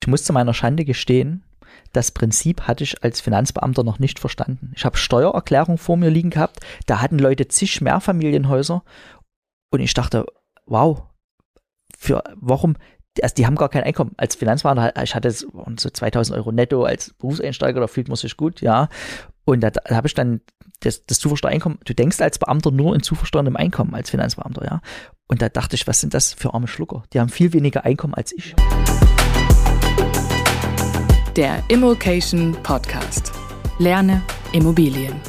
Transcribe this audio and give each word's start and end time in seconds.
Ich 0.00 0.06
muss 0.06 0.24
zu 0.24 0.32
meiner 0.32 0.54
Schande 0.54 0.84
gestehen, 0.84 1.44
das 1.92 2.10
Prinzip 2.10 2.62
hatte 2.62 2.84
ich 2.84 3.02
als 3.02 3.20
Finanzbeamter 3.20 3.84
noch 3.84 3.98
nicht 3.98 4.18
verstanden. 4.18 4.72
Ich 4.74 4.84
habe 4.84 4.96
Steuererklärung 4.96 5.78
vor 5.78 5.96
mir 5.96 6.10
liegen 6.10 6.30
gehabt, 6.30 6.60
da 6.86 7.00
hatten 7.00 7.18
Leute 7.18 7.48
zig 7.48 7.80
Mehrfamilienhäuser 7.80 8.82
und 9.70 9.80
ich 9.80 9.94
dachte, 9.94 10.26
wow, 10.66 11.04
für 11.96 12.22
warum, 12.36 12.76
also 13.22 13.34
die 13.34 13.46
haben 13.46 13.56
gar 13.56 13.68
kein 13.68 13.84
Einkommen. 13.84 14.12
Als 14.16 14.34
Finanzbeamter, 14.34 15.02
ich 15.02 15.14
hatte 15.14 15.30
so 15.30 15.50
2000 15.76 16.36
Euro 16.36 16.52
netto 16.52 16.84
als 16.84 17.14
Berufseinsteiger, 17.14 17.80
da 17.80 17.86
fühlt 17.86 18.08
man 18.08 18.16
sich 18.16 18.36
gut, 18.36 18.60
ja. 18.60 18.88
Und 19.44 19.60
da, 19.60 19.70
da 19.70 19.94
habe 19.94 20.06
ich 20.06 20.14
dann 20.14 20.40
das, 20.80 21.04
das 21.06 21.18
Zuversteuereinkommen, 21.18 21.78
du 21.84 21.94
denkst 21.94 22.20
als 22.20 22.38
Beamter 22.38 22.70
nur 22.70 22.94
in 22.94 23.02
zuversteuerndem 23.02 23.56
Einkommen 23.56 23.94
als 23.94 24.10
Finanzbeamter, 24.10 24.64
ja. 24.64 24.80
Und 25.28 25.42
da 25.42 25.48
dachte 25.48 25.76
ich, 25.76 25.86
was 25.86 26.00
sind 26.00 26.12
das 26.12 26.34
für 26.34 26.54
arme 26.54 26.66
Schlucker? 26.68 27.04
Die 27.12 27.20
haben 27.20 27.28
viel 27.28 27.52
weniger 27.52 27.84
Einkommen 27.84 28.14
als 28.14 28.32
ich 28.32 28.54
der 31.36 31.64
Immokation 31.66 32.56
Podcast. 32.62 33.32
Lerne 33.80 34.22
Immobilien. 34.52 35.20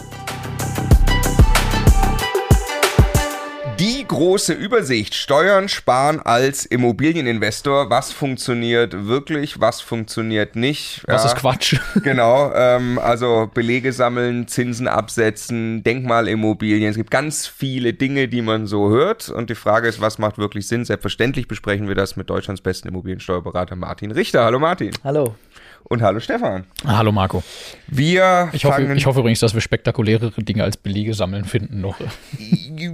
Die 3.79 4.05
große 4.07 4.53
Übersicht. 4.53 5.15
Steuern 5.15 5.67
sparen 5.67 6.19
als 6.19 6.67
Immobilieninvestor. 6.67 7.89
Was 7.89 8.11
funktioniert 8.13 9.07
wirklich, 9.07 9.59
was 9.59 9.81
funktioniert 9.81 10.55
nicht. 10.55 11.01
Was 11.07 11.23
ja, 11.23 11.29
ist 11.29 11.37
Quatsch? 11.37 11.79
Genau. 12.03 12.53
Ähm, 12.53 12.99
also 12.99 13.49
Belege 13.51 13.91
sammeln, 13.91 14.47
Zinsen 14.47 14.87
absetzen, 14.87 15.81
Denkmalimmobilien. 15.81 16.91
Es 16.91 16.97
gibt 16.97 17.09
ganz 17.09 17.47
viele 17.47 17.93
Dinge, 17.93 18.27
die 18.27 18.43
man 18.43 18.67
so 18.67 18.89
hört. 18.89 19.29
Und 19.29 19.49
die 19.49 19.55
Frage 19.55 19.87
ist, 19.87 19.99
was 19.99 20.19
macht 20.19 20.37
wirklich 20.37 20.67
Sinn? 20.67 20.85
Selbstverständlich 20.85 21.47
besprechen 21.47 21.87
wir 21.87 21.95
das 21.95 22.15
mit 22.15 22.29
Deutschlands 22.29 22.61
besten 22.61 22.89
Immobiliensteuerberater 22.89 23.75
Martin 23.75 24.11
Richter. 24.11 24.45
Hallo 24.45 24.59
Martin. 24.59 24.91
Hallo 25.03 25.33
und 25.87 26.01
hallo 26.01 26.19
Stefan. 26.19 26.65
Hallo 26.85 27.11
Marco. 27.11 27.43
Wir 27.87 28.49
ich 28.53 28.65
hoffe, 28.65 28.81
ich 28.95 29.05
hoffe 29.05 29.19
übrigens, 29.19 29.39
dass 29.39 29.53
wir 29.53 29.61
spektakulärere 29.61 30.43
Dinge 30.43 30.63
als 30.63 30.77
Belege 30.77 31.13
sammeln 31.13 31.45
finden 31.45 31.81
noch. 31.81 31.99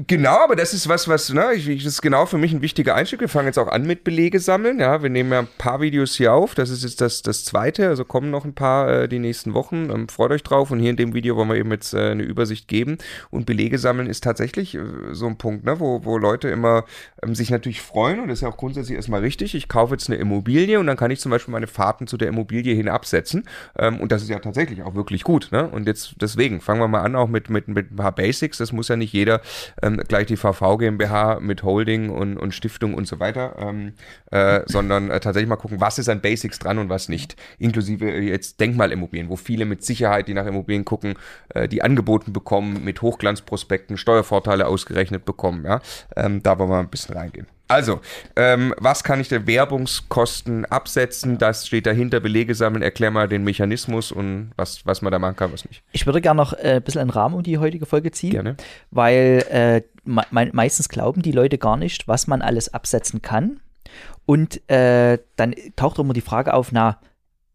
Genau, 0.08 0.44
aber 0.44 0.56
das 0.56 0.74
ist 0.74 0.88
was, 0.88 1.08
was, 1.08 1.34
ne, 1.34 1.54
ich, 1.54 1.84
das 1.84 1.94
ist 1.94 2.02
genau 2.04 2.28
für 2.28 2.38
mich 2.38 2.54
ein 2.54 2.62
wichtiger 2.62 2.94
Einstieg. 2.94 3.20
Wir 3.20 3.30
fangen 3.30 3.48
jetzt 3.48 3.58
auch 3.58 3.68
an 3.68 3.84
mit 3.84 4.04
Belege 4.04 4.40
sammeln. 4.40 4.80
Ja, 4.80 5.02
wir 5.02 5.10
nehmen 5.10 5.32
ja 5.32 5.40
ein 5.40 5.48
paar 5.58 5.82
Videos 5.82 6.16
hier 6.16 6.34
auf. 6.34 6.54
Das 6.54 6.70
ist 6.70 6.84
jetzt 6.84 7.02
das, 7.02 7.24
das 7.24 7.46
zweite, 7.46 7.88
also 7.88 8.06
kommen 8.06 8.30
noch 8.30 8.46
ein 8.46 8.54
paar 8.54 8.90
äh, 8.90 9.10
die 9.10 9.18
nächsten 9.18 9.56
Wochen. 9.56 9.90
Ähm, 9.90 10.08
freut 10.08 10.32
euch 10.32 10.44
drauf. 10.44 10.70
Und 10.70 10.80
hier 10.80 10.92
in 10.92 10.98
dem 10.98 11.16
Video 11.16 11.36
wollen 11.36 11.50
wir 11.50 11.56
eben 11.56 11.72
jetzt 11.72 11.96
äh, 11.96 12.12
eine 12.12 12.22
Übersicht 12.22 12.68
geben. 12.68 13.00
Und 13.32 13.48
Belege 13.48 13.80
sammeln 13.80 14.08
ist 14.08 14.24
tatsächlich 14.24 14.76
äh, 14.76 14.82
so 15.14 15.26
ein 15.26 15.38
Punkt, 15.38 15.66
ne, 15.66 15.80
wo, 15.80 16.06
wo 16.06 16.18
Leute 16.20 16.50
immer 16.50 16.86
ähm, 17.24 17.34
sich 17.34 17.50
natürlich 17.50 17.82
freuen. 17.82 18.20
Und 18.20 18.28
das 18.28 18.40
ist 18.40 18.44
ja 18.44 18.50
auch 18.50 18.58
grundsätzlich 18.58 18.98
erstmal 18.98 19.22
richtig. 19.22 19.56
Ich 19.56 19.68
kaufe 19.68 19.96
jetzt 19.96 20.10
eine 20.10 20.20
Immobilie 20.20 20.80
und 20.80 20.86
dann 20.86 20.98
kann 20.98 21.10
ich 21.10 21.20
zum 21.20 21.32
Beispiel 21.32 21.52
meine 21.52 21.68
Fahrten 21.68 22.06
zu 22.06 22.18
der 22.18 22.28
Immobilie 22.28 22.76
hin 22.82 22.90
absetzen. 22.90 23.46
Ähm, 23.78 24.00
und 24.00 24.12
das 24.12 24.22
ist 24.22 24.30
ja 24.30 24.40
tatsächlich 24.40 24.84
auch 24.84 24.96
wirklich 24.96 25.24
gut. 25.24 25.50
Ne? 25.52 25.68
Und 25.68 25.88
jetzt 25.88 26.16
deswegen 26.22 26.62
fangen 26.62 26.80
wir 26.80 26.88
mal 26.88 27.02
an, 27.02 27.16
auch 27.16 27.28
mit, 27.28 27.50
mit, 27.50 27.68
mit 27.68 27.92
ein 27.92 27.96
paar 27.96 28.14
Basics. 28.14 28.58
Das 28.58 28.72
muss 28.72 28.88
ja 28.88 28.96
nicht 28.96 29.14
jeder 29.14 29.42
ähm, 29.82 30.02
gleich 30.08 30.28
die 30.28 30.38
VV 30.38 30.78
GmbH 30.78 31.40
mit 31.40 31.64
Holding 31.64 32.10
und, 32.10 32.38
und 32.38 32.54
Stiftung 32.54 32.94
und 32.94 33.08
so 33.08 33.20
weiter, 33.20 33.56
ähm, 33.60 33.94
äh, 34.32 34.62
sondern 34.66 35.10
äh, 35.10 35.20
tatsächlich 35.20 35.50
mal 35.50 35.56
gucken, 35.56 35.80
was 35.80 36.00
ist 36.00 36.10
an 36.10 36.22
Basics 36.22 36.60
dran 36.60 36.78
und 36.78 36.90
was 36.90 37.10
nicht. 37.10 37.36
Inklusive 37.60 38.10
jetzt 38.10 38.60
Denkmalimmobilien, 38.60 39.30
wo 39.30 39.36
viele 39.36 39.66
mit 39.66 39.84
Sicherheit, 39.84 40.28
die 40.28 40.34
nach 40.34 40.46
Immobilien 40.46 40.86
gucken, 40.86 41.16
äh, 41.50 41.68
die 41.68 41.82
angeboten 41.82 42.34
bekommen, 42.34 42.84
mit 42.84 43.02
Hochglanzprospekten 43.02 43.98
Steuervorteile 43.98 44.68
ausgerechnet 44.68 45.26
bekommen. 45.26 45.66
Ja? 45.66 45.82
Ähm, 46.16 46.44
da 46.44 46.58
wollen 46.60 46.70
wir 46.70 46.80
ein 46.80 46.90
bisschen 46.90 47.16
reingehen. 47.16 47.48
Also, 47.72 48.02
ähm, 48.36 48.74
was 48.78 49.02
kann 49.02 49.22
ich 49.22 49.30
der 49.30 49.48
Werbungskosten 49.48 50.66
absetzen? 50.66 51.38
Das 51.38 51.68
steht 51.68 51.86
dahinter, 51.86 52.20
Belege 52.20 52.54
sammeln, 52.54 52.82
erklär 52.82 53.12
mal 53.12 53.30
den 53.30 53.46
Mechanismus 53.46 54.12
und 54.12 54.52
was, 54.58 54.86
was 54.86 55.02
man 55.02 55.10
da 55.14 55.20
machen 55.20 55.38
kann, 55.38 55.54
was 55.54 55.64
nicht. 55.64 55.82
Ich 55.94 56.06
würde 56.06 56.20
gerne 56.20 56.38
noch 56.38 56.52
äh, 56.52 56.76
ein 56.76 56.82
bisschen 56.82 57.00
einen 57.00 57.12
Rahmen 57.12 57.36
um 57.36 57.44
die 57.44 57.60
heutige 57.60 57.86
Folge 57.86 58.12
ziehen, 58.12 58.32
Gerne. 58.32 58.58
weil 58.92 59.46
äh, 59.50 59.82
me 60.04 60.50
meistens 60.52 60.90
glauben 60.90 61.22
die 61.22 61.32
Leute 61.32 61.58
gar 61.58 61.78
nicht, 61.78 62.10
was 62.10 62.28
man 62.28 62.42
alles 62.42 62.74
absetzen 62.74 63.22
kann. 63.22 63.62
Und 64.26 64.70
äh, 64.70 65.20
dann 65.38 65.56
taucht 65.78 65.98
immer 65.98 66.14
die 66.14 66.20
Frage 66.20 66.54
auf, 66.54 66.74
na, 66.74 67.00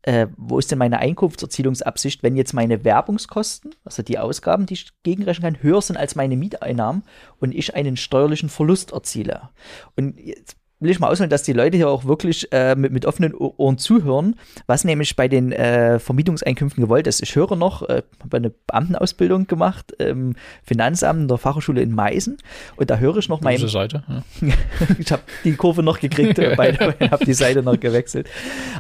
äh, 0.07 0.29
wo 0.37 0.59
ist 0.59 0.71
denn 0.71 0.79
meine 0.79 1.01
Einkunftserzielungsabsicht, 1.01 2.23
wenn 2.23 2.37
jetzt 2.37 2.55
meine 2.55 2.85
Werbungskosten, 2.85 3.75
also 3.85 4.03
die 4.03 4.19
Ausgaben, 4.19 4.65
die 4.65 4.75
ich 4.75 4.89
gegenrechnen 5.03 5.55
kann, 5.55 5.63
höher 5.63 5.83
sind 5.83 5.97
als 5.97 6.15
meine 6.15 6.37
Mieteinnahmen 6.37 7.03
und 7.41 7.53
ich 7.53 7.75
einen 7.75 7.97
steuerlichen 7.97 8.49
Verlust 8.49 8.93
erziele. 8.93 9.51
Und 9.97 10.19
jetzt 10.19 10.57
will 10.79 10.91
ich 10.91 11.01
mal 11.01 11.09
ausholen, 11.09 11.31
dass 11.31 11.43
die 11.43 11.55
Leute 11.55 11.77
hier 11.77 11.89
auch 11.89 12.05
wirklich 12.05 12.53
äh, 12.53 12.75
mit, 12.75 12.93
mit 12.93 13.07
offenen 13.07 13.35
Ohren 13.35 13.79
zuhören, 13.79 14.37
was 14.67 14.85
nämlich 14.85 15.17
bei 15.17 15.27
den 15.27 15.53
äh, 15.53 15.99
Vermietungseinkünften 15.99 16.85
gewollt 16.85 17.07
ist. 17.07 17.23
Ich 17.23 17.35
höre 17.35 17.57
noch, 17.57 17.83
äh, 17.89 18.03
habe 18.23 18.37
eine 18.37 18.51
Beamtenausbildung 18.51 19.47
gemacht 19.47 19.93
im 19.93 20.35
Finanzamt 20.63 21.31
der 21.31 21.39
Fachhochschule 21.39 21.81
in 21.81 21.93
Meißen 21.93 22.37
und 22.77 22.91
da 22.91 22.99
höre 22.99 23.17
ich 23.17 23.29
noch 23.29 23.41
meine 23.41 23.69
Seite. 23.69 24.05
Ja. 24.09 24.53
ich 24.99 25.11
habe 25.11 25.23
die 25.45 25.55
Kurve 25.55 25.83
noch 25.83 25.99
gekriegt, 25.99 26.39
habe 26.39 27.25
die 27.25 27.35
Seite 27.35 27.63
noch 27.63 27.81
gewechselt. 27.81 28.29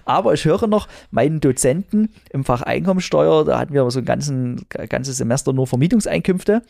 Aber 0.04 0.34
ich 0.34 0.44
höre 0.44 0.66
noch 0.66 0.88
meinen 1.10 1.40
Dozenten 1.40 2.10
im 2.30 2.44
Fach 2.44 2.60
Einkommensteuer, 2.60 3.46
da 3.46 3.58
hatten 3.58 3.72
wir 3.72 3.90
so 3.90 4.00
ein 4.00 4.04
ganzen, 4.04 4.66
ganzes 4.68 5.16
Semester 5.16 5.54
nur 5.54 5.66
Vermietungseinkünfte 5.66 6.62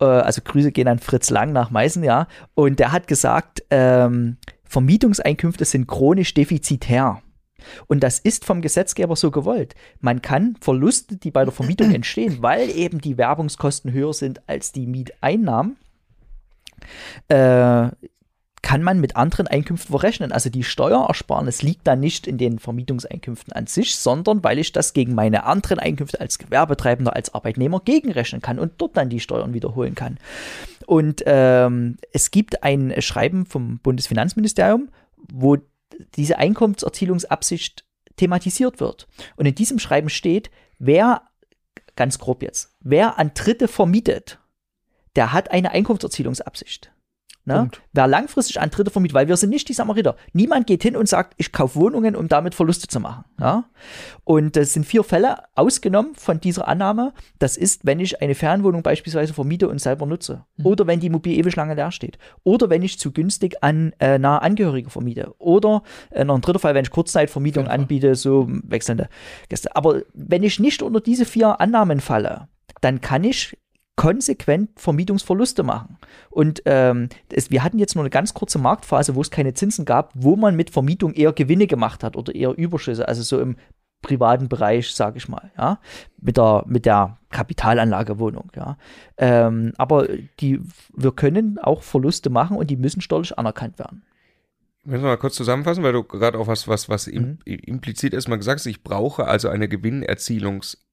äh, 0.00 0.04
also 0.04 0.40
Grüße 0.42 0.72
gehen 0.72 0.88
an 0.88 0.98
Fritz 0.98 1.28
Lang 1.30 1.52
nach 1.52 1.70
Meißen, 1.70 2.02
ja. 2.02 2.26
Und 2.54 2.78
der 2.78 2.92
hat 2.92 3.06
gesagt, 3.06 3.62
ähm, 3.70 4.38
Vermietungseinkünfte 4.70 5.64
sind 5.64 5.88
chronisch 5.88 6.32
defizitär. 6.32 7.22
Und 7.88 8.02
das 8.02 8.20
ist 8.20 8.44
vom 8.44 8.62
Gesetzgeber 8.62 9.16
so 9.16 9.30
gewollt. 9.30 9.74
Man 10.00 10.22
kann 10.22 10.56
Verluste, 10.60 11.16
die 11.16 11.32
bei 11.32 11.44
der 11.44 11.52
Vermietung 11.52 11.90
entstehen, 11.94 12.38
weil 12.40 12.70
eben 12.70 13.00
die 13.00 13.18
Werbungskosten 13.18 13.92
höher 13.92 14.14
sind 14.14 14.48
als 14.48 14.72
die 14.72 14.86
Mieteinnahmen, 14.86 15.76
äh, 17.28 17.90
kann 18.62 18.82
man 18.82 19.00
mit 19.00 19.16
anderen 19.16 19.48
Einkünften 19.48 19.90
verrechnen. 19.90 20.30
Also 20.30 20.50
die 20.50 20.62
Steuerersparnis 20.62 21.62
liegt 21.62 21.86
da 21.86 21.96
nicht 21.96 22.26
in 22.26 22.38
den 22.38 22.58
Vermietungseinkünften 22.58 23.52
an 23.52 23.66
sich, 23.66 23.96
sondern 23.96 24.44
weil 24.44 24.58
ich 24.58 24.70
das 24.70 24.92
gegen 24.92 25.14
meine 25.14 25.44
anderen 25.44 25.78
Einkünfte 25.80 26.20
als 26.20 26.38
Gewerbetreibender, 26.38 27.16
als 27.16 27.34
Arbeitnehmer 27.34 27.80
gegenrechnen 27.80 28.40
kann 28.42 28.58
und 28.58 28.74
dort 28.78 28.96
dann 28.96 29.08
die 29.08 29.20
Steuern 29.20 29.54
wiederholen 29.54 29.94
kann. 29.94 30.18
Und 30.90 31.22
ähm, 31.24 31.98
es 32.12 32.32
gibt 32.32 32.64
ein 32.64 33.00
Schreiben 33.00 33.46
vom 33.46 33.78
Bundesfinanzministerium, 33.78 34.88
wo 35.16 35.56
diese 36.16 36.36
Einkommenserzielungsabsicht 36.36 37.84
thematisiert 38.16 38.80
wird. 38.80 39.06
Und 39.36 39.46
in 39.46 39.54
diesem 39.54 39.78
Schreiben 39.78 40.08
steht, 40.08 40.50
wer, 40.80 41.22
ganz 41.94 42.18
grob 42.18 42.42
jetzt, 42.42 42.74
wer 42.80 43.20
an 43.20 43.30
Dritte 43.34 43.68
vermietet, 43.68 44.40
der 45.14 45.32
hat 45.32 45.52
eine 45.52 45.70
Einkommenserzielungsabsicht. 45.70 46.90
Ne? 47.46 47.70
Wer 47.92 48.06
langfristig 48.06 48.60
an 48.60 48.70
Dritte 48.70 48.90
vermietet, 48.90 49.14
weil 49.14 49.26
wir 49.26 49.36
sind 49.36 49.50
nicht 49.50 49.68
die 49.68 49.72
Samariter. 49.72 50.14
Niemand 50.32 50.66
geht 50.66 50.82
hin 50.82 50.96
und 50.96 51.08
sagt, 51.08 51.34
ich 51.38 51.52
kaufe 51.52 51.80
Wohnungen, 51.80 52.14
um 52.14 52.28
damit 52.28 52.54
Verluste 52.54 52.86
zu 52.86 53.00
machen. 53.00 53.24
Ja? 53.40 53.64
Und 54.24 54.56
das 54.56 54.74
sind 54.74 54.84
vier 54.84 55.02
Fälle 55.04 55.38
ausgenommen 55.54 56.14
von 56.14 56.38
dieser 56.38 56.68
Annahme. 56.68 57.12
Das 57.38 57.56
ist, 57.56 57.86
wenn 57.86 57.98
ich 57.98 58.20
eine 58.20 58.34
Fernwohnung 58.34 58.82
beispielsweise 58.82 59.32
vermiete 59.32 59.68
und 59.68 59.80
selber 59.80 60.04
nutze. 60.04 60.44
Mhm. 60.58 60.66
Oder 60.66 60.86
wenn 60.86 61.00
die 61.00 61.06
Immobilie 61.06 61.38
ewig 61.38 61.56
lange 61.56 61.74
leer 61.74 61.90
steht. 61.92 62.18
Oder 62.44 62.68
wenn 62.68 62.82
ich 62.82 62.98
zu 62.98 63.10
günstig 63.10 63.62
an 63.62 63.94
äh, 64.00 64.18
nahe 64.18 64.42
Angehörige 64.42 64.90
vermiete. 64.90 65.34
Oder 65.38 65.82
äh, 66.10 66.24
noch 66.24 66.34
ein 66.34 66.42
dritter 66.42 66.58
Fall, 66.58 66.74
wenn 66.74 66.84
ich 66.84 66.90
Kurzzeitvermietung 66.90 67.68
anbiete, 67.68 68.14
so 68.14 68.46
wechselnde 68.48 69.08
Gäste. 69.48 69.74
Aber 69.74 70.02
wenn 70.12 70.42
ich 70.42 70.60
nicht 70.60 70.82
unter 70.82 71.00
diese 71.00 71.24
vier 71.24 71.60
Annahmen 71.60 72.00
falle, 72.00 72.48
dann 72.82 73.00
kann 73.00 73.24
ich 73.24 73.56
konsequent 74.00 74.80
Vermietungsverluste 74.80 75.62
machen. 75.62 75.98
Und 76.30 76.62
ähm, 76.64 77.10
es, 77.30 77.50
wir 77.50 77.62
hatten 77.62 77.78
jetzt 77.78 77.96
nur 77.96 78.02
eine 78.02 78.08
ganz 78.08 78.32
kurze 78.32 78.58
Marktphase, 78.58 79.14
wo 79.14 79.20
es 79.20 79.30
keine 79.30 79.52
Zinsen 79.52 79.84
gab, 79.84 80.10
wo 80.14 80.36
man 80.36 80.56
mit 80.56 80.70
Vermietung 80.70 81.12
eher 81.12 81.34
Gewinne 81.34 81.66
gemacht 81.66 82.02
hat 82.02 82.16
oder 82.16 82.34
eher 82.34 82.56
Überschüsse, 82.56 83.06
also 83.06 83.20
so 83.22 83.38
im 83.38 83.56
privaten 84.00 84.48
Bereich, 84.48 84.94
sage 84.94 85.18
ich 85.18 85.28
mal, 85.28 85.50
ja, 85.58 85.80
mit 86.18 86.38
der, 86.38 86.64
mit 86.66 86.86
der 86.86 87.18
Kapitalanlagewohnung, 87.28 88.50
ja. 88.56 88.78
Ähm, 89.18 89.74
aber 89.76 90.08
die, 90.40 90.62
wir 90.96 91.12
können 91.12 91.58
auch 91.58 91.82
Verluste 91.82 92.30
machen 92.30 92.56
und 92.56 92.70
die 92.70 92.78
müssen 92.78 93.02
steuerlich 93.02 93.38
anerkannt 93.38 93.78
werden. 93.78 94.02
Müssen 94.82 95.02
wir 95.02 95.08
mal 95.08 95.18
kurz 95.18 95.34
zusammenfassen, 95.34 95.84
weil 95.84 95.92
du 95.92 96.04
gerade 96.04 96.38
auch 96.38 96.46
was, 96.46 96.66
was, 96.68 96.88
was 96.88 97.06
mhm. 97.06 97.36
implizit 97.44 98.14
erstmal 98.14 98.38
gesagt 98.38 98.60
hast, 98.60 98.66
ich 98.66 98.82
brauche 98.82 99.26
also 99.26 99.50
eine 99.50 99.68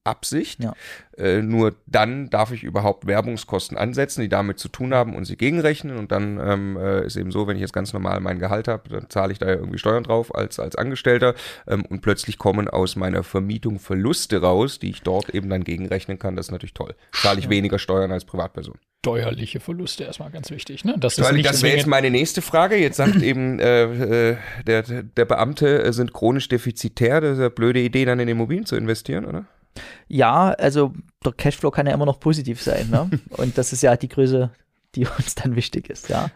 Gewinnerzielungsabsicht. 0.08 0.62
Ja. 0.62 0.74
Äh, 1.16 1.42
nur 1.42 1.74
dann 1.86 2.30
darf 2.30 2.52
ich 2.52 2.62
überhaupt 2.62 3.06
Werbungskosten 3.06 3.76
ansetzen, 3.76 4.22
die 4.22 4.28
damit 4.28 4.58
zu 4.58 4.68
tun 4.68 4.94
haben 4.94 5.14
und 5.14 5.24
sie 5.24 5.36
gegenrechnen. 5.36 5.96
Und 5.96 6.12
dann 6.12 6.38
ähm, 6.38 6.76
äh, 6.76 7.06
ist 7.06 7.16
eben 7.16 7.30
so, 7.30 7.46
wenn 7.46 7.56
ich 7.56 7.62
jetzt 7.62 7.72
ganz 7.72 7.92
normal 7.92 8.20
mein 8.20 8.38
Gehalt 8.38 8.68
habe, 8.68 8.88
dann 8.88 9.10
zahle 9.10 9.32
ich 9.32 9.38
da 9.38 9.46
ja 9.46 9.54
irgendwie 9.54 9.78
Steuern 9.78 10.04
drauf 10.04 10.34
als, 10.34 10.58
als 10.58 10.76
Angestellter. 10.76 11.34
Ähm, 11.66 11.84
und 11.84 12.00
plötzlich 12.00 12.38
kommen 12.38 12.68
aus 12.68 12.96
meiner 12.96 13.22
Vermietung 13.22 13.78
Verluste 13.78 14.40
raus, 14.40 14.78
die 14.78 14.90
ich 14.90 15.02
dort 15.02 15.30
eben 15.30 15.50
dann 15.50 15.64
gegenrechnen 15.64 16.18
kann. 16.18 16.36
Das 16.36 16.46
ist 16.46 16.52
natürlich 16.52 16.74
toll. 16.74 16.94
Zahle 17.12 17.38
ich 17.38 17.46
ja. 17.46 17.50
weniger 17.50 17.78
Steuern 17.78 18.12
als 18.12 18.24
Privatperson 18.24 18.78
steuerliche 19.00 19.60
Verluste 19.60 20.02
erstmal 20.02 20.30
ganz 20.30 20.50
wichtig. 20.50 20.84
Ne? 20.84 20.96
Das, 20.98 21.14
das 21.14 21.62
wäre 21.62 21.76
jetzt 21.76 21.86
meine 21.86 22.10
nächste 22.10 22.42
Frage. 22.42 22.76
Jetzt 22.76 22.96
sagt 22.96 23.22
eben 23.22 23.60
äh, 23.60 24.32
äh, 24.32 24.36
der, 24.66 24.82
der 24.82 25.24
Beamte 25.24 25.84
äh, 25.84 25.92
sind 25.92 26.12
chronisch 26.12 26.48
defizitär. 26.48 27.20
Das 27.20 27.34
ist 27.34 27.38
eine 27.38 27.48
blöde 27.50 27.78
Idee, 27.78 28.04
dann 28.04 28.18
in 28.18 28.26
Immobilien 28.26 28.66
zu 28.66 28.74
investieren, 28.74 29.24
oder? 29.24 29.46
Ja, 30.08 30.50
also 30.50 30.92
der 31.24 31.32
Cashflow 31.32 31.70
kann 31.70 31.86
ja 31.86 31.94
immer 31.94 32.06
noch 32.06 32.20
positiv 32.20 32.62
sein. 32.62 32.90
Ne? 32.90 33.10
Und 33.30 33.58
das 33.58 33.72
ist 33.72 33.82
ja 33.82 33.96
die 33.96 34.08
Größe, 34.08 34.50
die 34.94 35.06
uns 35.06 35.34
dann 35.34 35.56
wichtig 35.56 35.90
ist, 35.90 36.08
ja. 36.08 36.30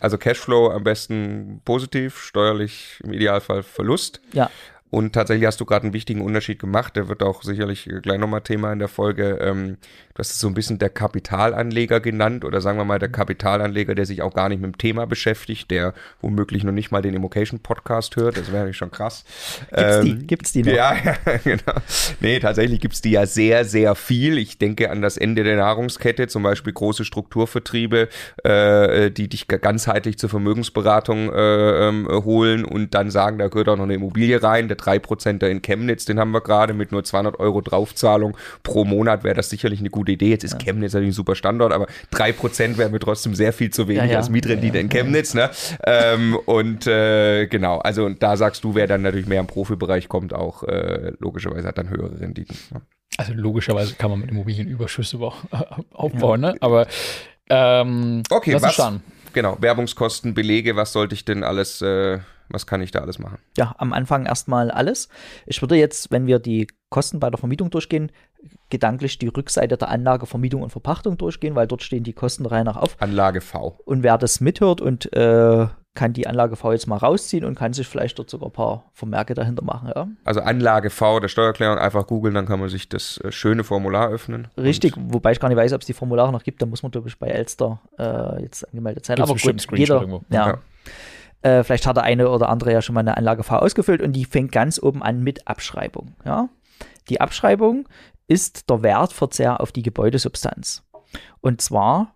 Also 0.00 0.18
Cashflow 0.18 0.70
am 0.70 0.84
besten 0.84 1.60
positiv, 1.64 2.18
steuerlich 2.18 3.00
im 3.04 3.12
Idealfall 3.12 3.62
Verlust. 3.62 4.20
Ja. 4.32 4.50
Und 4.90 5.12
tatsächlich 5.12 5.46
hast 5.46 5.60
du 5.60 5.64
gerade 5.64 5.84
einen 5.84 5.92
wichtigen 5.92 6.20
Unterschied 6.20 6.60
gemacht. 6.60 6.94
Der 6.94 7.08
wird 7.08 7.22
auch 7.22 7.42
sicherlich 7.42 7.90
gleich 8.02 8.18
nochmal 8.18 8.42
Thema 8.42 8.72
in 8.72 8.78
der 8.78 8.86
Folge. 8.86 9.38
Ähm, 9.40 9.76
du 10.14 10.20
hast 10.20 10.30
es 10.30 10.38
so 10.38 10.46
ein 10.46 10.54
bisschen 10.54 10.78
der 10.78 10.90
Kapitalanleger 10.90 11.98
genannt 11.98 12.44
oder 12.44 12.60
sagen 12.60 12.78
wir 12.78 12.84
mal 12.84 13.00
der 13.00 13.08
Kapitalanleger, 13.08 13.96
der 13.96 14.06
sich 14.06 14.22
auch 14.22 14.32
gar 14.32 14.48
nicht 14.48 14.62
mit 14.62 14.72
dem 14.72 14.78
Thema 14.78 15.06
beschäftigt, 15.06 15.72
der 15.72 15.92
womöglich 16.20 16.62
noch 16.62 16.72
nicht 16.72 16.92
mal 16.92 17.02
den 17.02 17.14
Immocation 17.14 17.58
Podcast 17.58 18.14
hört. 18.14 18.36
Das 18.36 18.52
wäre 18.52 18.72
schon 18.74 18.92
krass. 18.92 19.24
Gibt's 19.70 19.96
ähm, 19.96 20.04
die? 20.04 20.26
Gibt's 20.26 20.52
die 20.52 20.62
noch? 20.62 20.72
Ja, 20.72 20.94
ja, 21.04 21.36
genau. 21.42 21.72
Nee, 22.20 22.38
tatsächlich 22.38 22.80
gibt's 22.80 23.02
die 23.02 23.10
ja 23.10 23.26
sehr, 23.26 23.64
sehr 23.64 23.96
viel. 23.96 24.38
Ich 24.38 24.58
denke 24.58 24.90
an 24.90 25.02
das 25.02 25.16
Ende 25.16 25.42
der 25.42 25.56
Nahrungskette, 25.56 26.28
zum 26.28 26.44
Beispiel 26.44 26.72
große 26.72 27.04
Strukturvertriebe, 27.04 28.08
äh, 28.44 29.10
die 29.10 29.28
dich 29.28 29.48
ganzheitlich 29.48 30.16
zur 30.18 30.30
Vermögensberatung 30.30 31.32
äh, 31.32 31.88
ähm, 31.88 32.06
holen 32.08 32.64
und 32.64 32.94
dann 32.94 33.10
sagen, 33.10 33.38
da 33.38 33.48
gehört 33.48 33.68
auch 33.68 33.76
noch 33.76 33.84
eine 33.84 33.94
Immobilie 33.94 34.40
rein. 34.40 34.68
Der 34.68 34.78
3%er 34.78 35.50
in 35.50 35.60
Chemnitz, 35.60 36.04
den 36.04 36.20
haben 36.20 36.30
wir 36.30 36.40
gerade 36.40 36.72
mit 36.72 36.92
nur 36.92 37.02
200 37.02 37.40
Euro 37.40 37.60
Draufzahlung 37.60 38.36
pro 38.62 38.84
Monat, 38.84 39.24
wäre 39.24 39.34
das 39.34 39.50
sicherlich 39.50 39.80
eine 39.80 39.90
gute 39.90 40.03
Idee. 40.12 40.30
Jetzt 40.30 40.44
ist. 40.44 40.58
Chemnitz 40.58 40.92
natürlich 40.92 41.10
ein 41.10 41.14
super 41.14 41.34
Standort, 41.34 41.72
aber 41.72 41.86
3% 42.12 42.76
wäre 42.76 42.90
mir 42.90 43.00
trotzdem 43.00 43.34
sehr 43.34 43.52
viel 43.52 43.70
zu 43.70 43.88
wenig 43.88 44.16
als 44.16 44.28
Mietrendite 44.28 44.78
in 44.78 44.88
Chemnitz. 44.88 45.34
Ne? 45.34 45.50
Ähm, 45.84 46.36
und 46.46 46.86
äh, 46.86 47.46
genau, 47.46 47.78
also 47.78 48.08
da 48.08 48.36
sagst 48.36 48.64
du, 48.64 48.74
wer 48.74 48.86
dann 48.86 49.02
natürlich 49.02 49.26
mehr 49.26 49.40
im 49.40 49.46
Profibereich 49.46 50.08
kommt, 50.08 50.32
auch 50.34 50.62
äh, 50.64 51.12
logischerweise 51.18 51.68
hat 51.68 51.78
dann 51.78 51.90
höhere 51.90 52.20
Renditen. 52.20 52.56
Ne? 52.72 52.80
Also 53.16 53.32
logischerweise 53.32 53.94
kann 53.94 54.10
man 54.10 54.20
mit 54.20 54.30
Immobilienüberschüsse 54.30 55.18
aufbauen, 55.92 56.40
ne? 56.40 56.54
aber 56.60 56.86
ähm, 57.48 58.22
okay, 58.30 58.60
was, 58.60 58.80
genau, 59.32 59.56
Werbungskosten, 59.60 60.34
Belege, 60.34 60.76
was 60.76 60.92
sollte 60.92 61.14
ich 61.14 61.24
denn 61.24 61.44
alles 61.44 61.80
äh, 61.82 62.18
was 62.48 62.66
kann 62.66 62.80
ich 62.82 62.90
da 62.90 63.00
alles 63.00 63.18
machen? 63.18 63.38
Ja, 63.56 63.74
am 63.78 63.92
Anfang 63.92 64.26
erstmal 64.26 64.70
alles. 64.70 65.08
Ich 65.46 65.60
würde 65.62 65.76
jetzt, 65.76 66.10
wenn 66.10 66.26
wir 66.26 66.38
die 66.38 66.66
Kosten 66.90 67.20
bei 67.20 67.30
der 67.30 67.38
Vermietung 67.38 67.70
durchgehen, 67.70 68.12
gedanklich 68.70 69.18
die 69.18 69.28
Rückseite 69.28 69.76
der 69.76 69.88
Anlage, 69.88 70.26
Vermietung 70.26 70.62
und 70.62 70.70
Verpachtung 70.70 71.16
durchgehen, 71.16 71.54
weil 71.54 71.66
dort 71.66 71.82
stehen 71.82 72.04
die 72.04 72.12
Kosten 72.12 72.46
rein 72.46 72.66
nach 72.66 72.76
auf. 72.76 72.96
Anlage 73.00 73.40
V. 73.40 73.78
Und 73.84 74.02
wer 74.02 74.18
das 74.18 74.40
mithört 74.40 74.80
und 74.80 75.12
äh, 75.14 75.66
kann 75.94 76.12
die 76.12 76.26
Anlage 76.26 76.56
V 76.56 76.72
jetzt 76.72 76.86
mal 76.86 76.96
rausziehen 76.96 77.44
und 77.44 77.54
kann 77.54 77.72
sich 77.72 77.86
vielleicht 77.86 78.18
dort 78.18 78.28
sogar 78.28 78.48
ein 78.48 78.52
paar 78.52 78.90
Vermerke 78.92 79.34
dahinter 79.34 79.62
machen. 79.64 79.92
Ja? 79.94 80.08
Also 80.24 80.40
Anlage 80.40 80.90
V 80.90 81.20
der 81.20 81.28
Steuererklärung 81.28 81.78
einfach 81.78 82.06
googeln, 82.06 82.34
dann 82.34 82.46
kann 82.46 82.60
man 82.60 82.68
sich 82.68 82.88
das 82.88 83.18
äh, 83.18 83.30
schöne 83.30 83.64
Formular 83.64 84.10
öffnen. 84.10 84.48
Richtig, 84.56 84.94
wobei 84.96 85.32
ich 85.32 85.40
gar 85.40 85.48
nicht 85.48 85.56
weiß, 85.56 85.72
ob 85.72 85.80
es 85.80 85.86
die 85.86 85.92
Formulare 85.92 86.32
noch 86.32 86.42
gibt. 86.42 86.60
Da 86.60 86.66
muss 86.66 86.82
man, 86.82 86.90
glaube 86.92 87.08
ich, 87.08 87.18
bei 87.18 87.28
Elster 87.28 87.80
äh, 87.98 88.42
jetzt 88.42 88.68
angemeldet 88.68 89.06
sein. 89.06 89.16
Gibt's 89.16 89.30
Aber 89.30 89.52
gut, 89.52 89.78
jeder. 89.78 90.06
Ja. 90.30 90.46
ja. 90.48 90.58
Äh, 91.44 91.62
vielleicht 91.62 91.86
hat 91.86 91.96
der 91.96 92.04
eine 92.04 92.30
oder 92.30 92.48
andere 92.48 92.72
ja 92.72 92.80
schon 92.80 92.94
mal 92.94 93.00
eine 93.00 93.18
Anlage 93.18 93.42
V 93.42 93.58
ausgefüllt 93.58 94.00
und 94.00 94.14
die 94.14 94.24
fängt 94.24 94.50
ganz 94.50 94.82
oben 94.82 95.02
an 95.02 95.22
mit 95.22 95.46
Abschreibung. 95.46 96.14
Ja? 96.24 96.48
Die 97.10 97.20
Abschreibung 97.20 97.86
ist 98.26 98.70
der 98.70 98.82
Wertverzehr 98.82 99.60
auf 99.60 99.70
die 99.70 99.82
Gebäudesubstanz. 99.82 100.82
Und 101.42 101.60
zwar 101.60 102.14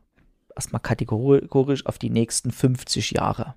erstmal 0.56 0.80
kategorisch 0.80 1.84
auf 1.84 1.98
die 1.98 2.08
nächsten 2.08 2.50
50 2.50 3.10
Jahre. 3.10 3.54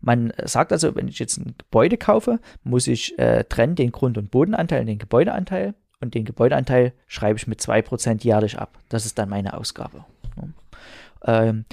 Man 0.00 0.32
sagt 0.42 0.72
also, 0.72 0.96
wenn 0.96 1.08
ich 1.08 1.18
jetzt 1.18 1.36
ein 1.36 1.54
Gebäude 1.58 1.98
kaufe, 1.98 2.40
muss 2.62 2.86
ich 2.86 3.18
äh, 3.18 3.44
trennen 3.44 3.74
den 3.74 3.92
Grund- 3.92 4.16
und 4.16 4.30
Bodenanteil 4.30 4.80
und 4.80 4.86
den 4.86 4.98
Gebäudeanteil. 4.98 5.74
Und 6.00 6.14
den 6.14 6.24
Gebäudeanteil 6.24 6.94
schreibe 7.06 7.38
ich 7.38 7.46
mit 7.46 7.60
2% 7.60 8.24
jährlich 8.24 8.58
ab. 8.58 8.78
Das 8.88 9.04
ist 9.04 9.18
dann 9.18 9.28
meine 9.28 9.54
Ausgabe. 9.54 10.04
Ähm, 11.26 11.64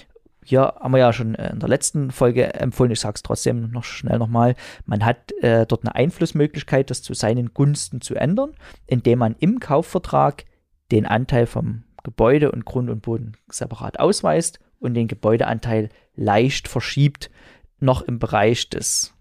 hier 0.44 0.74
haben 0.80 0.92
wir 0.92 1.00
ja 1.00 1.14
schon 1.14 1.36
in 1.36 1.60
der 1.60 1.70
letzten 1.70 2.12
Folge 2.12 2.54
empfohlen, 2.54 2.92
ich 2.92 3.00
sage 3.00 3.16
es 3.16 3.24
trotzdem 3.24 3.70
noch 3.72 3.84
schnell 3.84 4.18
nochmal, 4.18 4.56
man 4.86 5.06
hat 5.06 5.32
äh, 5.42 5.66
dort 5.66 5.84
eine 5.84 5.96
Einflussmöglichkeit, 5.96 6.90
das 6.90 7.04
zu 7.04 7.14
seinen 7.14 7.54
Gunsten 7.54 8.02
zu 8.02 8.16
ändern, 8.16 8.56
indem 8.88 9.20
man 9.20 9.36
im 9.40 9.60
Kaufvertrag 9.60 10.46
den 10.92 11.06
Anteil 11.06 11.46
vom 11.46 11.84
Gebäude 12.04 12.52
und 12.52 12.66
Grund 12.66 12.90
und 12.90 13.02
Boden 13.02 13.38
separat 13.50 14.00
ausweist 14.00 14.60
und 14.80 14.96
den 14.96 15.08
Gebäudeanteil 15.08 15.90
leicht 16.16 16.68
verschiebt 16.68 17.30
noch 17.80 18.02
im 18.02 18.20
Bereich 18.20 18.70
des 18.70 19.14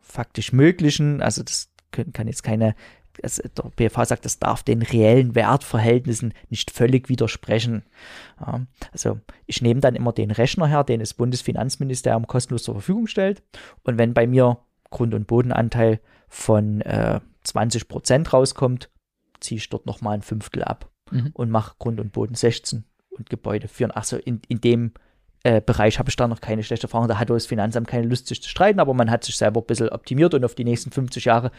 faktisch 0.00 0.52
Möglichen. 0.52 1.22
Also 1.22 1.42
das 1.42 1.70
können, 1.90 2.12
kann 2.12 2.26
jetzt 2.26 2.42
keine, 2.42 2.74
also 3.22 3.42
der 3.42 3.70
BFH 3.76 4.06
sagt, 4.06 4.24
das 4.24 4.38
darf 4.38 4.62
den 4.62 4.82
reellen 4.82 5.34
Wertverhältnissen 5.34 6.34
nicht 6.48 6.70
völlig 6.70 7.08
widersprechen. 7.08 7.82
Ja, 8.40 8.66
also 8.92 9.20
ich 9.46 9.62
nehme 9.62 9.80
dann 9.80 9.94
immer 9.94 10.12
den 10.12 10.30
Rechner 10.30 10.66
her, 10.66 10.84
den 10.84 11.00
das 11.00 11.14
Bundesfinanzministerium 11.14 12.26
kostenlos 12.26 12.62
zur 12.62 12.74
Verfügung 12.74 13.06
stellt. 13.06 13.42
Und 13.82 13.98
wenn 13.98 14.14
bei 14.14 14.26
mir 14.26 14.58
Grund- 14.90 15.14
und 15.14 15.26
Bodenanteil 15.26 16.00
von 16.28 16.80
äh, 16.82 17.20
20 17.44 17.88
Prozent 17.88 18.32
rauskommt, 18.32 18.90
ziehe 19.40 19.58
ich 19.58 19.68
dort 19.68 19.86
nochmal 19.86 20.14
ein 20.14 20.22
Fünftel 20.22 20.62
ab 20.62 20.90
mhm. 21.10 21.30
und 21.34 21.50
mache 21.50 21.74
Grund 21.78 22.00
und 22.00 22.12
Boden 22.12 22.34
16 22.34 22.84
und 23.10 23.30
Gebäude 23.30 23.68
führen. 23.68 23.90
Also 23.90 24.16
in, 24.16 24.40
in 24.48 24.60
dem 24.60 24.92
äh, 25.44 25.60
Bereich 25.60 25.98
habe 25.98 26.08
ich 26.08 26.16
da 26.16 26.28
noch 26.28 26.40
keine 26.40 26.62
schlechte 26.62 26.86
Erfahrung. 26.86 27.08
Da 27.08 27.18
hat 27.18 27.30
das 27.30 27.46
Finanzamt 27.46 27.88
keine 27.88 28.06
Lust, 28.06 28.28
sich 28.28 28.42
zu 28.42 28.48
streiten, 28.48 28.80
aber 28.80 28.94
man 28.94 29.10
hat 29.10 29.24
sich 29.24 29.36
selber 29.36 29.60
ein 29.60 29.66
bisschen 29.66 29.88
optimiert 29.88 30.34
und 30.34 30.44
auf 30.44 30.54
die 30.54 30.64
nächsten 30.64 30.90
50 30.90 31.24
Jahre 31.24 31.50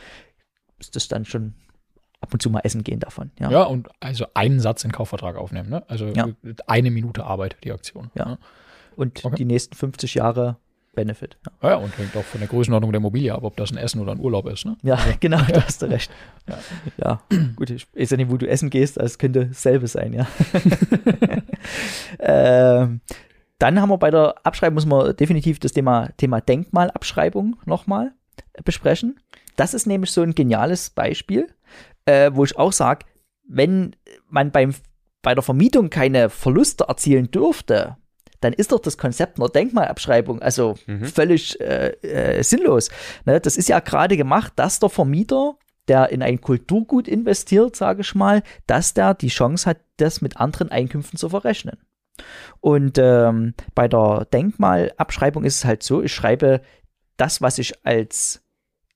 ist 0.84 0.96
das 0.96 1.08
dann 1.08 1.26
schon 1.26 1.54
ab 2.20 2.34
und 2.34 2.42
zu 2.42 2.50
mal 2.50 2.62
essen 2.64 2.84
gehen 2.84 3.00
davon. 3.00 3.32
Ja, 3.40 3.52
ja 3.52 3.64
und 3.64 3.90
also 4.00 4.26
einen 4.34 4.60
Satz 4.60 4.84
in 4.84 4.92
Kaufvertrag 4.92 5.36
aufnehmen. 5.36 5.70
Ne? 5.70 5.84
Also 5.90 6.08
ja. 6.08 6.28
eine 6.68 6.92
Minute 6.92 7.24
Arbeit, 7.24 7.58
die 7.64 7.72
Aktion. 7.72 8.12
Ja. 8.16 8.30
ja. 8.30 8.38
Und 8.96 9.24
okay. 9.26 9.36
die 9.36 9.46
nächsten 9.46 9.76
50 9.76 10.14
Jahre 10.16 10.58
Benefit. 10.94 11.38
Ja. 11.62 11.72
ja, 11.72 11.76
und 11.78 11.98
hängt 11.98 12.16
auch 12.16 12.24
von 12.24 12.40
der 12.40 12.48
Größenordnung 12.48 12.92
der 12.92 13.00
Immobilie 13.00 13.34
ab, 13.34 13.44
ob 13.44 13.58
das 13.58 13.72
ein 13.72 13.78
Essen 13.78 14.00
oder 14.00 14.12
ein 14.12 14.20
Urlaub 14.20 14.48
ist. 14.48 14.66
Ne? 14.66 14.78
Ja, 14.84 14.96
also. 14.96 15.14
genau, 15.20 15.42
da 15.42 15.64
hast 15.66 15.82
du 15.82 15.88
recht. 15.88 16.12
Ja, 16.98 17.22
gut, 17.56 17.70
ich 17.70 17.88
weiß 17.96 18.12
ja 18.12 18.18
nicht, 18.18 18.30
wo 18.30 18.36
du 18.36 18.48
essen 18.48 18.70
gehst, 18.70 18.98
das 18.98 19.18
könnte 19.18 19.48
dasselbe 19.48 19.88
sein, 19.88 20.12
ja. 20.12 20.28
ähm, 22.20 23.00
dann 23.60 23.82
haben 23.82 23.90
wir 23.90 23.98
bei 23.98 24.12
der 24.12 24.36
Abschreibung, 24.44 24.76
muss 24.76 24.86
man 24.86 25.16
definitiv 25.16 25.60
das 25.60 25.72
Thema, 25.72 26.10
Thema 26.18 26.42
Denkmalabschreibung 26.42 27.56
nochmal 27.66 28.12
besprechen. 28.66 29.16
Das 29.56 29.74
ist 29.74 29.88
nämlich 29.88 30.12
so 30.12 30.22
ein 30.22 30.36
geniales 30.36 30.90
Beispiel, 30.90 31.48
äh, 32.06 32.32
wo 32.34 32.44
ich 32.44 32.58
auch 32.58 32.74
sage, 32.74 33.06
wenn 33.48 33.96
man 34.30 34.52
beim, 34.52 34.74
bei 35.22 35.34
der 35.34 35.44
Vermietung 35.44 35.90
keine 35.90 36.30
Verluste 36.30 36.86
erzielen 36.88 37.32
dürfte, 37.32 37.98
dann 38.44 38.54
ist 38.54 38.72
doch 38.72 38.80
das 38.80 38.98
Konzept 38.98 39.40
einer 39.40 39.50
Denkmalabschreibung 39.50 40.42
also 40.42 40.76
mhm. 40.86 41.06
völlig 41.06 41.60
äh, 41.62 41.90
äh, 42.02 42.44
sinnlos. 42.44 42.90
Ne? 43.26 43.40
Das 43.40 43.58
ist 43.58 43.70
ja 43.70 43.80
gerade 43.80 44.18
gemacht, 44.18 44.54
dass 44.58 44.80
der 44.80 44.90
Vermieter, 44.90 45.56
der 45.88 46.10
in 46.10 46.22
ein 46.22 46.42
Kulturgut 46.42 47.08
investiert, 47.08 47.76
sage 47.76 48.02
ich 48.02 48.16
mal, 48.16 48.44
dass 48.68 48.94
der 48.94 49.14
die 49.14 49.30
Chance 49.30 49.70
hat, 49.70 49.78
das 49.98 50.22
mit 50.22 50.38
anderen 50.38 50.72
Einkünften 50.72 51.18
zu 51.18 51.30
verrechnen. 51.30 51.78
Und 52.60 52.98
ähm, 52.98 53.54
bei 53.76 53.88
der 53.88 54.28
Denkmalabschreibung 54.32 55.44
ist 55.44 55.58
es 55.58 55.66
halt 55.66 55.84
so, 55.84 56.02
ich 56.02 56.14
schreibe 56.14 56.62
das, 57.18 57.42
was 57.42 57.58
ich 57.58 57.86
als 57.86 58.43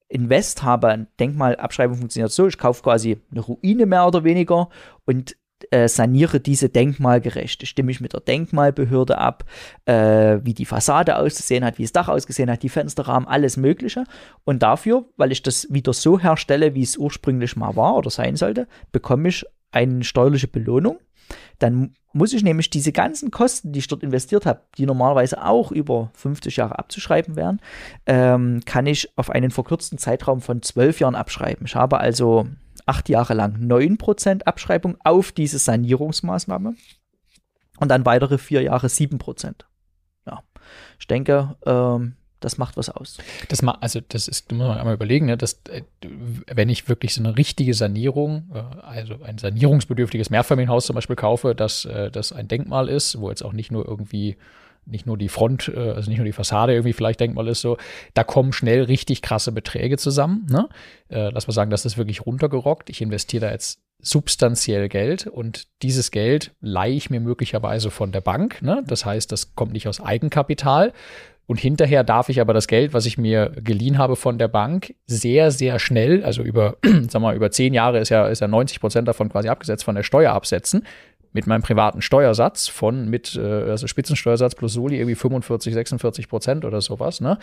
Invest 0.09 0.63
habe, 0.63 1.07
Denkmalabschreibung 1.19 1.97
funktioniert 1.97 2.31
so, 2.31 2.47
ich 2.47 2.57
kaufe 2.57 2.81
quasi 2.83 3.21
eine 3.31 3.41
Ruine 3.41 3.85
mehr 3.85 4.07
oder 4.07 4.23
weniger 4.23 4.69
und 5.05 5.35
äh, 5.71 5.87
saniere 5.87 6.39
diese 6.39 6.69
denkmalgerecht. 6.69 7.67
Stimme 7.67 7.91
ich 7.91 7.99
mit 7.99 8.13
der 8.13 8.21
Denkmalbehörde 8.21 9.17
ab, 9.17 9.43
äh, 9.85 10.39
wie 10.43 10.53
die 10.53 10.65
Fassade 10.65 11.17
ausgesehen 11.17 11.65
hat, 11.65 11.77
wie 11.77 11.83
das 11.83 11.93
Dach 11.93 12.09
ausgesehen 12.09 12.51
hat, 12.51 12.63
die 12.63 12.69
Fensterrahmen, 12.69 13.27
alles 13.27 13.57
Mögliche. 13.57 14.03
Und 14.43 14.63
dafür, 14.63 15.05
weil 15.17 15.31
ich 15.31 15.41
das 15.41 15.67
wieder 15.71 15.93
so 15.93 16.19
herstelle, 16.19 16.75
wie 16.75 16.83
es 16.83 16.97
ursprünglich 16.97 17.55
mal 17.55 17.75
war 17.75 17.95
oder 17.95 18.09
sein 18.09 18.35
sollte, 18.35 18.67
bekomme 18.91 19.29
ich 19.29 19.45
eine 19.71 20.03
steuerliche 20.03 20.47
Belohnung. 20.47 20.99
Dann 21.59 21.93
muss 22.13 22.33
ich 22.33 22.43
nämlich 22.43 22.69
diese 22.69 22.91
ganzen 22.91 23.31
Kosten, 23.31 23.71
die 23.71 23.79
ich 23.79 23.87
dort 23.87 24.03
investiert 24.03 24.45
habe, 24.45 24.61
die 24.77 24.85
normalerweise 24.85 25.43
auch 25.43 25.71
über 25.71 26.09
50 26.15 26.57
Jahre 26.57 26.79
abzuschreiben 26.79 27.35
wären, 27.35 27.61
ähm, 28.05 28.61
kann 28.65 28.87
ich 28.87 29.15
auf 29.17 29.29
einen 29.29 29.51
verkürzten 29.51 29.97
Zeitraum 29.97 30.41
von 30.41 30.61
12 30.61 30.99
Jahren 30.99 31.15
abschreiben. 31.15 31.65
Ich 31.67 31.75
habe 31.75 31.99
also 31.99 32.47
acht 32.85 33.09
Jahre 33.09 33.33
lang 33.33 33.57
9% 33.57 34.43
Abschreibung 34.43 34.97
auf 35.03 35.31
diese 35.31 35.59
Sanierungsmaßnahme 35.59 36.75
und 37.79 37.89
dann 37.89 38.05
weitere 38.05 38.37
vier 38.37 38.61
Jahre 38.61 38.87
7%. 38.87 39.65
Ja, 40.25 40.43
ich 40.99 41.07
denke, 41.07 41.55
ähm, 41.65 42.15
das 42.39 42.57
macht 42.57 42.77
was 42.77 42.89
aus. 42.89 43.17
Das 43.49 43.61
ma 43.61 43.77
also 43.81 43.99
das 44.07 44.27
ist, 44.27 44.51
muss 44.51 44.67
man 44.67 44.77
einmal 44.77 44.93
überlegen, 44.93 45.25
ne, 45.25 45.37
dass, 45.37 45.61
äh, 45.69 45.81
wenn 46.47 46.69
ich 46.69 46.87
wirklich 46.87 47.13
so 47.13 47.21
eine 47.21 47.37
richtige 47.37 47.73
Sanierung, 47.73 48.49
äh, 48.53 48.85
also 48.85 49.15
ein 49.23 49.37
sanierungsbedürftiges 49.37 50.29
Mehrfamilienhaus 50.29 50.85
zum 50.85 50.95
Beispiel 50.95 51.15
kaufe, 51.15 51.55
dass 51.55 51.85
äh, 51.85 52.11
das 52.11 52.31
ein 52.31 52.47
Denkmal 52.47 52.89
ist, 52.89 53.19
wo 53.19 53.29
jetzt 53.29 53.43
auch 53.43 53.53
nicht 53.53 53.71
nur 53.71 53.87
irgendwie 53.87 54.37
nicht 54.89 55.05
nur 55.05 55.17
die 55.17 55.27
Front, 55.27 55.69
also 55.75 56.09
nicht 56.09 56.19
nur 56.19 56.25
die 56.25 56.31
Fassade 56.31 56.71
irgendwie 56.71 56.93
vielleicht 56.93 57.19
Denkmal 57.19 57.49
ist 57.49 57.59
so, 57.59 57.75
da 58.13 58.23
kommen 58.23 58.53
schnell 58.53 58.83
richtig 58.83 59.21
krasse 59.21 59.51
Beträge 59.51 59.97
zusammen. 59.97 60.47
Ne? 60.49 60.69
Lass 61.09 61.45
mal 61.45 61.51
sagen, 61.51 61.69
das 61.71 61.83
ist 61.83 61.97
wirklich 61.97 62.25
runtergerockt. 62.25 62.89
Ich 62.89 63.01
investiere 63.01 63.47
da 63.47 63.51
jetzt 63.51 63.81
substanziell 63.99 64.89
Geld 64.89 65.27
und 65.27 65.67
dieses 65.81 66.11
Geld 66.11 66.51
leihe 66.61 66.93
ich 66.93 67.09
mir 67.09 67.19
möglicherweise 67.19 67.91
von 67.91 68.11
der 68.11 68.21
Bank. 68.21 68.61
Ne? 68.61 68.83
Das 68.87 69.05
heißt, 69.05 69.31
das 69.31 69.55
kommt 69.55 69.73
nicht 69.73 69.87
aus 69.87 70.01
Eigenkapital. 70.01 70.93
Und 71.47 71.61
hinterher 71.61 72.03
darf 72.03 72.27
ich 72.27 72.41
aber 72.41 72.53
das 72.53 72.67
Geld, 72.67 72.93
was 72.93 73.05
ich 73.05 73.17
mir 73.17 73.53
geliehen 73.55 73.97
habe 73.97 74.17
von 74.17 74.37
der 74.37 74.49
Bank, 74.49 74.93
sehr, 75.05 75.49
sehr 75.49 75.79
schnell, 75.79 76.23
also 76.25 76.43
über, 76.43 76.75
sag 77.07 77.21
mal, 77.21 77.35
über 77.35 77.51
zehn 77.51 77.73
Jahre 77.73 77.99
ist 77.99 78.09
ja, 78.09 78.27
ist 78.27 78.41
ja 78.41 78.49
90 78.49 78.81
Prozent 78.81 79.07
davon 79.07 79.29
quasi 79.29 79.47
abgesetzt, 79.47 79.85
von 79.85 79.95
der 79.95 80.03
Steuer 80.03 80.33
absetzen 80.33 80.83
mit 81.31 81.47
meinem 81.47 81.61
privaten 81.61 82.01
Steuersatz 82.01 82.67
von 82.67 83.09
mit, 83.09 83.35
äh, 83.35 83.41
also 83.41 83.87
Spitzensteuersatz 83.87 84.55
plus 84.55 84.73
Soli 84.73 84.97
irgendwie 84.97 85.15
45, 85.15 85.73
46 85.73 86.27
Prozent 86.27 86.65
oder 86.65 86.81
sowas, 86.81 87.21
ne? 87.21 87.37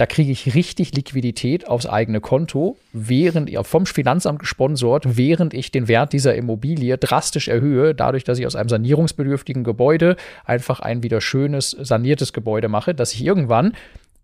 Da 0.00 0.06
kriege 0.06 0.32
ich 0.32 0.54
richtig 0.54 0.94
Liquidität 0.94 1.68
aufs 1.68 1.84
eigene 1.84 2.22
Konto, 2.22 2.78
während 2.94 3.50
ihr 3.50 3.62
vom 3.64 3.84
Finanzamt 3.84 4.38
gesponsert, 4.38 5.18
während 5.18 5.52
ich 5.52 5.72
den 5.72 5.88
Wert 5.88 6.14
dieser 6.14 6.34
Immobilie 6.34 6.96
drastisch 6.96 7.48
erhöhe, 7.48 7.94
dadurch, 7.94 8.24
dass 8.24 8.38
ich 8.38 8.46
aus 8.46 8.56
einem 8.56 8.70
sanierungsbedürftigen 8.70 9.62
Gebäude 9.62 10.16
einfach 10.46 10.80
ein 10.80 11.02
wieder 11.02 11.20
schönes, 11.20 11.72
saniertes 11.72 12.32
Gebäude 12.32 12.68
mache, 12.68 12.94
dass 12.94 13.12
ich 13.12 13.22
irgendwann 13.22 13.74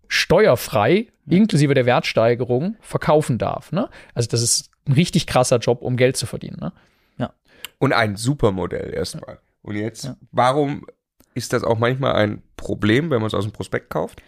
steuerfrei, 0.07 1.09
inklusive 1.27 1.75
der 1.75 1.85
Wertsteigerung, 1.85 2.75
verkaufen 2.81 3.37
darf. 3.37 3.71
Ne? 3.71 3.87
Also, 4.15 4.29
das 4.29 4.41
ist 4.41 4.71
ein 4.87 4.93
richtig 4.93 5.27
krasser 5.27 5.59
Job, 5.59 5.83
um 5.83 5.95
Geld 5.95 6.17
zu 6.17 6.25
verdienen. 6.25 6.57
Ne? 6.59 6.73
Und 7.77 7.93
ein 7.93 8.15
Supermodell 8.15 8.95
erstmal. 8.95 9.37
Und 9.61 9.75
jetzt, 9.75 10.05
ja. 10.05 10.17
warum 10.31 10.87
ist 11.35 11.53
das 11.53 11.63
auch 11.63 11.77
manchmal 11.77 12.15
ein 12.15 12.41
Problem, 12.55 13.11
wenn 13.11 13.19
man 13.19 13.27
es 13.27 13.35
aus 13.35 13.43
dem 13.43 13.53
Prospekt 13.53 13.91
kauft? 13.91 14.23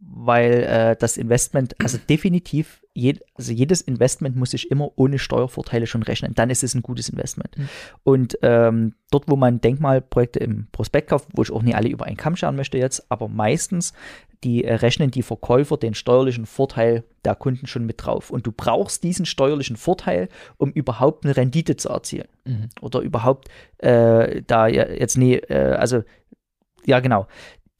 Weil 0.00 0.62
äh, 0.62 0.96
das 0.98 1.18
Investment, 1.18 1.76
also 1.78 1.98
definitiv, 1.98 2.82
jed, 2.94 3.22
also 3.34 3.52
jedes 3.52 3.82
Investment 3.82 4.34
muss 4.34 4.52
sich 4.52 4.70
immer 4.70 4.90
ohne 4.96 5.18
Steuervorteile 5.18 5.86
schon 5.86 6.02
rechnen. 6.02 6.34
Dann 6.34 6.50
ist 6.50 6.64
es 6.64 6.74
ein 6.74 6.82
gutes 6.82 7.10
Investment. 7.10 7.56
Mhm. 7.56 7.68
Und 8.02 8.38
ähm, 8.42 8.94
dort, 9.10 9.28
wo 9.28 9.36
man 9.36 9.60
Denkmalprojekte 9.60 10.38
im 10.38 10.68
Prospekt 10.72 11.10
kauft, 11.10 11.28
wo 11.34 11.42
ich 11.42 11.52
auch 11.52 11.62
nicht 11.62 11.76
alle 11.76 11.88
über 11.88 12.06
einen 12.06 12.16
Kamm 12.16 12.36
scheren 12.36 12.56
möchte 12.56 12.78
jetzt, 12.78 13.10
aber 13.10 13.28
meistens 13.28 13.92
die 14.44 14.64
äh, 14.64 14.74
rechnen 14.74 15.10
die 15.10 15.22
Verkäufer 15.22 15.76
den 15.76 15.94
steuerlichen 15.94 16.46
Vorteil 16.46 17.04
der 17.24 17.34
Kunden 17.34 17.66
schon 17.66 17.84
mit 17.84 18.04
drauf. 18.04 18.30
Und 18.30 18.46
du 18.46 18.52
brauchst 18.52 19.02
diesen 19.02 19.26
steuerlichen 19.26 19.76
Vorteil, 19.76 20.28
um 20.56 20.70
überhaupt 20.72 21.24
eine 21.24 21.36
Rendite 21.36 21.76
zu 21.76 21.90
erzielen. 21.90 22.28
Mhm. 22.44 22.70
Oder 22.80 23.00
überhaupt 23.00 23.48
äh, 23.78 24.42
da 24.46 24.66
jetzt 24.66 25.18
nie, 25.18 25.34
äh, 25.34 25.74
also 25.74 26.02
ja 26.86 27.00
genau, 27.00 27.26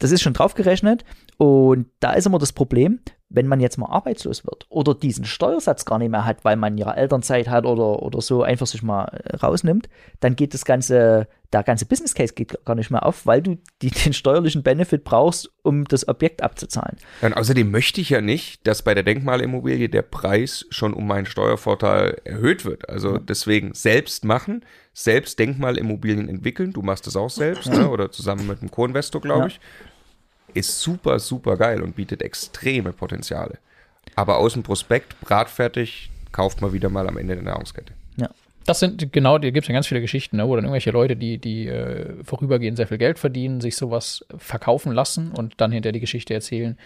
das 0.00 0.10
ist 0.10 0.22
schon 0.22 0.32
draufgerechnet. 0.32 1.04
Und 1.36 1.86
da 2.00 2.12
ist 2.12 2.26
immer 2.26 2.38
das 2.38 2.52
Problem, 2.52 3.00
wenn 3.30 3.46
man 3.46 3.60
jetzt 3.60 3.78
mal 3.78 3.86
arbeitslos 3.86 4.44
wird 4.44 4.66
oder 4.68 4.92
diesen 4.92 5.24
Steuersatz 5.24 5.84
gar 5.84 5.98
nicht 5.98 6.10
mehr 6.10 6.26
hat, 6.26 6.44
weil 6.44 6.56
man 6.56 6.76
ja 6.76 6.92
Elternzeit 6.92 7.48
hat 7.48 7.64
oder, 7.64 8.02
oder 8.02 8.20
so 8.20 8.42
einfach 8.42 8.66
sich 8.66 8.82
mal 8.82 9.04
äh, 9.04 9.36
rausnimmt, 9.36 9.88
dann 10.18 10.34
geht 10.34 10.52
das 10.52 10.64
ganze, 10.64 11.28
der 11.52 11.62
ganze 11.62 11.86
Business 11.86 12.14
Case 12.14 12.34
geht 12.34 12.64
gar 12.64 12.74
nicht 12.74 12.90
mehr 12.90 13.06
auf, 13.06 13.26
weil 13.26 13.40
du 13.40 13.56
die, 13.82 13.90
den 14.04 14.12
steuerlichen 14.12 14.64
Benefit 14.64 15.04
brauchst, 15.04 15.48
um 15.62 15.84
das 15.84 16.08
Objekt 16.08 16.42
abzuzahlen. 16.42 16.96
Ja, 17.22 17.28
und 17.28 17.34
außerdem 17.34 17.70
möchte 17.70 18.00
ich 18.00 18.10
ja 18.10 18.20
nicht, 18.20 18.66
dass 18.66 18.82
bei 18.82 18.94
der 18.94 19.04
Denkmalimmobilie 19.04 19.88
der 19.88 20.02
Preis 20.02 20.66
schon 20.70 20.92
um 20.92 21.06
meinen 21.06 21.26
Steuervorteil 21.26 22.20
erhöht 22.24 22.64
wird. 22.64 22.88
Also 22.88 23.12
ja. 23.14 23.18
deswegen 23.20 23.74
selbst 23.74 24.24
machen, 24.24 24.64
selbst 24.92 25.38
Denkmalimmobilien 25.38 26.28
entwickeln. 26.28 26.72
Du 26.72 26.82
machst 26.82 27.06
das 27.06 27.14
auch 27.14 27.30
selbst, 27.30 27.68
ne? 27.68 27.88
oder 27.90 28.10
zusammen 28.10 28.48
mit 28.48 28.60
einem 28.60 28.72
Co-Investor, 28.72 29.20
glaube 29.20 29.48
ich 29.48 29.60
ist 30.54 30.80
super, 30.80 31.18
super 31.18 31.56
geil 31.56 31.82
und 31.82 31.96
bietet 31.96 32.22
extreme 32.22 32.92
Potenziale. 32.92 33.58
Aber 34.16 34.38
aus 34.38 34.54
dem 34.54 34.62
Prospekt, 34.62 35.18
bratfertig, 35.20 36.10
kauft 36.32 36.60
man 36.60 36.72
wieder 36.72 36.88
mal 36.88 37.08
am 37.08 37.16
Ende 37.16 37.34
der 37.34 37.44
Nahrungskette. 37.44 37.92
Ja. 38.16 38.28
Das 38.66 38.78
sind 38.78 39.12
genau, 39.12 39.38
da 39.38 39.50
gibt 39.50 39.64
es 39.64 39.68
ja 39.68 39.72
ganz 39.72 39.86
viele 39.86 40.02
Geschichten, 40.02 40.36
ne, 40.36 40.46
wo 40.46 40.54
dann 40.54 40.64
irgendwelche 40.64 40.90
Leute, 40.90 41.16
die, 41.16 41.38
die 41.38 41.66
äh, 41.66 42.22
vorübergehend 42.22 42.76
sehr 42.76 42.86
viel 42.86 42.98
Geld 42.98 43.18
verdienen, 43.18 43.60
sich 43.60 43.74
sowas 43.74 44.24
verkaufen 44.36 44.92
lassen 44.92 45.32
und 45.32 45.54
dann 45.56 45.72
hinter 45.72 45.92
die 45.92 46.00
Geschichte 46.00 46.34
erzählen, 46.34 46.76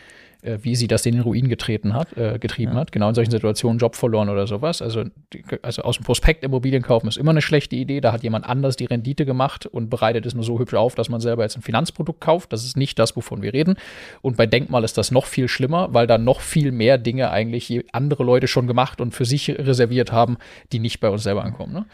äh, 0.44 0.58
wie 0.62 0.76
sie 0.76 0.86
das 0.86 1.04
in 1.06 1.12
den 1.14 1.22
Ruin 1.22 1.48
getreten 1.48 1.94
hat, 1.94 2.16
äh, 2.16 2.38
getrieben 2.38 2.72
Ja. 2.72 2.80
hat. 2.80 2.92
Genau 2.92 3.08
in 3.08 3.14
solchen 3.14 3.30
Situationen 3.30 3.78
Job 3.78 3.96
verloren 3.96 4.28
oder 4.28 4.46
sowas. 4.46 4.82
Also, 4.82 5.04
die- 5.32 5.44
also 5.62 5.82
aus 5.82 5.96
dem 5.96 6.04
Prospekt 6.04 6.44
Immobilien 6.44 6.82
kaufen 6.82 7.08
ist 7.08 7.16
immer 7.16 7.30
eine 7.30 7.42
schlechte 7.42 7.76
Idee. 7.76 8.00
Da 8.00 8.12
hat 8.12 8.22
jemand 8.22 8.44
anders 8.46 8.76
die 8.76 8.84
Rendite 8.84 9.24
gemacht 9.26 9.66
und 9.66 9.90
bereitet 9.90 10.26
es 10.26 10.34
nur 10.34 10.44
so 10.44 10.58
hübsch 10.58 10.74
auf, 10.74 10.94
dass 10.94 11.08
man 11.08 11.20
selber 11.20 11.42
jetzt 11.42 11.56
ein 11.56 11.62
Finanzprodukt 11.62 12.20
kauft. 12.20 12.52
Das 12.52 12.64
ist 12.64 12.76
nicht 12.76 12.98
das, 12.98 13.16
wovon 13.16 13.42
wir 13.42 13.52
reden. 13.52 13.74
Und 14.22 14.36
bei 14.36 14.46
Denkmal 14.46 14.84
ist 14.84 14.96
das 14.98 15.10
noch 15.10 15.26
viel 15.26 15.48
schlimmer, 15.48 15.88
weil 15.92 16.06
da 16.06 16.18
noch 16.18 16.40
viel 16.40 16.72
mehr 16.72 16.98
Dinge 16.98 17.30
eigentlich 17.30 17.84
andere 17.92 18.24
Leute 18.24 18.46
schon 18.46 18.66
gemacht 18.66 19.00
und 19.00 19.14
für 19.14 19.24
sich 19.24 19.48
reserviert 19.50 20.12
haben, 20.12 20.36
die 20.72 20.78
nicht 20.78 21.00
bei 21.00 21.08
uns 21.08 21.22
selber 21.22 21.44
ankommen. 21.44 21.72
Ne? 21.72 21.86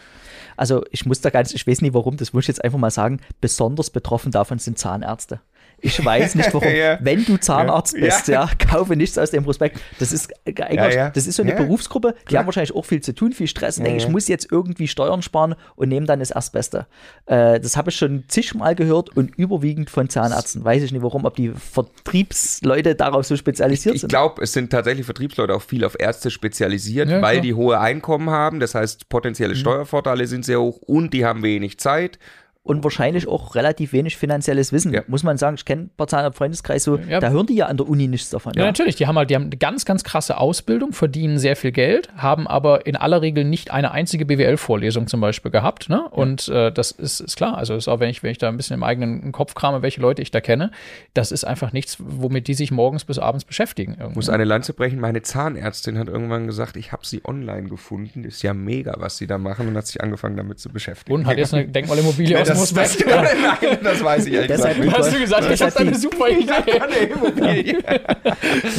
Also 0.56 0.84
ich 0.90 1.06
muss 1.06 1.20
da 1.20 1.30
ganz, 1.30 1.54
ich 1.54 1.66
weiß 1.66 1.80
nicht 1.80 1.94
warum, 1.94 2.16
das 2.16 2.32
muss 2.32 2.44
ich 2.44 2.48
jetzt 2.48 2.64
einfach 2.64 2.78
mal 2.78 2.90
sagen, 2.90 3.20
besonders 3.40 3.90
betroffen 3.90 4.30
davon 4.32 4.58
sind 4.58 4.78
Zahnärzte. 4.78 5.40
Ich 5.82 6.04
weiß 6.04 6.34
nicht 6.34 6.52
warum. 6.54 6.68
Ja. 6.76 6.98
Wenn 7.00 7.24
du 7.24 7.36
Zahnarzt 7.36 7.94
Ja. 7.96 8.04
bist, 8.04 8.28
ja. 8.28 8.48
kaufe 8.70 8.94
nichts 8.96 9.18
aus 9.18 9.30
dem 9.30 9.44
Prospekt. 9.44 9.80
Das 9.98 10.12
ist 10.12 10.30
äh, 10.44 10.52
eigentlich, 10.62 10.76
Ja, 10.76 10.90
ja. 10.90 11.10
das 11.10 11.26
ist 11.26 11.36
so 11.36 11.42
eine 11.42 11.52
Ja. 11.52 11.56
Berufsgruppe, 11.58 12.14
die 12.30 12.38
haben 12.38 12.46
wahrscheinlich 12.46 12.74
auch 12.74 12.84
viel 12.84 13.00
zu 13.00 13.14
tun, 13.14 13.32
viel 13.32 13.46
Stress 13.46 13.78
und 13.78 13.84
denken, 13.84 13.98
ich 14.00 14.08
muss 14.08 14.28
jetzt 14.28 14.48
irgendwie 14.50 14.88
Steuern 14.88 15.22
sparen 15.22 15.54
und 15.76 15.88
nehme 15.88 16.06
dann 16.06 16.20
das 16.20 16.30
Erstbeste. 16.30 16.86
Äh, 17.26 17.60
das 17.60 17.76
habe 17.76 17.90
ich 17.90 17.96
schon 17.96 18.24
zigmal 18.28 18.74
gehört 18.74 19.16
und 19.16 19.36
überwiegend 19.36 19.90
von 19.90 20.08
Zahnärzten. 20.08 20.64
Weiß 20.64 20.82
ich 20.82 20.92
nicht 20.92 21.02
warum, 21.02 21.24
ob 21.24 21.34
die 21.36 21.50
Vertriebsleute 22.10 22.94
darauf 22.94 23.24
so 23.26 23.36
spezialisiert 23.36 23.94
Ich 23.94 24.00
sind. 24.02 24.10
glaube, 24.10 24.42
es 24.42 24.52
sind 24.52 24.70
tatsächlich 24.70 25.04
Vertriebsleute 25.04 25.54
auch 25.54 25.62
viel 25.62 25.84
auf 25.84 25.96
Ärzte 25.98 26.30
spezialisiert, 26.30 27.08
Ja, 27.08 27.22
weil 27.22 27.34
klar. 27.36 27.42
die 27.42 27.54
hohe 27.54 27.78
Einkommen 27.80 28.30
haben. 28.30 28.60
Das 28.60 28.74
heißt, 28.74 29.00
Mhm. 29.02 29.06
potenzielle 29.08 29.56
Steuervorteile 29.56 30.26
sind 30.26 30.44
sehr 30.44 30.60
hoch 30.60 30.78
und 30.82 31.12
die 31.14 31.24
haben 31.24 31.42
wenig 31.42 31.78
Zeit. 31.78 32.18
Und 32.62 32.84
wahrscheinlich 32.84 33.26
auch 33.26 33.54
relativ 33.54 33.92
wenig 33.94 34.16
finanzielles 34.18 34.70
Wissen. 34.72 34.92
Ja. 34.92 35.02
Muss 35.08 35.22
man 35.22 35.38
sagen, 35.38 35.54
ich 35.56 35.64
kenne 35.64 35.84
ein 35.84 35.90
paar 35.96 36.06
Zahlen 36.08 36.26
im 36.26 36.32
Freundeskreis 36.34 36.84
so, 36.84 36.96
Ja. 36.98 37.18
da 37.18 37.30
hören 37.30 37.46
die 37.46 37.54
ja 37.56 37.66
an 37.66 37.78
der 37.78 37.88
Uni 37.88 38.06
nichts 38.06 38.28
davon. 38.28 38.52
Ja, 38.54 38.64
natürlich. 38.66 38.96
Die 38.96 39.06
haben 39.06 39.16
halt, 39.16 39.30
die 39.30 39.34
haben 39.34 39.44
eine 39.44 39.56
ganz, 39.56 39.86
ganz 39.86 40.04
krasse 40.04 40.36
Ausbildung, 40.36 40.92
verdienen 40.92 41.38
sehr 41.38 41.56
viel 41.56 41.72
Geld, 41.72 42.10
haben 42.16 42.46
aber 42.46 42.86
in 42.86 42.96
aller 42.96 43.22
Regel 43.22 43.44
nicht 43.44 43.70
eine 43.70 43.92
einzige 43.92 44.26
BWL-Vorlesung 44.26 45.06
zum 45.06 45.20
Beispiel 45.22 45.50
gehabt. 45.50 45.88
Ne? 45.88 46.06
Und 46.10 46.48
äh, 46.48 46.70
das 46.70 46.90
ist, 46.90 47.20
ist 47.20 47.36
klar. 47.36 47.56
Also 47.56 47.74
ist 47.74 47.88
auch, 47.88 47.98
wenn 47.98 48.10
ich, 48.10 48.22
wenn 48.22 48.30
ich 48.30 48.38
da 48.38 48.48
ein 48.48 48.58
bisschen 48.58 48.74
im 48.74 48.82
eigenen 48.82 49.32
Kopf 49.32 49.54
krame, 49.54 49.80
welche 49.80 50.02
Leute 50.02 50.20
ich 50.20 50.30
da 50.30 50.42
kenne, 50.42 50.70
das 51.14 51.32
ist 51.32 51.44
einfach 51.44 51.72
nichts, 51.72 51.96
womit 51.98 52.46
die 52.46 52.54
sich 52.54 52.70
morgens 52.70 53.04
bis 53.06 53.18
abends 53.18 53.46
beschäftigen. 53.46 53.96
irgendwie. 53.98 54.16
Muss 54.16 54.28
eine 54.28 54.44
Lanze 54.44 54.74
brechen. 54.74 55.00
Meine 55.00 55.22
Zahnärztin 55.22 55.98
hat 55.98 56.08
irgendwann 56.08 56.46
gesagt, 56.46 56.76
ich 56.76 56.92
habe 56.92 57.06
sie 57.06 57.22
online 57.24 57.68
gefunden. 57.70 58.24
Ist 58.24 58.42
ja 58.42 58.52
mega, 58.52 58.94
was 58.98 59.16
sie 59.16 59.26
da 59.26 59.38
machen 59.38 59.66
und 59.66 59.76
hat 59.78 59.86
sich 59.86 60.02
angefangen 60.02 60.36
damit 60.36 60.58
zu 60.60 60.68
beschäftigen. 60.68 61.14
Und 61.20 61.26
hat 61.26 61.38
jetzt 61.38 61.54
eine 61.54 61.66
Denkmalimmobilie 61.68 62.34
Ja, 62.34 62.42
aus 62.42 62.49
das, 62.50 62.72
das, 62.72 62.96
Prospekt. 62.96 63.10
nein, 63.62 63.78
das 63.82 64.04
weiß 64.04 64.26
ich 64.26 64.32
ehrlich 64.34 64.48
Deshalb 64.48 64.78
nicht. 64.78 64.96
Hast 64.96 65.12
du 65.12 65.18
gesagt, 65.18 65.50
ich 65.50 65.62
habe 65.62 65.76
eine 65.78 65.94
super 65.94 66.28
Idee. 66.28 67.78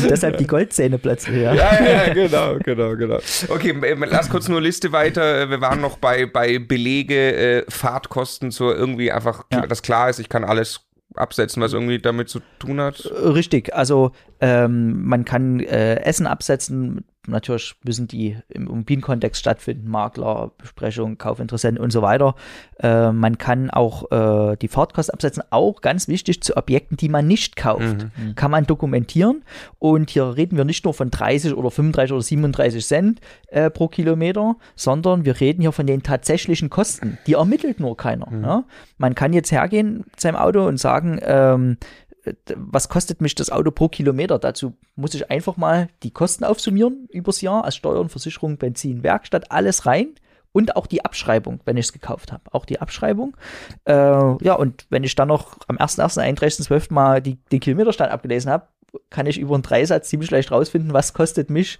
Deshalb 0.09 0.37
die 0.37 0.47
Goldzähne 0.47 0.97
plötzlich. 0.97 1.41
Ja. 1.41 1.53
Ja, 1.53 1.83
ja, 1.83 2.13
genau, 2.13 2.57
genau, 2.63 2.95
genau. 2.95 3.19
Okay, 3.49 3.75
lass 4.07 4.29
kurz 4.29 4.47
nur 4.47 4.61
Liste 4.61 4.91
weiter. 4.91 5.49
Wir 5.49 5.61
waren 5.61 5.81
noch 5.81 5.97
bei, 5.97 6.25
bei 6.25 6.59
Belege, 6.59 7.35
äh, 7.35 7.65
Fahrtkosten, 7.69 8.51
so 8.51 8.71
irgendwie 8.71 9.11
einfach, 9.11 9.45
Ja. 9.51 9.65
dass 9.65 9.81
klar 9.81 10.09
ist, 10.09 10.19
ich 10.19 10.29
kann 10.29 10.43
alles 10.43 10.81
absetzen, 11.15 11.61
was 11.61 11.73
irgendwie 11.73 11.99
damit 11.99 12.29
zu 12.29 12.39
tun 12.59 12.79
hat. 12.79 13.03
Richtig, 13.05 13.73
also 13.75 14.11
ähm, 14.39 15.03
man 15.05 15.25
kann 15.25 15.59
äh, 15.59 15.95
Essen 16.03 16.27
absetzen. 16.27 17.03
Natürlich 17.27 17.75
müssen 17.83 18.07
die 18.07 18.35
im 18.49 18.67
Immobilienkontext 18.67 19.39
stattfinden, 19.39 19.89
Makler, 19.89 20.51
Besprechung, 20.57 21.19
Kaufinteressenten 21.19 21.83
und 21.83 21.91
so 21.91 22.01
weiter. 22.01 22.35
Äh, 22.79 23.11
man 23.11 23.37
kann 23.37 23.69
auch 23.69 24.11
äh, 24.11 24.55
die 24.57 24.67
Fahrtkosten 24.67 25.13
absetzen, 25.13 25.43
auch 25.51 25.81
ganz 25.81 26.07
wichtig 26.07 26.41
zu 26.41 26.57
Objekten, 26.57 26.97
die 26.97 27.09
man 27.09 27.27
nicht 27.27 27.55
kauft. 27.55 28.07
Kann 28.35 28.49
man 28.49 28.65
dokumentieren 28.65 29.43
und 29.77 30.09
hier 30.09 30.35
reden 30.35 30.57
wir 30.57 30.65
nicht 30.65 30.83
nur 30.83 30.95
von 30.95 31.11
30 31.11 31.53
oder 31.53 31.69
35 31.69 32.13
oder 32.13 32.21
37 32.21 32.85
Cent 32.85 33.21
äh, 33.47 33.69
pro 33.69 33.87
Kilometer, 33.87 34.55
sondern 34.75 35.23
wir 35.23 35.39
reden 35.39 35.61
hier 35.61 35.71
von 35.71 35.85
den 35.85 36.01
tatsächlichen 36.01 36.69
Kosten. 36.71 37.19
Die 37.27 37.33
ermittelt 37.33 37.79
nur 37.79 37.95
keiner. 37.97 38.27
Ja? 38.41 38.63
Man 38.97 39.13
kann 39.13 39.33
jetzt 39.33 39.51
hergehen 39.51 40.05
mit 40.05 40.19
seinem 40.19 40.37
Auto 40.37 40.65
und 40.65 40.77
sagen, 40.77 41.19
ähm, 41.21 41.77
was 42.55 42.89
kostet 42.89 43.21
mich 43.21 43.35
das 43.35 43.49
Auto 43.49 43.71
pro 43.71 43.89
Kilometer? 43.89 44.39
Dazu 44.39 44.73
muss 44.95 45.13
ich 45.13 45.31
einfach 45.31 45.57
mal 45.57 45.89
die 46.03 46.11
Kosten 46.11 46.43
aufsummieren 46.43 47.07
übers 47.11 47.41
Jahr, 47.41 47.63
als 47.63 47.75
Steuern, 47.75 48.09
Versicherung, 48.09 48.57
Benzin, 48.57 49.03
Werkstatt, 49.03 49.51
alles 49.51 49.85
rein 49.85 50.15
und 50.51 50.75
auch 50.75 50.87
die 50.87 51.03
Abschreibung, 51.03 51.61
wenn 51.65 51.77
ich 51.77 51.87
es 51.87 51.93
gekauft 51.93 52.31
habe. 52.31 52.43
Auch 52.51 52.65
die 52.65 52.81
Abschreibung. 52.81 53.35
Äh, 53.85 53.93
ja, 53.93 54.53
und 54.53 54.85
wenn 54.89 55.03
ich 55.03 55.15
dann 55.15 55.29
noch 55.29 55.57
am 55.67 55.77
1.1., 55.77 56.19
31.12. 56.37 56.93
mal 56.93 57.21
die, 57.21 57.35
den 57.51 57.59
Kilometerstand 57.59 58.11
abgelesen 58.11 58.51
habe, 58.51 58.67
kann 59.09 59.25
ich 59.25 59.39
über 59.39 59.53
einen 59.53 59.63
Dreisatz 59.63 60.09
ziemlich 60.09 60.31
leicht 60.31 60.51
rausfinden, 60.51 60.93
was 60.93 61.13
kostet 61.13 61.49
mich 61.49 61.79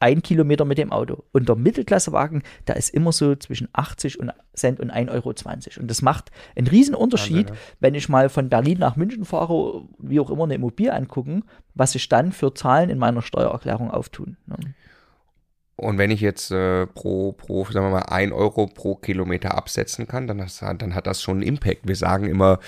ein 0.00 0.22
Kilometer 0.22 0.64
mit 0.64 0.78
dem 0.78 0.92
Auto. 0.92 1.24
Und 1.32 1.48
der 1.48 1.56
Mittelklassewagen, 1.56 2.42
da 2.64 2.72
ist 2.72 2.90
immer 2.90 3.12
so 3.12 3.36
zwischen 3.36 3.68
80 3.72 4.18
und 4.18 4.32
Cent 4.54 4.80
und 4.80 4.90
1,20 4.90 5.10
Euro. 5.10 5.34
Und 5.80 5.90
das 5.90 6.02
macht 6.02 6.30
einen 6.56 6.66
riesen 6.66 6.94
Unterschied, 6.94 7.50
Wahnsinn, 7.50 7.64
wenn 7.80 7.94
ich 7.94 8.08
mal 8.08 8.28
von 8.28 8.48
Berlin 8.48 8.78
nach 8.78 8.96
München 8.96 9.24
fahre, 9.24 9.84
wie 9.98 10.18
auch 10.18 10.30
immer 10.30 10.44
eine 10.44 10.54
Immobilie 10.54 10.92
angucken, 10.92 11.44
was 11.74 11.92
sich 11.92 12.08
dann 12.08 12.32
für 12.32 12.54
Zahlen 12.54 12.90
in 12.90 12.98
meiner 12.98 13.22
Steuererklärung 13.22 13.90
auftun. 13.90 14.36
ne? 14.46 14.56
Und 15.80 15.96
wenn 15.96 16.10
ich 16.10 16.20
jetzt 16.20 16.50
äh, 16.50 16.86
pro, 16.86 17.32
pro, 17.32 17.64
sagen 17.64 17.86
wir 17.86 17.90
mal, 17.90 18.02
1 18.02 18.32
Euro 18.32 18.66
pro 18.66 18.96
Kilometer 18.96 19.56
absetzen 19.56 20.06
kann, 20.06 20.26
dann, 20.26 20.36
das, 20.36 20.58
dann 20.58 20.94
hat 20.94 21.06
das 21.06 21.22
schon 21.22 21.38
einen 21.38 21.42
Impact. 21.42 21.88
Wir 21.88 21.96
sagen 21.96 22.26
immer, 22.26 22.58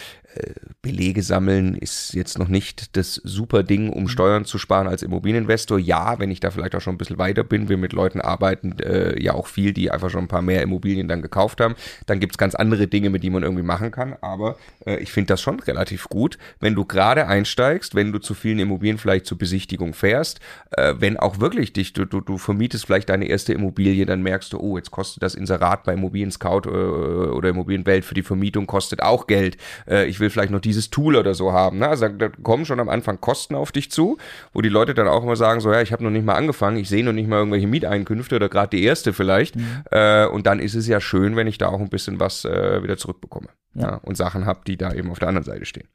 Belege 0.82 1.22
sammeln 1.22 1.76
ist 1.76 2.12
jetzt 2.14 2.38
noch 2.38 2.48
nicht 2.48 2.96
das 2.96 3.14
super 3.14 3.62
Ding, 3.62 3.90
um 3.90 4.08
Steuern 4.08 4.44
zu 4.44 4.58
sparen 4.58 4.88
als 4.88 5.02
Immobilieninvestor. 5.02 5.78
Ja, 5.78 6.18
wenn 6.18 6.30
ich 6.30 6.40
da 6.40 6.50
vielleicht 6.50 6.74
auch 6.74 6.80
schon 6.80 6.94
ein 6.94 6.98
bisschen 6.98 7.18
weiter 7.18 7.44
bin, 7.44 7.68
wir 7.68 7.76
mit 7.76 7.92
Leuten 7.92 8.20
arbeiten, 8.20 8.78
äh, 8.80 9.20
ja 9.22 9.34
auch 9.34 9.46
viel, 9.46 9.72
die 9.72 9.90
einfach 9.90 10.10
schon 10.10 10.24
ein 10.24 10.28
paar 10.28 10.42
mehr 10.42 10.62
Immobilien 10.62 11.08
dann 11.08 11.22
gekauft 11.22 11.60
haben, 11.60 11.74
dann 12.06 12.20
gibt's 12.20 12.38
ganz 12.38 12.54
andere 12.54 12.88
Dinge, 12.88 13.10
mit 13.10 13.22
die 13.22 13.30
man 13.30 13.42
irgendwie 13.42 13.62
machen 13.62 13.90
kann. 13.90 14.16
Aber 14.22 14.56
äh, 14.86 14.96
ich 14.96 15.12
finde 15.12 15.28
das 15.28 15.40
schon 15.40 15.60
relativ 15.60 16.08
gut, 16.08 16.38
wenn 16.60 16.74
du 16.74 16.84
gerade 16.84 17.26
einsteigst, 17.26 17.94
wenn 17.94 18.12
du 18.12 18.18
zu 18.18 18.34
vielen 18.34 18.58
Immobilien 18.58 18.98
vielleicht 18.98 19.26
zur 19.26 19.38
Besichtigung 19.38 19.94
fährst, 19.94 20.40
äh, 20.72 20.94
wenn 20.98 21.16
auch 21.16 21.40
wirklich 21.40 21.72
dich, 21.72 21.92
du, 21.92 22.06
du, 22.06 22.20
du 22.20 22.38
vermietest 22.38 22.86
vielleicht 22.86 23.08
deine 23.08 23.26
erste 23.26 23.52
Immobilie, 23.52 24.06
dann 24.06 24.22
merkst 24.22 24.52
du, 24.52 24.58
oh, 24.58 24.76
jetzt 24.76 24.90
kostet 24.90 25.22
das 25.22 25.34
Inserat 25.34 25.84
bei 25.84 25.92
Immobilien 25.92 26.30
Scout 26.30 26.62
äh, 26.66 26.70
oder 26.70 27.50
Immobilienwelt 27.50 28.04
für 28.04 28.14
die 28.14 28.22
Vermietung 28.22 28.66
kostet 28.66 29.02
auch 29.02 29.26
Geld. 29.26 29.58
Äh, 29.86 30.06
ich 30.06 30.21
will 30.22 30.30
vielleicht 30.30 30.50
noch 30.50 30.60
dieses 30.60 30.88
Tool 30.88 31.16
oder 31.16 31.34
so 31.34 31.52
haben. 31.52 31.80
Ne? 31.80 31.88
Also 31.88 32.08
da 32.08 32.30
kommen 32.30 32.64
schon 32.64 32.80
am 32.80 32.88
Anfang 32.88 33.20
Kosten 33.20 33.54
auf 33.54 33.72
dich 33.72 33.90
zu, 33.90 34.16
wo 34.54 34.62
die 34.62 34.70
Leute 34.70 34.94
dann 34.94 35.06
auch 35.08 35.22
immer 35.22 35.36
sagen, 35.36 35.60
so 35.60 35.70
ja, 35.70 35.82
ich 35.82 35.92
habe 35.92 36.02
noch 36.02 36.10
nicht 36.10 36.24
mal 36.24 36.36
angefangen, 36.36 36.78
ich 36.78 36.88
sehe 36.88 37.04
noch 37.04 37.12
nicht 37.12 37.28
mal 37.28 37.36
irgendwelche 37.36 37.66
Mieteinkünfte 37.66 38.36
oder 38.36 38.48
gerade 38.48 38.74
die 38.74 38.82
erste 38.82 39.12
vielleicht. 39.12 39.56
Äh, 39.90 40.26
und 40.26 40.46
dann 40.46 40.58
ist 40.58 40.74
es 40.74 40.88
ja 40.88 41.02
schön, 41.02 41.36
wenn 41.36 41.46
ich 41.46 41.58
da 41.58 41.68
auch 41.68 41.80
ein 41.80 41.90
bisschen 41.90 42.18
was 42.18 42.46
äh, 42.46 42.82
wieder 42.82 42.96
zurückbekomme. 42.96 43.48
Ja. 43.74 43.82
Ja. 43.82 43.94
und 44.02 44.16
Sachen 44.16 44.44
habe, 44.44 44.60
die 44.66 44.76
da 44.76 44.92
eben 44.92 45.10
auf 45.10 45.18
der 45.18 45.28
anderen 45.28 45.46
Seite 45.46 45.64
stehen. 45.64 45.88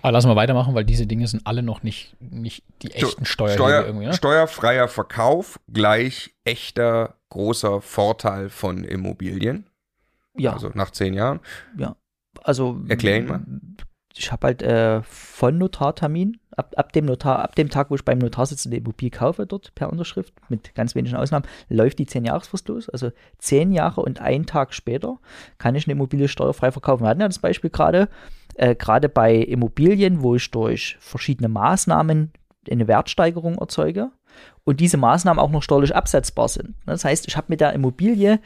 Aber 0.00 0.12
lassen 0.12 0.28
wir 0.28 0.36
weitermachen, 0.36 0.74
weil 0.74 0.84
diese 0.84 1.06
Dinge 1.06 1.26
sind 1.26 1.46
alle 1.46 1.62
noch 1.62 1.82
nicht, 1.82 2.16
nicht 2.18 2.64
die 2.80 2.92
echten 2.92 3.26
Steuerhebel 3.26 3.66
Steuer, 3.66 3.84
irgendwie. 3.84 4.06
Ne? 4.06 4.14
Steuerfreier 4.14 4.88
Verkauf 4.88 5.60
gleich 5.70 6.34
echter 6.44 7.16
großer 7.28 7.82
Vorteil 7.82 8.48
von 8.48 8.84
Immobilien. 8.84 9.66
Ja, 10.36 10.52
Also 10.54 10.70
nach 10.74 10.90
zehn 10.90 11.12
Jahren. 11.12 11.40
Also 12.44 12.80
Erklär 12.88 13.18
ihn 13.18 13.26
mal. 13.26 13.42
Ich 14.16 14.32
habe 14.32 14.48
halt 14.48 14.62
äh, 14.62 15.02
von 15.02 15.56
Notartermin, 15.56 16.38
ab, 16.56 16.74
ab 16.76 16.92
dem 16.92 17.06
Notar, 17.06 17.38
ab 17.40 17.54
dem 17.54 17.70
Tag, 17.70 17.90
wo 17.90 17.94
ich 17.94 18.04
beim 18.04 18.18
Notar 18.18 18.44
sitze 18.44 18.68
und 18.68 18.72
die 18.72 18.78
Immobilie 18.78 19.10
kaufe, 19.10 19.46
dort 19.46 19.74
per 19.74 19.90
Unterschrift, 19.90 20.34
mit 20.48 20.74
ganz 20.74 20.94
wenigen 20.94 21.16
Ausnahmen, 21.16 21.46
läuft 21.68 21.98
die 21.98 22.06
10-Jahresfrist 22.06 22.68
los. 22.68 22.88
Also 22.88 23.12
10 23.38 23.72
Jahre 23.72 24.02
und 24.02 24.20
einen 24.20 24.46
Tag 24.46 24.74
später 24.74 25.18
kann 25.58 25.74
ich 25.74 25.86
eine 25.86 25.92
Immobilie 25.92 26.28
steuerfrei 26.28 26.72
verkaufen. 26.72 27.04
Wir 27.04 27.08
hatten 27.08 27.20
ja 27.20 27.28
das 27.28 27.38
Beispiel 27.38 27.70
gerade, 27.70 28.08
äh, 28.54 28.74
gerade 28.74 29.08
bei 29.08 29.36
Immobilien, 29.36 30.22
wo 30.22 30.34
ich 30.34 30.50
durch 30.50 30.96
verschiedene 31.00 31.48
Maßnahmen 31.48 32.32
eine 32.68 32.88
Wertsteigerung 32.88 33.58
erzeuge 33.58 34.10
und 34.64 34.80
diese 34.80 34.96
Maßnahmen 34.96 35.40
auch 35.40 35.50
noch 35.50 35.62
steuerlich 35.62 35.94
absetzbar 35.94 36.48
sind. 36.48 36.74
Das 36.86 37.04
heißt, 37.04 37.26
ich 37.28 37.36
habe 37.36 37.46
mit 37.48 37.60
der 37.60 37.72
Immobilie 37.72 38.40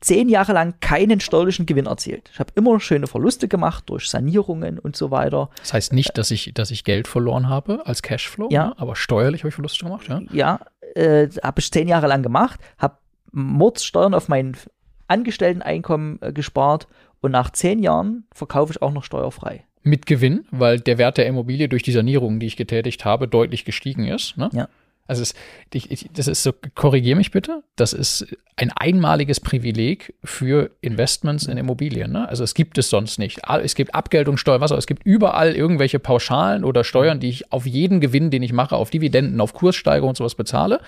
zehn 0.00 0.28
Jahre 0.28 0.52
lang 0.52 0.74
keinen 0.80 1.18
steuerlichen 1.20 1.64
Gewinn 1.66 1.86
erzielt. 1.86 2.28
Ich 2.32 2.38
habe 2.38 2.52
immer 2.56 2.78
schöne 2.80 3.06
Verluste 3.06 3.48
gemacht 3.48 3.84
durch 3.86 4.08
Sanierungen 4.08 4.78
und 4.78 4.96
so 4.96 5.10
weiter. 5.10 5.50
Das 5.60 5.72
heißt 5.72 5.92
nicht, 5.92 6.18
dass 6.18 6.30
ich, 6.30 6.52
dass 6.54 6.70
ich 6.70 6.84
Geld 6.84 7.08
verloren 7.08 7.48
habe 7.48 7.86
als 7.86 8.02
Cashflow, 8.02 8.48
Ja. 8.50 8.74
aber 8.76 8.96
steuerlich 8.96 9.42
habe 9.42 9.48
ich 9.48 9.54
Verluste 9.54 9.84
gemacht, 9.84 10.06
ja. 10.08 10.20
Ja, 10.32 10.60
äh, 10.94 11.28
habe 11.42 11.60
ich 11.60 11.70
zehn 11.72 11.88
Jahre 11.88 12.06
lang 12.06 12.22
gemacht, 12.22 12.60
habe 12.78 12.98
Mordssteuern 13.32 14.14
auf 14.14 14.28
mein 14.28 14.56
Angestellteneinkommen 15.06 16.18
äh, 16.22 16.32
gespart 16.32 16.86
und 17.20 17.32
nach 17.32 17.50
zehn 17.50 17.78
Jahren 17.82 18.24
verkaufe 18.32 18.72
ich 18.72 18.82
auch 18.82 18.92
noch 18.92 19.04
steuerfrei. 19.04 19.64
Mit 19.82 20.06
Gewinn, 20.06 20.44
weil 20.50 20.80
der 20.80 20.98
Wert 20.98 21.18
der 21.18 21.26
Immobilie 21.26 21.68
durch 21.68 21.82
die 21.82 21.92
Sanierung, 21.92 22.40
die 22.40 22.46
ich 22.46 22.56
getätigt 22.56 23.04
habe, 23.04 23.26
deutlich 23.26 23.64
gestiegen 23.64 24.06
ist. 24.06 24.36
Ne? 24.36 24.50
Ja. 24.52 24.68
Also 25.08 25.22
es, 25.22 25.34
ich, 25.72 25.90
ich, 25.90 26.10
das 26.12 26.28
ist 26.28 26.42
so, 26.42 26.52
korrigier 26.74 27.16
mich 27.16 27.30
bitte, 27.30 27.64
das 27.76 27.94
ist 27.94 28.26
ein 28.56 28.70
einmaliges 28.70 29.40
Privileg 29.40 30.14
für 30.22 30.70
Investments 30.82 31.46
in 31.46 31.56
Immobilien. 31.56 32.12
Ne? 32.12 32.28
Also 32.28 32.44
es 32.44 32.52
gibt 32.54 32.76
es 32.76 32.90
sonst 32.90 33.18
nicht. 33.18 33.40
Es 33.62 33.74
gibt 33.74 33.94
Abgeltungssteuer, 33.94 34.60
was 34.60 34.70
auch, 34.70 34.76
es 34.76 34.86
gibt 34.86 35.06
überall 35.06 35.54
irgendwelche 35.54 35.98
Pauschalen 35.98 36.62
oder 36.62 36.84
Steuern, 36.84 37.20
die 37.20 37.30
ich 37.30 37.50
auf 37.52 37.66
jeden 37.66 38.00
Gewinn, 38.00 38.30
den 38.30 38.42
ich 38.42 38.52
mache, 38.52 38.76
auf 38.76 38.90
Dividenden, 38.90 39.40
auf 39.40 39.54
Kurssteigerung 39.54 40.10
und 40.10 40.16
sowas 40.16 40.34
bezahle, 40.34 40.80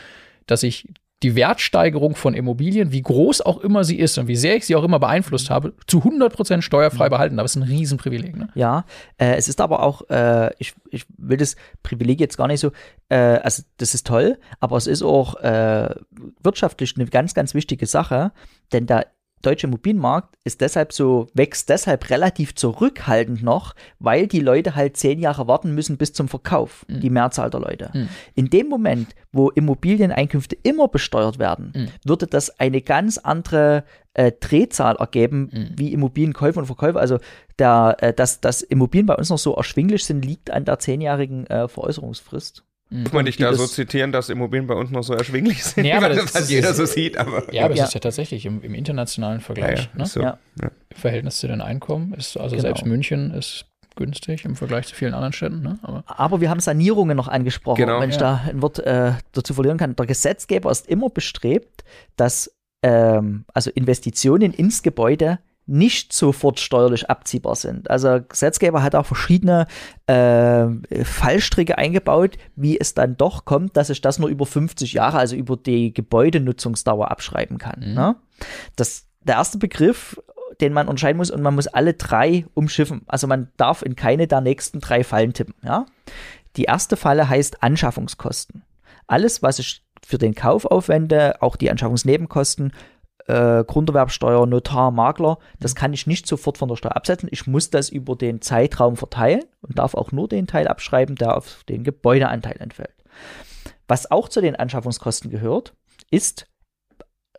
dass 0.47 0.63
ich 0.63 0.87
die 1.23 1.35
Wertsteigerung 1.35 2.15
von 2.15 2.35
Immobilien, 2.35 2.93
wie 2.93 3.03
groß 3.03 3.43
auch 3.43 3.59
immer 3.59 3.85
sie 3.85 3.99
ist 3.99 4.17
und 4.17 4.27
wie 4.27 4.37
sehr 4.37 4.57
ich 4.57 4.65
sie 4.65 4.75
auch 4.75 4.85
immer 4.85 4.99
beeinflusst 4.99 5.51
habe, 5.51 5.75
zu 5.87 5.99
100% 5.99 6.63
steuerfrei 6.63 7.07
mhm. 7.07 7.11
behalten. 7.11 7.37
Das 7.37 7.53
ist 7.53 7.57
ein 7.57 7.69
Riesenprivileg. 7.69 8.37
Ne? 8.37 8.49
Ja, 8.55 8.85
äh, 9.19 9.35
es 9.35 9.49
ist 9.49 9.61
aber 9.61 9.83
auch, 9.83 10.09
äh, 10.09 10.51
ich, 10.59 10.75
ich 10.91 11.05
will 11.19 11.37
das 11.37 11.57
Privileg 11.83 12.21
jetzt 12.21 12.39
gar 12.39 12.47
nicht 12.47 12.61
so, 12.61 12.73
äh, 13.11 13.17
also 13.17 13.63
das 13.77 13.95
ist 13.95 14.07
toll, 14.07 14.39
aber 14.61 14.77
es 14.77 14.87
ist 14.87 15.03
auch 15.03 15.37
äh, 15.37 15.95
wirtschaftlich 16.43 16.95
eine 16.97 17.07
ganz, 17.07 17.35
ganz 17.35 17.55
wichtige 17.55 17.87
Sache, 17.87 18.33
denn 18.73 18.87
da 18.87 19.05
deutsche 19.43 19.67
Immobilienmarkt 19.67 20.37
ist 20.45 20.61
deshalb 20.61 20.93
so, 20.93 21.27
wächst 21.35 21.69
deshalb 21.69 22.11
relativ 22.11 22.55
zurückhaltend 22.55 23.43
noch, 23.43 23.75
weil 23.99 24.27
die 24.27 24.41
Leute 24.41 24.75
halt 24.75 24.97
zehn 24.97 25.19
Jahre 25.19 25.49
warten 25.49 25.75
müssen 25.75 25.97
bis 25.97 26.13
zum 26.13 26.29
Verkauf, 26.29 26.85
mhm. 26.89 27.01
die 27.01 27.11
Mehrzahl 27.11 27.51
der 27.51 27.61
Leute. 27.61 27.91
Mhm. 27.93 28.09
In 28.35 28.51
dem 28.51 28.69
Moment, 28.69 29.15
wo 29.33 29.51
Immobilieneinkünfte 29.51 30.57
immer 30.63 30.89
besteuert 30.89 31.39
werden, 31.39 31.73
mhm. 31.75 31.89
würde 32.05 32.27
das 32.27 32.59
eine 32.61 32.83
ganz 32.83 33.19
andere 33.19 33.85
äh, 34.15 34.33
Drehzahl 34.33 34.97
ergeben, 34.97 35.51
mhm. 35.53 35.71
wie 35.77 35.93
Immobilienkäufe 35.93 36.59
und 36.59 36.67
Verkäufe. 36.67 36.99
Also 36.99 37.19
der, 37.59 37.97
äh, 38.01 38.13
dass, 38.13 38.41
dass 38.41 38.63
Immobilien 38.63 39.07
bei 39.07 39.15
uns 39.15 39.31
noch 39.31 39.39
so 39.39 39.55
erschwinglich 39.55 40.05
sind, 40.05 40.25
liegt 40.25 40.51
an 40.51 40.65
der 40.65 40.79
zehnjährigen 40.79 41.47
äh, 41.47 41.69
Veräußerungsfrist. 41.69 42.65
Mhm. 42.91 43.05
Muss 43.05 43.13
man 43.13 43.25
dich 43.25 43.37
da 43.37 43.55
so 43.55 43.67
zitieren, 43.67 44.11
dass 44.13 44.29
Immobilien 44.29 44.67
bei 44.67 44.75
uns 44.75 44.91
noch 44.91 45.03
so 45.03 45.15
erschwinglich 45.15 45.65
sind, 45.65 45.85
ja, 45.85 45.97
aber 45.99 46.09
das, 46.09 46.35
was 46.35 46.51
jeder 46.51 46.75
so 46.75 46.85
sieht. 46.85 47.17
Aber 47.17 47.53
ja, 47.55 47.65
aber 47.65 47.75
ja. 47.75 47.85
es 47.85 47.91
ist 47.91 47.95
ja 47.95 48.01
tatsächlich 48.01 48.45
im, 48.47 48.63
im 48.63 48.75
internationalen 48.75 49.41
Vergleich. 49.41 49.85
Ja, 49.85 49.91
ja. 49.93 49.99
Ne? 49.99 50.07
So. 50.07 50.21
ja. 50.21 50.39
Im 50.61 50.71
Verhältnis 50.97 51.39
zu 51.39 51.47
den 51.47 51.61
Einkommen 51.61 52.13
ist, 52.15 52.37
also 52.37 52.57
genau. 52.57 52.63
selbst 52.63 52.85
München 52.85 53.33
ist 53.33 53.67
günstig 53.97 54.45
im 54.45 54.57
Vergleich 54.57 54.87
zu 54.87 54.95
vielen 54.95 55.15
anderen 55.15 55.33
Städten. 55.33 55.63
Ne? 55.63 55.79
Aber, 55.83 56.05
aber, 56.07 56.41
wir 56.41 56.51
haben 56.51 56.61
Sanierungen 56.61 57.17
noch 57.17 57.29
angesprochen, 57.29 57.79
genau. 57.79 58.01
wenn 58.01 58.11
ich 58.11 58.17
da 58.17 58.43
ein 58.49 58.63
Wort 58.63 58.79
äh, 58.81 59.13
dazu 59.33 59.55
verlieren 59.55 59.79
kann. 59.79 59.95
Der 59.95 60.07
Gesetzgeber 60.07 60.71
ist 60.71 60.89
immer 60.89 61.11
bestrebt, 61.11 61.85
dass 62.17 62.51
ähm, 62.83 63.45
also 63.53 63.71
Investitionen 63.71 64.53
ins 64.53 64.83
Gebäude 64.83 65.39
nicht 65.67 66.13
sofort 66.13 66.59
steuerlich 66.59 67.09
abziehbar 67.09 67.55
sind. 67.55 67.91
Also 67.91 68.21
Gesetzgeber 68.29 68.83
hat 68.83 68.95
auch 68.95 69.07
verschiedene 69.07 69.67
äh, 70.07 70.67
Fallstricke 71.05 71.79
eingebaut, 71.79 72.39
wie 72.57 72.79
es 72.79 72.95
dann 72.95 73.17
doch 73.17 73.45
kommt, 73.45 73.77
dass 73.77 73.91
ich 73.91 74.01
das 74.01 74.19
nur 74.19 74.29
über 74.29 74.47
50 74.47 74.93
Jahre, 74.93 75.19
also 75.19 75.37
über 75.37 75.57
die 75.57 75.95
Gebäudenutzungsdauer 75.95 77.11
abschreiben 77.11 77.59
kann. 77.59 77.81
Mhm. 77.81 77.95
Ne? 77.95 78.17
Das, 78.75 79.07
der 79.23 79.37
erste 79.37 79.59
Begriff, 79.59 80.21
den 80.61 80.73
man 80.73 80.89
unterscheiden 80.89 81.19
muss, 81.19 81.31
und 81.31 81.43
man 81.43 81.55
muss 81.55 81.69
alle 81.69 81.95
drei 81.95 82.47
umschiffen. 82.55 83.03
Also 83.07 83.27
man 83.27 83.49
darf 83.57 83.83
in 83.83 83.95
keine 83.95 84.27
der 84.27 84.41
nächsten 84.41 84.81
drei 84.81 85.05
Fallen 85.05 85.33
tippen. 85.35 85.55
Ja? 85.63 85.87
Die 86.57 86.65
erste 86.65 86.97
Falle 86.97 87.29
heißt 87.29 87.63
Anschaffungskosten. 87.63 88.65
Alles, 89.07 89.43
was 89.43 89.59
ich 89.59 89.85
für 90.05 90.19
den 90.19 90.35
Kauf 90.35 90.65
aufwende, 90.65 91.41
auch 91.43 91.57
die 91.57 91.71
Anschaffungsnebenkosten, 91.71 92.73
äh, 93.31 93.65
Grunderwerbsteuer, 93.65 94.47
Notar, 94.47 94.91
Makler, 94.91 95.39
das 95.61 95.75
kann 95.75 95.93
ich 95.93 96.07
nicht 96.07 96.27
sofort 96.27 96.59
von 96.59 96.69
der 96.69 96.77
Steuer 96.77 96.97
absetzen. 96.97 97.29
Ich 97.33 97.47
muss 97.47 97.71
das 97.71 97.89
über 97.89 98.17
den 98.17 98.41
Zeitraum 98.41 98.97
verteilen 98.97 99.45
und 99.63 99.79
darf 99.79 99.95
auch 99.95 100.13
nur 100.13 100.29
den 100.29 100.47
Teil 100.47 100.67
abschreiben, 100.67 101.17
der 101.17 101.37
auf 101.37 101.65
den 101.69 101.85
Gebäudeanteil 101.85 102.57
entfällt. 102.59 102.95
Was 103.87 104.11
auch 104.11 104.29
zu 104.29 104.41
den 104.41 104.57
Anschaffungskosten 104.57 105.31
gehört, 105.31 105.75
ist 106.11 106.47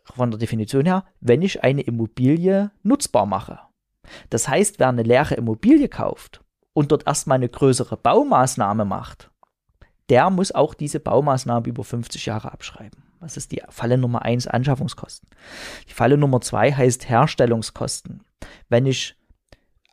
von 0.04 0.30
der 0.30 0.38
Definition 0.38 0.86
her, 0.86 1.04
wenn 1.20 1.42
ich 1.42 1.62
eine 1.62 1.82
Immobilie 1.82 2.70
nutzbar 2.82 3.26
mache. 3.26 3.60
Das 4.30 4.48
heißt, 4.48 4.78
wer 4.78 4.88
eine 4.88 5.02
leere 5.02 5.34
Immobilie 5.34 5.88
kauft 5.88 6.42
und 6.72 6.90
dort 6.90 7.06
erstmal 7.06 7.36
eine 7.36 7.48
größere 7.48 7.96
Baumaßnahme 7.96 8.84
macht, 8.84 9.30
der 10.08 10.30
muss 10.30 10.52
auch 10.52 10.74
diese 10.74 11.00
Baumaßnahme 11.00 11.68
über 11.68 11.84
50 11.84 12.26
Jahre 12.26 12.52
abschreiben. 12.52 13.01
Was 13.22 13.36
ist 13.36 13.52
die 13.52 13.62
Falle 13.68 13.98
Nummer 13.98 14.22
1? 14.22 14.48
Anschaffungskosten. 14.48 15.28
Die 15.88 15.92
Falle 15.92 16.18
Nummer 16.18 16.40
2 16.40 16.72
heißt 16.72 17.08
Herstellungskosten. 17.08 18.24
Wenn 18.68 18.84
ich, 18.84 19.14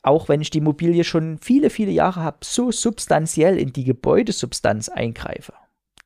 auch 0.02 0.30
wenn 0.30 0.42
ich 0.42 0.50
die 0.50 0.58
Immobilie 0.58 1.04
schon 1.04 1.38
viele, 1.38 1.70
viele 1.70 1.92
Jahre 1.92 2.22
habe, 2.22 2.40
so 2.44 2.72
substanziell 2.72 3.60
in 3.60 3.72
die 3.72 3.84
Gebäudesubstanz 3.84 4.90
eingreife, 4.90 5.54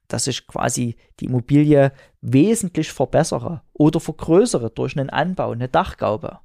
dass 0.09 0.27
ich 0.27 0.47
quasi 0.47 0.97
die 1.21 1.25
Immobilie 1.25 1.93
wesentlich 2.19 2.91
verbessere 2.91 3.61
oder 3.71 4.01
vergrößere 4.01 4.69
durch 4.69 4.97
einen 4.97 5.09
Anbau, 5.09 5.51
eine 5.51 5.69
Dachgaube. 5.69 6.39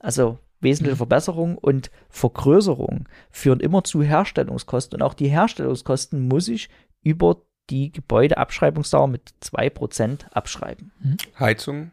Also 0.00 0.38
wesentliche 0.60 0.94
mhm. 0.94 0.98
Verbesserung 0.98 1.58
und 1.58 1.90
Vergrößerung 2.08 3.06
führen 3.30 3.60
immer 3.60 3.84
zu 3.84 4.02
Herstellungskosten. 4.02 4.96
Und 4.96 5.06
auch 5.06 5.14
die 5.14 5.28
Herstellungskosten 5.28 6.26
muss 6.26 6.48
ich 6.48 6.70
über 7.02 7.42
die 7.70 7.92
Gebäudeabschreibungsdauer 7.92 9.08
mit 9.08 9.32
2% 9.42 10.30
abschreiben. 10.32 10.92
Mhm. 11.00 11.16
Heizung 11.38 11.90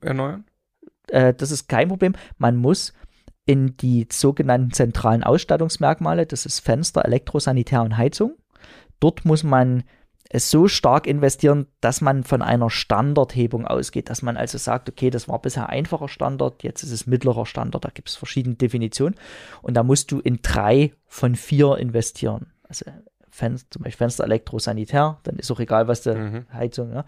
erneuern? 0.00 0.44
Äh, 1.08 1.34
das 1.34 1.50
ist 1.50 1.68
kein 1.68 1.88
Problem. 1.88 2.14
Man 2.38 2.56
muss 2.56 2.92
in 3.46 3.76
die 3.76 4.06
sogenannten 4.10 4.72
zentralen 4.72 5.22
Ausstattungsmerkmale, 5.22 6.26
das 6.26 6.46
ist 6.46 6.60
Fenster, 6.60 7.04
Elektrosanitär 7.04 7.82
und 7.82 7.96
Heizung. 7.96 8.36
Dort 9.00 9.24
muss 9.24 9.42
man 9.42 9.84
so 10.32 10.68
stark 10.68 11.06
investieren, 11.06 11.66
dass 11.80 12.00
man 12.00 12.24
von 12.24 12.42
einer 12.42 12.70
Standardhebung 12.70 13.66
ausgeht, 13.66 14.08
dass 14.08 14.22
man 14.22 14.36
also 14.36 14.58
sagt, 14.58 14.88
okay, 14.88 15.10
das 15.10 15.28
war 15.28 15.40
bisher 15.40 15.68
einfacher 15.68 16.08
Standard, 16.08 16.62
jetzt 16.62 16.82
ist 16.82 16.90
es 16.90 17.06
mittlerer 17.06 17.46
Standard, 17.46 17.84
da 17.84 17.90
gibt 17.90 18.08
es 18.08 18.16
verschiedene 18.16 18.56
Definitionen 18.56 19.14
und 19.62 19.74
da 19.74 19.82
musst 19.82 20.10
du 20.10 20.20
in 20.20 20.40
drei 20.42 20.92
von 21.06 21.36
vier 21.36 21.76
investieren. 21.76 22.52
Also 22.68 22.86
Fenster, 23.34 23.68
zum 23.70 23.82
Beispiel 23.82 23.98
Fenster, 23.98 24.24
Elektro, 24.24 24.60
Sanitär, 24.60 25.18
dann 25.24 25.36
ist 25.36 25.50
auch 25.50 25.58
egal, 25.58 25.88
was 25.88 26.02
der 26.02 26.14
mhm. 26.14 26.46
Heizung, 26.52 26.92
ja, 26.92 27.00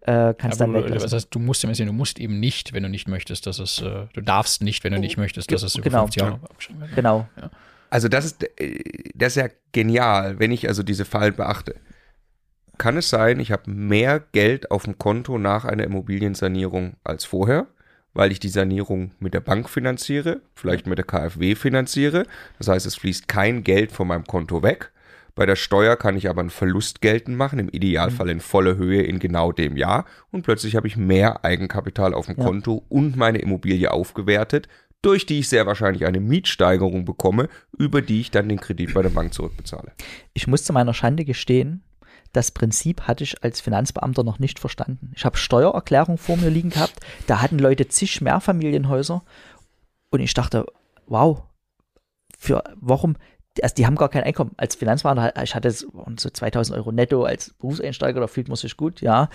äh, 0.00 0.34
kannst 0.34 0.62
Aber 0.62 0.72
dann 0.72 0.84
weglassen. 0.84 1.12
heißt, 1.12 1.28
du 1.30 1.38
musst 1.38 1.62
ja 1.62 1.70
du 1.70 1.92
musst 1.92 2.18
eben 2.18 2.40
nicht, 2.40 2.72
wenn 2.72 2.82
du 2.82 2.88
nicht 2.88 3.06
möchtest, 3.06 3.46
dass 3.46 3.58
es, 3.58 3.82
äh, 3.82 4.06
du 4.14 4.22
darfst 4.22 4.62
nicht, 4.62 4.82
wenn 4.82 4.94
du 4.94 4.98
nicht 4.98 5.18
möchtest, 5.18 5.52
dass 5.52 5.62
es 5.62 5.74
über 5.74 5.84
genau. 5.84 6.02
50 6.04 6.22
Jahre 6.22 6.40
abgeschrieben 6.42 6.80
wird. 6.80 6.94
Genau. 6.94 7.28
Ja. 7.36 7.50
Also 7.90 8.08
das 8.08 8.24
ist, 8.24 8.42
äh, 8.58 8.82
das 9.14 9.36
ist 9.36 9.42
ja 9.42 9.48
genial, 9.72 10.38
wenn 10.38 10.52
ich 10.52 10.68
also 10.68 10.82
diese 10.82 11.04
Fallen 11.04 11.36
beachte. 11.36 11.74
Kann 12.78 12.96
es 12.96 13.10
sein, 13.10 13.38
ich 13.38 13.52
habe 13.52 13.70
mehr 13.70 14.20
Geld 14.32 14.70
auf 14.70 14.84
dem 14.84 14.96
Konto 14.96 15.36
nach 15.36 15.66
einer 15.66 15.84
Immobiliensanierung 15.84 16.96
als 17.04 17.26
vorher? 17.26 17.66
weil 18.14 18.32
ich 18.32 18.40
die 18.40 18.48
Sanierung 18.48 19.12
mit 19.20 19.32
der 19.32 19.40
Bank 19.40 19.68
finanziere, 19.68 20.40
vielleicht 20.56 20.88
mit 20.88 20.98
der 20.98 21.04
KfW 21.04 21.54
finanziere. 21.54 22.26
Das 22.58 22.66
heißt, 22.66 22.84
es 22.84 22.96
fließt 22.96 23.28
kein 23.28 23.62
Geld 23.62 23.92
von 23.92 24.08
meinem 24.08 24.24
Konto 24.24 24.62
weg, 24.64 24.90
bei 25.38 25.46
der 25.46 25.54
Steuer 25.54 25.94
kann 25.94 26.16
ich 26.16 26.28
aber 26.28 26.40
einen 26.40 26.50
Verlust 26.50 27.00
geltend 27.00 27.36
machen, 27.36 27.60
im 27.60 27.68
Idealfall 27.68 28.28
in 28.28 28.40
voller 28.40 28.74
Höhe 28.74 29.02
in 29.02 29.20
genau 29.20 29.52
dem 29.52 29.76
Jahr. 29.76 30.04
Und 30.32 30.42
plötzlich 30.42 30.74
habe 30.74 30.88
ich 30.88 30.96
mehr 30.96 31.44
Eigenkapital 31.44 32.12
auf 32.12 32.26
dem 32.26 32.36
ja. 32.36 32.44
Konto 32.44 32.84
und 32.88 33.16
meine 33.16 33.38
Immobilie 33.38 33.92
aufgewertet, 33.92 34.68
durch 35.00 35.26
die 35.26 35.38
ich 35.38 35.48
sehr 35.48 35.64
wahrscheinlich 35.64 36.06
eine 36.06 36.18
Mietsteigerung 36.18 37.04
bekomme, 37.04 37.48
über 37.78 38.02
die 38.02 38.20
ich 38.20 38.32
dann 38.32 38.48
den 38.48 38.58
Kredit 38.58 38.94
bei 38.94 39.02
der 39.02 39.10
Bank 39.10 39.32
zurückbezahle. 39.32 39.92
Ich 40.34 40.48
muss 40.48 40.64
zu 40.64 40.72
meiner 40.72 40.92
Schande 40.92 41.24
gestehen, 41.24 41.84
das 42.32 42.50
Prinzip 42.50 43.02
hatte 43.02 43.22
ich 43.22 43.44
als 43.44 43.60
Finanzbeamter 43.60 44.24
noch 44.24 44.40
nicht 44.40 44.58
verstanden. 44.58 45.12
Ich 45.14 45.24
habe 45.24 45.38
Steuererklärung 45.38 46.18
vor 46.18 46.36
mir 46.36 46.50
liegen 46.50 46.70
gehabt, 46.70 46.98
da 47.28 47.40
hatten 47.40 47.60
Leute 47.60 47.86
zig 47.86 48.20
Mehrfamilienhäuser 48.20 49.22
und 50.10 50.18
ich 50.18 50.34
dachte, 50.34 50.66
wow, 51.06 51.44
für 52.36 52.64
warum 52.74 53.14
also 53.62 53.74
die 53.74 53.86
haben 53.86 53.96
gar 53.96 54.08
kein 54.08 54.24
Einkommen. 54.24 54.52
Als 54.56 54.74
Finanzbeamter, 54.74 55.42
ich 55.42 55.54
hatte 55.54 55.70
so 55.70 55.90
2000 56.16 56.76
Euro 56.76 56.92
netto 56.92 57.24
als 57.24 57.54
Berufseinsteiger, 57.54 58.20
da 58.20 58.26
fühlt 58.26 58.48
man 58.48 58.56
sich 58.56 58.76
gut, 58.76 59.00
ja. 59.00 59.28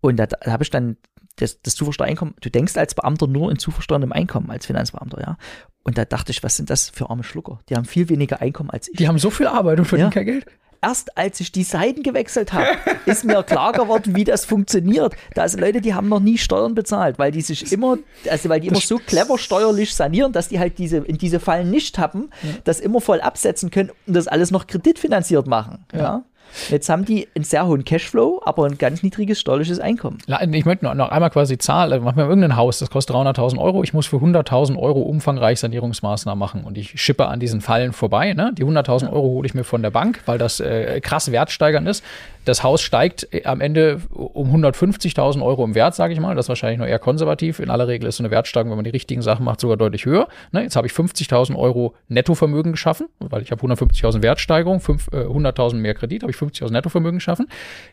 Und 0.00 0.16
da, 0.16 0.26
da 0.26 0.52
habe 0.52 0.62
ich 0.62 0.70
dann 0.70 0.96
das, 1.36 1.60
das 1.62 1.74
Zuversteuereinkommen, 1.74 2.34
du 2.40 2.50
denkst 2.50 2.76
als 2.76 2.94
Beamter 2.94 3.26
nur 3.26 3.50
in 3.50 3.58
zuversteuerndem 3.58 4.12
Einkommen, 4.12 4.50
als 4.50 4.66
Finanzbeamter, 4.66 5.20
ja. 5.20 5.36
Und 5.82 5.98
da 5.98 6.04
dachte 6.04 6.32
ich, 6.32 6.42
was 6.42 6.56
sind 6.56 6.70
das 6.70 6.90
für 6.90 7.10
arme 7.10 7.24
Schlucker? 7.24 7.60
Die 7.68 7.76
haben 7.76 7.84
viel 7.84 8.08
weniger 8.08 8.40
Einkommen 8.40 8.70
als 8.70 8.88
ich. 8.88 8.96
Die 8.96 9.06
haben 9.06 9.18
so 9.18 9.30
viel 9.30 9.46
Arbeit 9.46 9.78
und 9.78 9.84
verdienen 9.84 10.10
ja. 10.10 10.14
kein 10.14 10.26
Geld 10.26 10.46
erst 10.84 11.16
als 11.16 11.40
ich 11.40 11.50
die 11.50 11.62
Seiten 11.62 12.02
gewechselt 12.02 12.52
habe, 12.52 12.76
ist 13.06 13.24
mir 13.24 13.42
klar 13.42 13.72
geworden, 13.72 14.14
wie 14.14 14.24
das 14.24 14.44
funktioniert. 14.44 15.14
Da 15.34 15.48
sind 15.48 15.60
Leute, 15.60 15.80
die 15.80 15.94
haben 15.94 16.08
noch 16.08 16.20
nie 16.20 16.36
Steuern 16.36 16.74
bezahlt, 16.74 17.18
weil 17.18 17.32
die 17.32 17.40
sich 17.40 17.72
immer, 17.72 17.98
also 18.30 18.48
weil 18.50 18.60
die 18.60 18.68
immer 18.68 18.80
so 18.80 18.98
clever 18.98 19.38
steuerlich 19.38 19.94
sanieren, 19.94 20.32
dass 20.32 20.48
die 20.48 20.58
halt 20.58 20.78
diese, 20.78 20.98
in 20.98 21.16
diese 21.16 21.40
Fallen 21.40 21.70
nicht 21.70 21.98
haben, 21.98 22.30
das 22.64 22.80
immer 22.80 23.00
voll 23.00 23.20
absetzen 23.20 23.70
können 23.70 23.90
und 24.06 24.14
das 24.14 24.28
alles 24.28 24.50
noch 24.50 24.66
kreditfinanziert 24.66 25.46
machen. 25.46 25.86
ja. 25.92 25.98
ja. 25.98 26.24
Jetzt 26.70 26.88
haben 26.88 27.04
die 27.04 27.28
einen 27.34 27.44
sehr 27.44 27.66
hohen 27.66 27.84
Cashflow, 27.84 28.40
aber 28.44 28.66
ein 28.66 28.78
ganz 28.78 29.02
niedriges 29.02 29.40
steuerliches 29.40 29.78
Einkommen. 29.80 30.18
Ich 30.52 30.64
möchte 30.64 30.84
noch, 30.84 31.08
einmal 31.10 31.30
quasi 31.30 31.58
Zahl, 31.58 31.92
also 31.92 32.04
machen 32.04 32.16
wir 32.16 32.24
irgendein 32.24 32.56
Haus, 32.56 32.78
das 32.78 32.90
kostet 32.90 33.16
300.000 33.16 33.58
Euro, 33.58 33.82
ich 33.82 33.92
muss 33.92 34.06
für 34.06 34.16
100.000 34.16 34.78
Euro 34.78 35.02
umfangreich 35.02 35.60
Sanierungsmaßnahmen 35.60 36.38
machen 36.38 36.64
und 36.64 36.78
ich 36.78 37.00
schippe 37.00 37.26
an 37.26 37.40
diesen 37.40 37.60
Fallen 37.60 37.92
vorbei. 37.92 38.34
Ne? 38.34 38.52
Die 38.56 38.64
100.000 38.64 39.12
Euro 39.12 39.28
hole 39.28 39.46
ich 39.46 39.54
mir 39.54 39.64
von 39.64 39.82
der 39.82 39.90
Bank, 39.90 40.20
weil 40.26 40.38
das 40.38 40.60
äh, 40.60 41.00
krass 41.00 41.30
wertsteigernd 41.30 41.88
ist. 41.88 42.04
Das 42.44 42.62
Haus 42.62 42.82
steigt 42.82 43.28
äh, 43.32 43.44
am 43.44 43.60
Ende 43.60 44.00
um 44.10 44.54
150.000 44.54 45.42
Euro 45.42 45.64
im 45.64 45.74
Wert, 45.74 45.94
sage 45.94 46.12
ich 46.12 46.20
mal. 46.20 46.34
Das 46.34 46.46
ist 46.46 46.48
wahrscheinlich 46.48 46.78
noch 46.78 46.86
eher 46.86 46.98
konservativ. 46.98 47.58
In 47.58 47.70
aller 47.70 47.88
Regel 47.88 48.08
ist 48.08 48.16
so 48.16 48.22
eine 48.22 48.30
Wertsteigerung, 48.30 48.70
wenn 48.70 48.78
man 48.78 48.84
die 48.84 48.90
richtigen 48.90 49.22
Sachen 49.22 49.44
macht, 49.44 49.60
sogar 49.60 49.76
deutlich 49.76 50.04
höher. 50.06 50.28
Ne, 50.52 50.62
jetzt 50.62 50.76
habe 50.76 50.86
ich 50.86 50.92
50.000 50.92 51.56
Euro 51.56 51.94
Nettovermögen 52.08 52.72
geschaffen, 52.72 53.08
weil 53.18 53.42
ich 53.42 53.50
habe 53.50 53.64
150.000 53.66 54.22
Wertsteigerung, 54.22 54.80
äh, 55.12 55.16
100.000 55.16 55.76
mehr 55.76 55.94
Kredit, 55.94 56.22
habe 56.22 56.32
ich 56.32 56.38
50.000 56.38 56.72
Nettovermögen 56.72 57.18
geschaffen. 57.18 57.48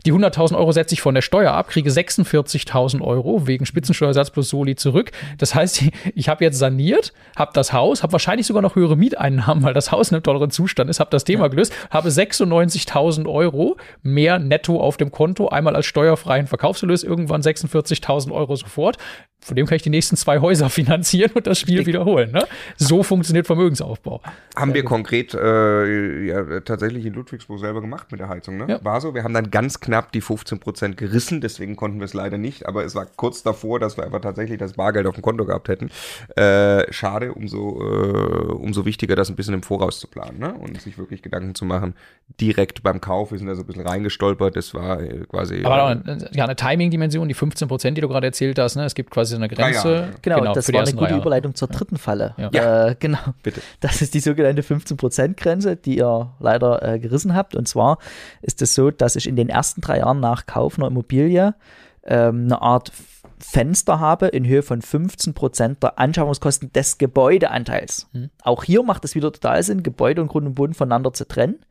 Die 0.05 0.13
100.000 0.13 0.57
Euro 0.57 0.71
setze 0.71 0.93
ich 0.93 1.01
von 1.01 1.15
der 1.15 1.21
Steuer 1.21 1.53
ab, 1.53 1.69
kriege 1.69 1.89
46.000 1.89 3.01
Euro 3.01 3.47
wegen 3.47 3.65
Spitzensteuersatz 3.65 4.31
plus 4.31 4.49
Soli 4.49 4.75
zurück. 4.75 5.11
Das 5.37 5.55
heißt, 5.55 5.83
ich 6.15 6.29
habe 6.29 6.43
jetzt 6.43 6.57
saniert, 6.57 7.13
habe 7.35 7.51
das 7.53 7.73
Haus, 7.73 8.03
habe 8.03 8.13
wahrscheinlich 8.13 8.47
sogar 8.47 8.61
noch 8.61 8.75
höhere 8.75 8.97
Mieteinnahmen, 8.97 9.63
weil 9.63 9.73
das 9.73 9.91
Haus 9.91 10.09
in 10.09 10.15
einem 10.15 10.23
tolleren 10.23 10.51
Zustand 10.51 10.89
ist, 10.89 10.99
habe 10.99 11.09
das 11.09 11.23
Thema 11.23 11.47
gelöst, 11.47 11.73
habe 11.89 12.09
96.000 12.09 13.27
Euro 13.27 13.77
mehr 14.03 14.40
netto 14.47 14.79
auf 14.79 14.97
dem 14.97 15.11
Konto, 15.11 15.49
einmal 15.49 15.75
als 15.75 15.85
steuerfreien 15.85 16.47
Verkaufserlös, 16.47 17.03
irgendwann 17.03 17.41
46.000 17.41 18.31
Euro 18.31 18.55
sofort. 18.55 18.97
Von 19.43 19.55
dem 19.55 19.65
kann 19.65 19.75
ich 19.75 19.81
die 19.81 19.89
nächsten 19.89 20.15
zwei 20.17 20.39
Häuser 20.39 20.69
finanzieren 20.81 21.31
und 21.33 21.47
das 21.47 21.59
Spiel 21.59 21.85
wiederholen. 21.85 22.31
Ne? 22.31 22.45
So 22.77 23.01
funktioniert 23.01 23.47
Vermögensaufbau. 23.47 24.21
Haben 24.55 24.73
wir 24.73 24.85
konkret 24.85 25.33
äh, 25.33 26.25
ja, 26.25 26.59
tatsächlich 26.59 27.05
in 27.05 27.13
Ludwigsburg 27.13 27.59
selber 27.59 27.81
gemacht 27.81 28.11
mit 28.11 28.19
der 28.19 28.29
Heizung. 28.29 28.57
Ne? 28.57 28.65
Ja. 28.69 28.85
War 28.85 29.01
so. 29.01 29.15
Wir 29.15 29.23
haben 29.23 29.33
dann 29.33 29.49
ganz 29.49 29.79
knapp 29.79 30.11
die 30.11 30.21
15 30.21 30.59
Prozent 30.59 30.97
gerissen, 30.97 31.41
deswegen 31.41 31.75
konnten 31.75 31.99
wir 31.99 32.05
es 32.05 32.13
leider 32.13 32.37
nicht. 32.37 32.67
Aber 32.67 32.85
es 32.85 32.93
war 32.93 33.07
kurz 33.07 33.41
davor, 33.41 33.79
dass 33.79 33.97
wir 33.97 34.03
einfach 34.03 34.21
tatsächlich 34.21 34.59
das 34.59 34.73
Bargeld 34.73 35.07
auf 35.07 35.15
dem 35.15 35.23
Konto 35.23 35.45
gehabt 35.45 35.69
hätten. 35.69 35.89
Äh, 36.35 36.91
schade, 36.93 37.33
umso, 37.33 37.81
äh, 37.81 38.51
umso 38.53 38.85
wichtiger, 38.85 39.15
das 39.15 39.29
ein 39.29 39.35
bisschen 39.35 39.55
im 39.55 39.63
Voraus 39.63 39.99
zu 39.99 40.07
planen 40.07 40.37
ne? 40.37 40.53
und 40.53 40.79
sich 40.79 40.99
wirklich 40.99 41.23
Gedanken 41.23 41.55
zu 41.55 41.65
machen. 41.65 41.95
Direkt 42.39 42.83
beim 42.83 43.01
Kauf, 43.01 43.31
wir 43.31 43.39
sind 43.39 43.47
da 43.47 43.55
so 43.55 43.61
ein 43.61 43.67
bisschen 43.67 43.87
reingestolpert. 43.87 44.55
Das 44.55 44.75
war 44.75 45.01
äh, 45.01 45.25
quasi. 45.27 45.63
Aber 45.63 45.87
eine, 45.87 46.29
ja, 46.31 46.43
eine 46.43 46.55
Timing-Dimension, 46.55 47.27
die 47.27 47.33
15 47.33 47.67
Prozent, 47.67 47.97
die 47.97 48.01
du 48.01 48.07
gerade 48.07 48.27
erzählt 48.27 48.59
hast. 48.59 48.75
Ne? 48.75 48.85
Es 48.85 48.93
gibt 48.93 49.09
quasi 49.09 49.30
eine 49.35 49.47
Grenze. 49.47 49.93
Ja, 49.93 50.09
genau, 50.21 50.39
genau, 50.39 50.53
das 50.53 50.71
war 50.71 50.81
eine 50.81 50.93
gute 50.93 51.15
Überleitung 51.15 51.55
zur 51.55 51.67
dritten 51.67 51.97
Falle. 51.97 52.35
Ja, 52.37 52.87
äh, 52.87 52.95
genau. 52.99 53.19
Bitte. 53.43 53.61
Das 53.79 54.01
ist 54.01 54.13
die 54.13 54.19
sogenannte 54.19 54.63
15 54.63 54.97
Prozent 54.97 55.37
Grenze, 55.37 55.75
die 55.75 55.97
ihr 55.97 56.33
leider 56.39 56.81
äh, 56.81 56.99
gerissen 56.99 57.35
habt. 57.35 57.55
Und 57.55 57.67
zwar 57.67 57.97
ist 58.41 58.61
es 58.61 58.75
so, 58.75 58.91
dass 58.91 59.15
ich 59.15 59.27
in 59.27 59.35
den 59.35 59.49
ersten 59.49 59.81
drei 59.81 59.99
Jahren 59.99 60.19
nach 60.19 60.45
Kauf 60.45 60.77
einer 60.77 60.87
Immobilie 60.87 61.55
ähm, 62.03 62.45
eine 62.45 62.61
Art 62.61 62.91
Fenster 63.39 63.99
habe 63.99 64.27
in 64.27 64.47
Höhe 64.47 64.61
von 64.61 64.81
15 64.81 65.33
Prozent 65.33 65.83
der 65.83 65.99
Anschaffungskosten 65.99 66.71
des 66.71 66.97
Gebäudeanteils. 66.97 68.07
Hm. 68.13 68.29
Auch 68.43 68.63
hier 68.63 68.83
macht 68.83 69.03
es 69.03 69.15
wieder 69.15 69.31
total 69.31 69.61
Sinn, 69.63 69.83
Gebäude 69.83 70.21
und 70.21 70.27
Grund 70.27 70.47
und 70.47 70.55
Boden 70.55 70.73
voneinander 70.73 71.13
zu 71.13 71.27
trennen 71.27 71.65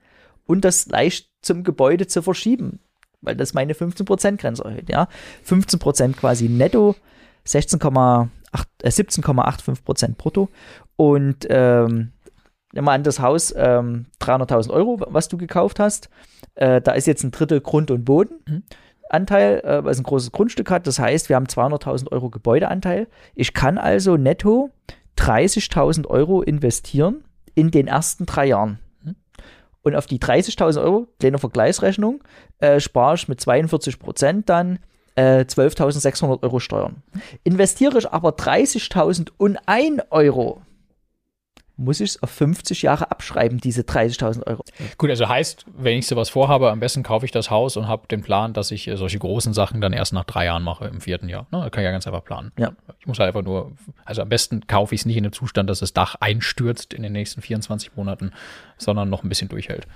und 0.47 0.65
das 0.65 0.87
leicht 0.87 1.31
zum 1.43 1.65
Gebäude 1.65 2.07
zu 2.07 2.23
verschieben, 2.23 2.81
weil 3.21 3.37
das 3.37 3.55
meine 3.55 3.75
15 3.75 4.05
Prozent 4.05 4.41
Grenze 4.41 4.65
erhöht. 4.65 4.89
Ja? 4.89 5.09
15 5.45 5.79
Prozent 5.79 6.17
quasi 6.17 6.49
netto, 6.49 6.97
16,8, 7.47 8.29
äh, 8.83 8.89
17,85 8.89 9.85
Prozent 9.85 10.19
brutto 10.19 10.49
und 10.97 11.47
ähm, 11.49 12.13
nimm 12.73 12.85
mal 12.85 12.95
an 12.95 13.03
das 13.03 13.21
Haus 13.21 13.55
ähm, 13.57 14.07
300.000 14.21 14.71
Euro, 14.71 15.01
was 15.09 15.29
du 15.29 15.37
gekauft 15.37 15.81
hast. 15.81 16.11
Äh, 16.55 16.81
da 16.81 16.93
ist 16.93 17.07
jetzt 17.07 17.25
ein 17.25 17.31
Drittel 17.31 17.61
Grund 17.61 17.91
und 17.91 18.05
Bodenanteil, 18.05 19.61
äh, 19.65 19.85
weil 19.85 19.93
es 19.93 19.99
ein 19.99 20.05
großes 20.05 20.33
Grundstück 20.33 20.71
hat. 20.71 20.87
Das 20.87 20.99
heißt, 20.99 21.29
wir 21.29 21.37
haben 21.37 21.47
200.000 21.47 22.13
Euro 22.13 22.31
Gebäudeanteil. 22.31 23.09
Ich 23.35 23.55
kann 23.55 23.79
also 23.79 24.17
netto 24.17 24.71
30.000 25.19 26.07
Euro 26.07 26.43
investieren 26.43 27.25
in 27.55 27.71
den 27.71 27.89
ersten 27.89 28.27
drei 28.27 28.47
Jahren. 28.47 28.79
Und 29.83 29.97
auf 29.97 30.07
die 30.07 30.19
30.000 30.19 30.83
Euro, 30.83 31.09
kleine 31.19 31.39
Vergleichsrechnung, 31.39 32.23
äh, 32.59 32.81
spare 32.81 33.15
ich 33.15 33.29
mit 33.29 33.41
42 33.41 33.99
Prozent 33.99 34.49
dann 34.49 34.79
äh, 35.21 35.45
12.600 35.47 36.43
Euro 36.43 36.61
Steuern. 36.61 37.03
Investiere 37.45 37.99
ich 37.99 38.11
aber 38.11 38.31
30.001 38.31 40.03
Euro, 40.11 40.63
muss 41.77 42.01
ich 42.01 42.11
es 42.11 42.23
auf 42.23 42.31
50 42.31 42.83
Jahre 42.83 43.11
abschreiben, 43.11 43.59
diese 43.59 43.83
30.000 43.83 44.47
Euro. 44.47 44.63
Gut, 44.99 45.11
also 45.11 45.29
heißt, 45.29 45.65
wenn 45.77 45.99
ich 45.99 46.07
sowas 46.07 46.29
vorhabe, 46.29 46.71
am 46.71 46.81
besten 46.81 47.03
kaufe 47.03 47.25
ich 47.25 47.33
das 47.33 47.51
Haus 47.51 47.77
und 47.77 47.89
habe 47.89 48.07
den 48.09 48.23
Plan, 48.23 48.53
dass 48.53 48.71
ich 48.71 48.89
äh, 48.89 48.97
solche 48.97 49.19
großen 49.19 49.53
Sachen 49.53 49.81
dann 49.81 49.93
erst 49.93 50.13
nach 50.13 50.25
drei 50.25 50.47
Jahren 50.47 50.63
mache, 50.63 50.87
im 50.87 51.01
vierten 51.01 51.29
Jahr. 51.29 51.47
Ne? 51.51 51.61
Da 51.61 51.71
kann 51.71 51.83
ich 51.83 51.87
ja 51.87 51.93
ganz 51.93 52.07
einfach 52.07 52.25
planen. 52.25 52.53
Ja. 52.59 52.73
Ich 52.99 53.07
muss 53.07 53.19
halt 53.19 53.29
einfach 53.29 53.43
nur, 53.43 53.73
also 54.05 54.23
am 54.23 54.29
besten 54.29 54.67
kaufe 54.67 54.95
ich 54.95 55.03
es 55.03 55.07
nicht 55.07 55.17
in 55.17 55.25
dem 55.25 55.33
Zustand, 55.33 55.69
dass 55.69 55.81
das 55.81 55.93
Dach 55.93 56.17
einstürzt 56.21 56.95
in 56.95 57.03
den 57.03 57.13
nächsten 57.13 57.43
24 57.43 57.97
Monaten, 57.97 58.33
sondern 58.77 59.11
noch 59.11 59.23
ein 59.23 59.29
bisschen 59.29 59.49
durchhält. 59.49 59.87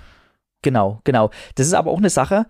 Genau, 0.62 1.00
genau. 1.04 1.30
Das 1.56 1.66
ist 1.66 1.74
aber 1.74 1.90
auch 1.90 1.98
eine 1.98 2.08
Sache, 2.08 2.46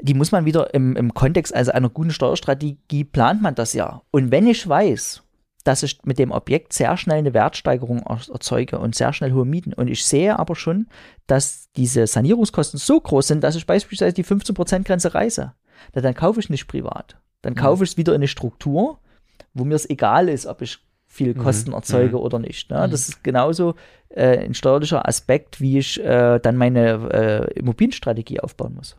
die 0.00 0.14
muss 0.14 0.32
man 0.32 0.44
wieder 0.44 0.74
im, 0.74 0.96
im 0.96 1.14
Kontext 1.14 1.54
also 1.54 1.72
einer 1.72 1.88
guten 1.88 2.10
Steuerstrategie 2.10 3.04
plant 3.04 3.42
man 3.42 3.54
das 3.54 3.72
ja. 3.72 4.02
Und 4.10 4.30
wenn 4.30 4.46
ich 4.46 4.68
weiß, 4.68 5.22
dass 5.64 5.82
ich 5.82 5.98
mit 6.04 6.18
dem 6.18 6.30
Objekt 6.30 6.72
sehr 6.72 6.96
schnell 6.96 7.18
eine 7.18 7.34
Wertsteigerung 7.34 7.98
erzeuge 7.98 8.78
und 8.78 8.94
sehr 8.94 9.12
schnell 9.12 9.32
hohe 9.32 9.44
Mieten. 9.44 9.74
Und 9.74 9.88
ich 9.88 10.04
sehe 10.04 10.38
aber 10.38 10.56
schon, 10.56 10.86
dass 11.26 11.70
diese 11.76 12.06
Sanierungskosten 12.06 12.78
so 12.78 12.98
groß 12.98 13.26
sind, 13.26 13.44
dass 13.44 13.54
ich 13.54 13.66
beispielsweise 13.66 14.14
die 14.14 14.24
15%-Grenze 14.24 15.14
reiße. 15.14 15.52
dann 15.92 16.14
kaufe 16.14 16.40
ich 16.40 16.48
nicht 16.48 16.68
privat. 16.68 17.18
Dann 17.42 17.52
mhm. 17.52 17.58
kaufe 17.58 17.84
ich 17.84 17.90
es 17.90 17.96
wieder 17.98 18.12
in 18.14 18.20
eine 18.20 18.28
Struktur, 18.28 18.98
wo 19.52 19.64
mir 19.64 19.74
es 19.74 19.88
egal 19.88 20.30
ist, 20.30 20.46
ob 20.46 20.62
ich 20.62 20.78
viel 21.06 21.34
mhm. 21.34 21.42
Kosten 21.42 21.72
erzeuge 21.72 22.16
mhm. 22.16 22.22
oder 22.22 22.38
nicht. 22.38 22.70
Ne? 22.70 22.88
Das 22.88 23.08
ist 23.08 23.22
genauso 23.22 23.74
äh, 24.08 24.38
ein 24.38 24.54
steuerlicher 24.54 25.06
Aspekt, 25.06 25.60
wie 25.60 25.78
ich 25.78 26.02
äh, 26.02 26.38
dann 26.38 26.56
meine 26.56 27.10
äh, 27.12 27.58
Immobilienstrategie 27.58 28.40
aufbauen 28.40 28.74
muss. 28.74 28.96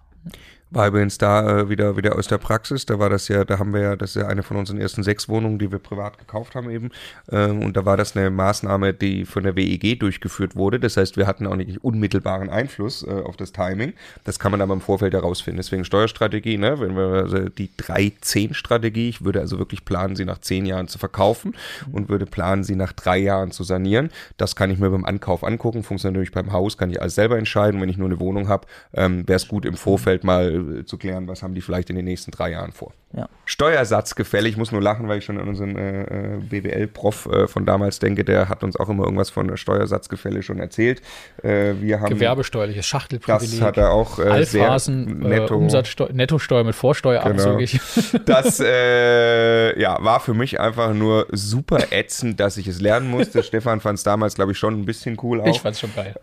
War 0.71 0.87
übrigens 0.87 1.17
da 1.17 1.61
äh, 1.61 1.69
wieder, 1.69 1.97
wieder 1.97 2.15
aus 2.15 2.27
der 2.27 2.37
Praxis. 2.37 2.85
Da 2.85 2.99
war 2.99 3.09
das 3.09 3.27
ja, 3.27 3.43
da 3.43 3.57
haben 3.57 3.73
wir 3.73 3.81
ja, 3.81 3.95
das 3.95 4.15
ist 4.15 4.21
ja 4.21 4.27
eine 4.27 4.43
von 4.43 4.55
unseren 4.55 4.79
ersten 4.79 5.01
sechs 5.01 5.27
Wohnungen, 5.27 5.57
die 5.57 5.71
wir 5.71 5.79
privat 5.79 6.19
gekauft 6.19 6.53
haben 6.53 6.69
eben. 6.69 6.91
Ähm, 7.31 7.63
und 7.63 7.75
da 7.75 7.85
war 7.85 7.97
das 7.97 8.15
eine 8.15 8.29
Maßnahme, 8.29 8.93
die 8.93 9.25
von 9.25 9.41
der 9.41 9.55
WEG 9.55 9.99
durchgeführt 9.99 10.55
wurde. 10.55 10.79
Das 10.79 10.95
heißt, 10.95 11.17
wir 11.17 11.25
hatten 11.25 11.47
auch 11.47 11.55
nicht 11.55 11.83
unmittelbaren 11.83 12.51
Einfluss 12.51 13.01
äh, 13.01 13.09
auf 13.09 13.35
das 13.35 13.51
Timing. 13.51 13.93
Das 14.25 14.37
kann 14.37 14.51
man 14.51 14.61
aber 14.61 14.75
im 14.75 14.81
Vorfeld 14.81 15.13
herausfinden. 15.13 15.57
Deswegen 15.57 15.85
Steuerstrategie, 15.85 16.59
ne? 16.59 16.79
Wenn 16.79 16.95
wir 16.95 17.23
also 17.23 17.49
die 17.49 17.71
3-10-Strategie, 17.75 19.09
ich 19.09 19.25
würde 19.25 19.39
also 19.39 19.57
wirklich 19.57 19.85
planen, 19.85 20.15
sie 20.15 20.25
nach 20.25 20.37
zehn 20.37 20.67
Jahren 20.67 20.87
zu 20.87 20.99
verkaufen 20.99 21.55
und 21.91 22.09
würde 22.09 22.27
planen, 22.27 22.63
sie 22.63 22.75
nach 22.75 22.93
drei 22.93 23.17
Jahren 23.17 23.49
zu 23.49 23.63
sanieren. 23.63 24.11
Das 24.37 24.55
kann 24.55 24.69
ich 24.69 24.77
mir 24.77 24.91
beim 24.91 25.05
Ankauf 25.05 25.43
angucken. 25.43 25.81
Funktioniert 25.81 26.13
natürlich 26.13 26.31
beim 26.31 26.53
Haus, 26.53 26.77
kann 26.77 26.91
ich 26.91 27.01
alles 27.01 27.15
selber 27.15 27.39
entscheiden. 27.39 27.81
Wenn 27.81 27.89
ich 27.89 27.97
nur 27.97 28.07
eine 28.07 28.19
Wohnung 28.19 28.49
habe, 28.49 28.67
ähm, 28.93 29.27
wäre 29.27 29.37
es 29.37 29.47
gut 29.47 29.65
im 29.65 29.75
Vorfeld 29.75 30.23
mal 30.23 30.58
äh, 30.59 30.85
zu 30.85 30.97
klären, 30.97 31.27
was 31.27 31.43
haben 31.43 31.53
die 31.53 31.61
vielleicht 31.61 31.89
in 31.89 31.95
den 31.95 32.05
nächsten 32.05 32.31
drei 32.31 32.51
Jahren 32.51 32.71
vor. 32.71 32.93
Ja. 33.15 33.27
Steuersatzgefälle, 33.45 34.47
ich 34.47 34.55
muss 34.55 34.71
nur 34.71 34.81
lachen, 34.81 35.07
weil 35.07 35.17
ich 35.17 35.25
schon 35.25 35.39
an 35.39 35.47
unseren 35.47 35.75
äh, 35.75 36.35
äh 36.35 36.37
BWL-Prof 36.37 37.25
äh, 37.25 37.47
von 37.47 37.65
damals 37.65 37.97
denke, 37.97 38.23
der 38.23 38.49
hat 38.49 38.63
uns 38.63 38.75
auch 38.75 38.87
immer 38.87 39.05
irgendwas 39.05 39.31
von 39.31 39.57
Steuersatzgefälle 39.57 40.43
schon 40.43 40.59
erzählt. 40.59 41.01
Äh, 41.41 41.73
wir 41.81 42.01
haben 42.01 42.09
Gewerbesteuerliches 42.09 42.85
Schachtelprivileg. 42.85 43.49
Das 43.59 43.61
hat 43.61 43.77
er 43.77 43.91
auch 43.91 44.19
äh, 44.19 44.23
Alphasen, 44.23 45.21
sehr 45.21 45.27
netto, 45.27 45.55
Umsatzsteuer, 45.55 46.13
Nettosteuer 46.13 46.63
mit 46.63 46.75
Vorsteuerabzug. 46.75 47.57
Genau. 47.57 47.79
Das 48.25 48.59
ja, 48.59 50.03
war 50.03 50.19
für 50.19 50.33
mich 50.33 50.59
einfach 50.59 50.93
nur 50.93 51.27
super 51.31 51.91
ätzend, 51.91 52.39
dass 52.39 52.57
ich 52.57 52.67
es 52.67 52.79
lernen 52.79 53.09
musste. 53.09 53.41
Stefan 53.43 53.79
fand 53.79 53.97
es 53.97 54.03
damals, 54.03 54.35
glaube 54.35 54.51
ich, 54.51 54.57
schon 54.57 54.79
ein 54.79 54.85
bisschen 54.85 55.17
cool 55.23 55.41
auch. 55.41 55.47
Ich 55.47 55.61
fand 55.61 55.75
es 55.75 55.79
schon 55.79 55.91
geil. 55.95 56.15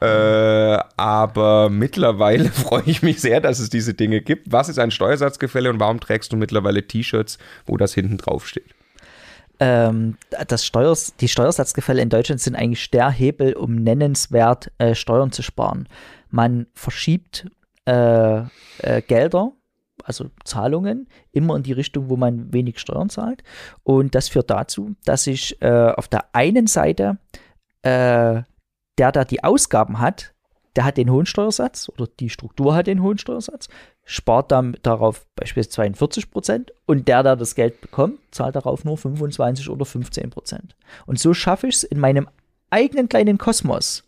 aber 0.97 1.69
mittlerweile 1.69 2.45
freue 2.53 2.83
ich 2.87 3.03
mich 3.03 3.21
sehr, 3.21 3.41
dass 3.41 3.59
es 3.59 3.71
diese 3.71 3.95
Dinge 3.95 4.21
gibt. 4.27 4.53
Was 4.53 4.69
ist 4.69 4.79
ein 4.79 4.91
Steuersatzgefälle 4.91 5.71
und 5.71 5.81
warum 5.81 6.01
trägst 6.01 6.33
du 6.33 6.37
mittlerweile 6.37 6.87
T-Shirts, 6.87 7.39
wo 7.65 7.77
das 7.77 7.95
hinten 7.95 8.19
drauf 8.19 8.47
steht? 8.47 8.75
Ähm, 9.59 10.19
das 10.49 10.67
Steuers, 10.67 11.15
die 11.17 11.29
Steuersatzgefälle 11.29 12.03
in 12.03 12.11
Deutschland 12.11 12.41
sind 12.41 12.57
eigentlich 12.57 12.91
der 12.91 13.11
Hebel, 13.11 13.55
um 13.55 13.75
nennenswert 13.75 14.71
äh, 14.79 14.95
Steuern 14.95 15.33
zu 15.33 15.43
sparen. 15.43 15.89
Man 16.29 16.67
verschiebt 16.75 17.47
äh, 17.87 18.41
äh, 18.79 19.03
Gelder, 19.07 19.53
also 20.05 20.27
Zahlungen, 20.45 21.09
immer 21.33 21.57
in 21.57 21.63
die 21.63 21.73
Richtung, 21.73 22.11
wo 22.11 22.17
man 22.17 22.53
wenig 22.53 22.79
Steuern 22.79 23.09
zahlt. 23.09 23.43
Und 23.83 24.15
das 24.15 24.29
führt 24.29 24.51
dazu, 24.51 24.95
dass 25.05 25.27
ich 25.27 25.61
äh, 25.63 25.91
auf 25.91 26.09
der 26.09 26.35
einen 26.35 26.67
Seite 26.67 27.19
äh, 27.83 28.43
der, 28.99 29.13
der 29.13 29.25
die 29.25 29.43
Ausgaben 29.43 30.01
hat, 30.01 30.35
der 30.75 30.85
hat 30.85 30.99
den 30.99 31.11
hohen 31.11 31.27
Steuersatz 31.27 31.89
oder 31.89 32.07
die 32.07 32.29
Struktur 32.29 32.75
hat 32.75 32.87
den 32.87 33.03
hohen 33.03 33.19
Steuersatz, 33.19 33.69
spart 34.07 34.51
dann 34.51 34.77
darauf 34.83 35.27
beispielsweise 35.37 35.75
42 35.75 36.31
Prozent 36.31 36.73
und 36.87 37.07
der, 37.09 37.23
der 37.23 37.37
das 37.37 37.55
Geld 37.55 37.81
bekommt, 37.83 38.19
zahlt 38.31 38.57
darauf 38.57 38.85
nur 38.85 38.97
25 38.97 39.69
oder 39.69 39.85
15 39.85 40.31
Prozent. 40.31 40.75
Und 41.05 41.19
so 41.19 41.35
schaffe 41.35 41.67
ich 41.67 41.75
es 41.75 41.85
in 41.85 42.01
meinem 42.01 42.29
eigenen 42.71 43.09
kleinen 43.09 43.37
Kosmos 43.37 44.05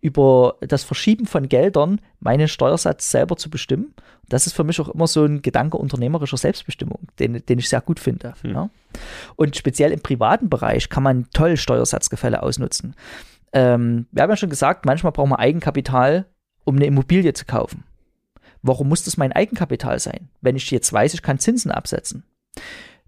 über 0.00 0.56
das 0.60 0.82
Verschieben 0.82 1.26
von 1.26 1.48
Geldern 1.48 2.00
meinen 2.20 2.48
Steuersatz 2.48 3.10
selber 3.10 3.36
zu 3.36 3.48
bestimmen. 3.48 3.94
Das 4.28 4.46
ist 4.46 4.54
für 4.54 4.64
mich 4.64 4.80
auch 4.80 4.88
immer 4.88 5.06
so 5.06 5.24
ein 5.24 5.42
Gedanke 5.42 5.76
unternehmerischer 5.76 6.36
Selbstbestimmung, 6.36 7.00
den, 7.18 7.44
den 7.46 7.58
ich 7.58 7.68
sehr 7.68 7.80
gut 7.80 8.00
finde. 8.00 8.34
Hm. 8.42 8.50
Ja. 8.50 8.70
Und 9.36 9.56
speziell 9.56 9.92
im 9.92 10.00
privaten 10.00 10.48
Bereich 10.48 10.88
kann 10.88 11.02
man 11.02 11.28
toll 11.32 11.56
Steuersatzgefälle 11.56 12.42
ausnutzen 12.42 12.94
ähm, 13.54 14.06
wir 14.10 14.24
haben 14.24 14.30
ja 14.30 14.36
schon 14.36 14.50
gesagt, 14.50 14.84
manchmal 14.84 15.12
braucht 15.12 15.28
man 15.28 15.38
Eigenkapital, 15.38 16.26
um 16.64 16.76
eine 16.76 16.86
Immobilie 16.86 17.32
zu 17.32 17.46
kaufen. 17.46 17.84
Warum 18.66 18.88
muss 18.88 19.04
das 19.04 19.18
mein 19.18 19.30
Eigenkapital 19.30 19.98
sein, 19.98 20.30
wenn 20.40 20.56
ich 20.56 20.70
jetzt 20.70 20.90
weiß, 20.90 21.12
ich 21.12 21.20
kann 21.20 21.38
Zinsen 21.38 21.70
absetzen? 21.70 22.24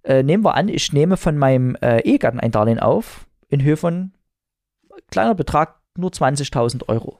Äh, 0.02 0.22
nehmen 0.22 0.44
wir 0.44 0.54
an, 0.54 0.68
ich 0.68 0.92
nehme 0.92 1.16
von 1.16 1.38
meinem 1.38 1.76
äh, 1.76 2.00
Ehegatten 2.00 2.38
ein 2.38 2.50
Darlehen 2.50 2.78
auf 2.78 3.26
in 3.48 3.62
Höhe 3.62 3.78
von 3.78 4.12
kleiner 5.10 5.34
Betrag 5.34 5.76
nur 5.96 6.10
20.000 6.10 6.88
Euro. 6.88 7.18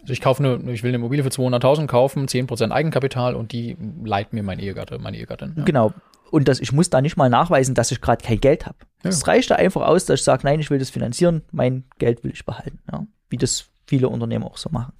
Also 0.00 0.12
ich 0.12 0.20
kaufe 0.20 0.42
eine, 0.42 0.72
ich 0.72 0.82
will 0.82 0.88
eine 0.88 0.96
Immobilie 0.96 1.22
für 1.22 1.30
200.000 1.30 1.86
kaufen, 1.86 2.26
10% 2.26 2.72
Eigenkapital 2.72 3.36
und 3.36 3.52
die 3.52 3.76
leiht 4.02 4.32
mir 4.32 4.42
mein 4.42 4.58
Ehegatte, 4.58 4.98
meine 4.98 5.18
Ehegattin. 5.18 5.54
Ja. 5.56 5.64
Genau. 5.64 5.92
Und 6.32 6.48
das, 6.48 6.58
ich 6.58 6.72
muss 6.72 6.90
da 6.90 7.00
nicht 7.00 7.16
mal 7.16 7.30
nachweisen, 7.30 7.76
dass 7.76 7.92
ich 7.92 8.00
gerade 8.00 8.24
kein 8.24 8.40
Geld 8.40 8.66
habe. 8.66 8.78
Es 9.04 9.20
ja. 9.20 9.26
reicht 9.28 9.52
da 9.52 9.54
einfach 9.54 9.82
aus, 9.82 10.04
dass 10.04 10.18
ich 10.18 10.24
sage, 10.24 10.42
nein, 10.44 10.58
ich 10.58 10.68
will 10.68 10.80
das 10.80 10.90
finanzieren, 10.90 11.42
mein 11.52 11.84
Geld 11.98 12.24
will 12.24 12.32
ich 12.32 12.44
behalten. 12.44 12.80
Ja. 12.90 13.06
Wie 13.30 13.36
das 13.36 13.68
viele 13.88 14.08
Unternehmen 14.08 14.44
auch 14.44 14.58
so 14.58 14.70
machen. 14.70 14.92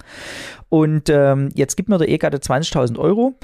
Und 0.68 1.09
ähm, 1.11 1.51
jetzt 1.55 1.77
gibt 1.77 1.88
mir 1.88 1.98
der 1.98 2.09
Ehegatte 2.09 2.38
20.000 2.38 2.98
Euro 2.98 3.35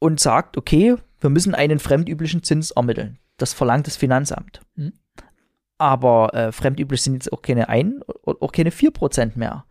und 0.00 0.20
sagt, 0.20 0.56
okay, 0.56 0.96
wir 1.20 1.30
müssen 1.30 1.54
einen 1.54 1.78
fremdüblichen 1.78 2.42
Zins 2.42 2.70
ermitteln. 2.72 3.18
Das 3.36 3.52
verlangt 3.52 3.86
das 3.86 3.96
Finanzamt. 3.96 4.60
Mhm. 4.74 4.92
Aber 5.78 6.34
äh, 6.34 6.52
fremdüblich 6.52 7.02
sind 7.02 7.14
jetzt 7.14 7.32
auch 7.32 7.40
keine 7.40 7.68
1, 7.68 8.02
auch 8.24 8.52
keine 8.52 8.70
4% 8.70 9.38
mehr. 9.38 9.64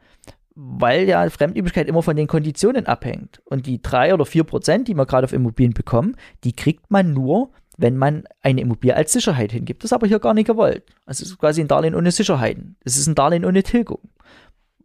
Weil 0.56 1.08
ja 1.08 1.30
Fremdüblichkeit 1.30 1.88
immer 1.88 2.02
von 2.02 2.16
den 2.16 2.28
Konditionen 2.28 2.88
abhängt. 2.88 3.42
Und 3.46 3.68
die 3.68 3.82
3 3.82 4.14
oder 4.14 4.24
4%, 4.24 4.86
die 4.86 4.96
man 4.96 5.06
gerade 5.06 5.26
auf 5.26 5.34
Immobilien 5.34 5.74
bekommt, 5.74 6.16
die 6.44 6.54
kriegt 6.54 6.90
man 6.90 7.14
nur, 7.14 7.52
wenn 7.78 7.96
man 7.96 8.24
eine 8.42 8.62
Immobilie 8.62 8.96
als 8.96 9.14
Sicherheit 9.14 9.52
hingibt. 9.52 9.84
Das 9.84 9.90
ist 9.92 9.94
aber 9.94 10.08
hier 10.08 10.20
gar 10.20 10.34
nicht 10.34 10.48
gewollt. 10.48 10.84
Also 11.06 11.24
es 11.24 11.32
ist 11.32 11.38
quasi 11.38 11.62
ein 11.62 11.68
Darlehen 11.68 11.94
ohne 11.94 12.12
Sicherheiten. 12.12 12.76
Es 12.84 12.98
ist 12.98 13.08
ein 13.08 13.16
Darlehen 13.16 13.46
ohne 13.46 13.62
Tilgung. 13.62 14.00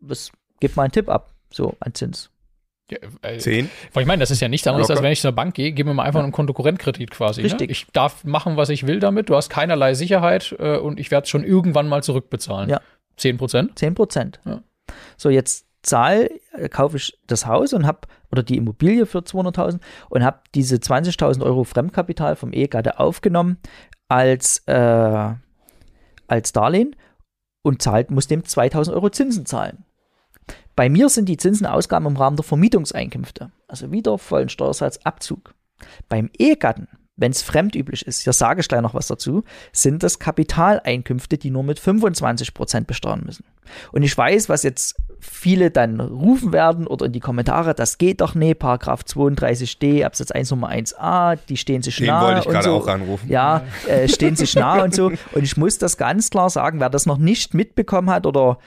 Das 0.03 0.31
gibt 0.61 0.77
mal 0.77 0.85
einen 0.85 0.93
Tipp 0.93 1.09
ab, 1.09 1.33
so 1.51 1.77
an 1.81 1.95
Zins. 1.95 2.31
Ja, 2.91 2.99
äh, 3.23 3.39
Zehn? 3.39 3.71
Weil 3.93 4.03
ich 4.03 4.07
meine, 4.07 4.21
das 4.21 4.31
ist 4.31 4.41
ja 4.41 4.49
nichts 4.49 4.67
anderes, 4.67 4.89
Locker. 4.89 4.99
als 4.99 5.05
wenn 5.05 5.13
ich 5.13 5.21
zur 5.21 5.33
Bank 5.33 5.55
gehe, 5.55 5.73
gebe 5.73 5.89
mir 5.89 5.95
mal 5.95 6.05
einfach 6.05 6.23
einen 6.23 6.33
Kontokorrentkredit 6.33 7.11
quasi. 7.11 7.41
Ne? 7.41 7.47
Richtig. 7.47 7.69
Ne? 7.69 7.73
Ich 7.73 7.87
darf 7.93 8.25
machen, 8.25 8.57
was 8.57 8.69
ich 8.69 8.87
will 8.87 9.01
damit. 9.01 9.31
Du 9.31 9.37
hast 9.37 9.49
keinerlei 9.49 9.95
Sicherheit 9.95 10.55
äh, 10.59 10.77
und 10.77 11.01
ich 11.01 11.11
werde 11.11 11.25
es 11.25 11.31
schon 11.31 11.45
irgendwann 11.45 11.89
mal 11.89 12.03
zurückbezahlen. 12.03 12.69
Ja. 12.69 12.81
Zehn 13.17 13.39
Prozent? 13.39 13.79
Zehn 13.79 13.95
Prozent. 13.95 14.41
Ja. 14.45 14.63
So, 15.17 15.31
jetzt 15.31 15.67
zahl, 15.83 16.31
äh, 16.53 16.69
kaufe 16.69 16.97
ich 16.97 17.19
das 17.27 17.47
Haus 17.47 17.73
und 17.73 17.87
habe, 17.87 18.01
oder 18.31 18.43
die 18.43 18.57
Immobilie 18.57 19.07
für 19.07 19.19
200.000 19.19 19.81
und 20.11 20.25
habe 20.25 20.41
diese 20.55 20.77
20.000 20.77 21.43
Euro 21.43 21.65
Fremdkapital 21.65 22.37
vom 22.37 22.53
Ehegatte 22.53 22.99
aufgenommen 22.99 23.59
als, 24.09 24.63
äh, 24.67 25.31
als 26.27 26.53
Darlehen 26.53 26.97
und 27.63 27.83
zahlt, 27.83 28.11
muss 28.11 28.27
dem 28.27 28.43
2.000 28.43 28.93
Euro 28.93 29.11
Zinsen 29.11 29.47
zahlen. 29.47 29.85
Bei 30.75 30.89
mir 30.89 31.09
sind 31.09 31.29
die 31.29 31.37
Zinsen 31.37 31.67
Ausgaben 31.67 32.07
im 32.07 32.17
Rahmen 32.17 32.37
der 32.37 32.45
Vermietungseinkünfte, 32.45 33.51
also 33.69 33.93
wieder 33.93 34.19
vollen 34.19 34.49
Steuersatz 34.49 34.99
Abzug. 35.05 35.55
Beim 36.09 36.31
Ehegatten, 36.39 36.89
wenn 37.17 37.33
es 37.33 37.43
fremdüblich 37.43 38.07
ist, 38.07 38.23
hier 38.23 38.33
sage 38.33 38.61
ich 38.61 38.69
gleich 38.69 38.81
noch 38.81 38.95
was 38.95 39.07
dazu, 39.07 39.45
sind 39.73 40.03
das 40.03 40.19
Kapitaleinkünfte, 40.19 41.37
die 41.37 41.51
nur 41.51 41.63
mit 41.63 41.79
25% 41.79 42.85
besteuern 42.85 43.23
müssen. 43.25 43.45
Und 43.93 44.03
ich 44.03 44.17
weiß, 44.17 44.49
was 44.49 44.63
jetzt 44.63 44.97
viele 45.21 45.71
dann 45.71 46.01
rufen 46.01 46.53
werden 46.53 46.87
oder 46.87 47.07
in 47.07 47.13
die 47.13 47.21
Kommentare, 47.21 47.75
das 47.75 47.99
geht 47.99 48.21
doch 48.21 48.35
nicht, 48.35 48.59
Paragraph 48.59 49.03
32d 49.03 50.05
Absatz 50.05 50.31
1 50.31 50.51
Nummer 50.51 50.71
1a, 50.71 51.39
die 51.49 51.57
stehen 51.57 51.83
sich 51.83 51.97
Den 51.97 52.07
nah. 52.07 52.21
Den 52.21 52.27
wollte 52.27 52.41
ich 52.41 52.53
gerade 52.53 52.65
so. 52.65 52.75
auch 52.77 52.87
anrufen. 52.89 53.29
Ja, 53.29 53.63
äh, 53.87 54.09
stehen 54.09 54.35
sich 54.35 54.55
nah 54.57 54.83
und 54.83 54.95
so. 54.95 55.07
Und 55.07 55.43
ich 55.43 55.57
muss 55.57 55.79
das 55.79 55.97
ganz 55.97 56.31
klar 56.31 56.51
sagen, 56.51 56.81
wer 56.81 56.91
das 56.91 57.07
noch 57.07 57.19
nicht 57.19 57.55
mitbekommen 57.55 58.11
hat 58.11 58.27
oder 58.27 58.59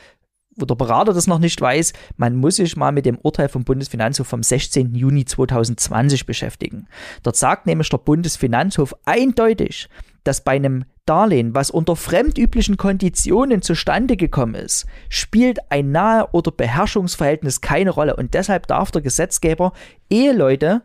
wo 0.55 0.65
der 0.65 0.75
Berater 0.75 1.13
das 1.13 1.27
noch 1.27 1.39
nicht 1.39 1.59
weiß, 1.59 1.93
man 2.17 2.35
muss 2.35 2.55
sich 2.55 2.75
mal 2.77 2.91
mit 2.91 3.05
dem 3.05 3.17
Urteil 3.17 3.49
vom 3.49 3.63
Bundesfinanzhof 3.63 4.27
vom 4.27 4.43
16. 4.43 4.95
Juni 4.95 5.25
2020 5.25 6.25
beschäftigen. 6.25 6.87
Dort 7.23 7.35
sagt 7.35 7.65
nämlich 7.65 7.89
der 7.89 7.97
Bundesfinanzhof 7.97 8.95
eindeutig, 9.05 9.89
dass 10.23 10.43
bei 10.43 10.53
einem 10.53 10.85
Darlehen, 11.05 11.53
was 11.53 11.69
unter 11.69 11.95
fremdüblichen 11.95 12.77
Konditionen 12.77 13.61
zustande 13.61 14.17
gekommen 14.17 14.55
ist, 14.55 14.87
spielt 15.07 15.59
ein 15.71 15.91
Nahe- 15.91 16.29
oder 16.31 16.51
Beherrschungsverhältnis 16.51 17.61
keine 17.61 17.91
Rolle 17.91 18.15
und 18.15 18.33
deshalb 18.33 18.65
darf 18.67 18.89
der 18.91 19.03
Gesetzgeber 19.03 19.73
Eheleute 20.09 20.81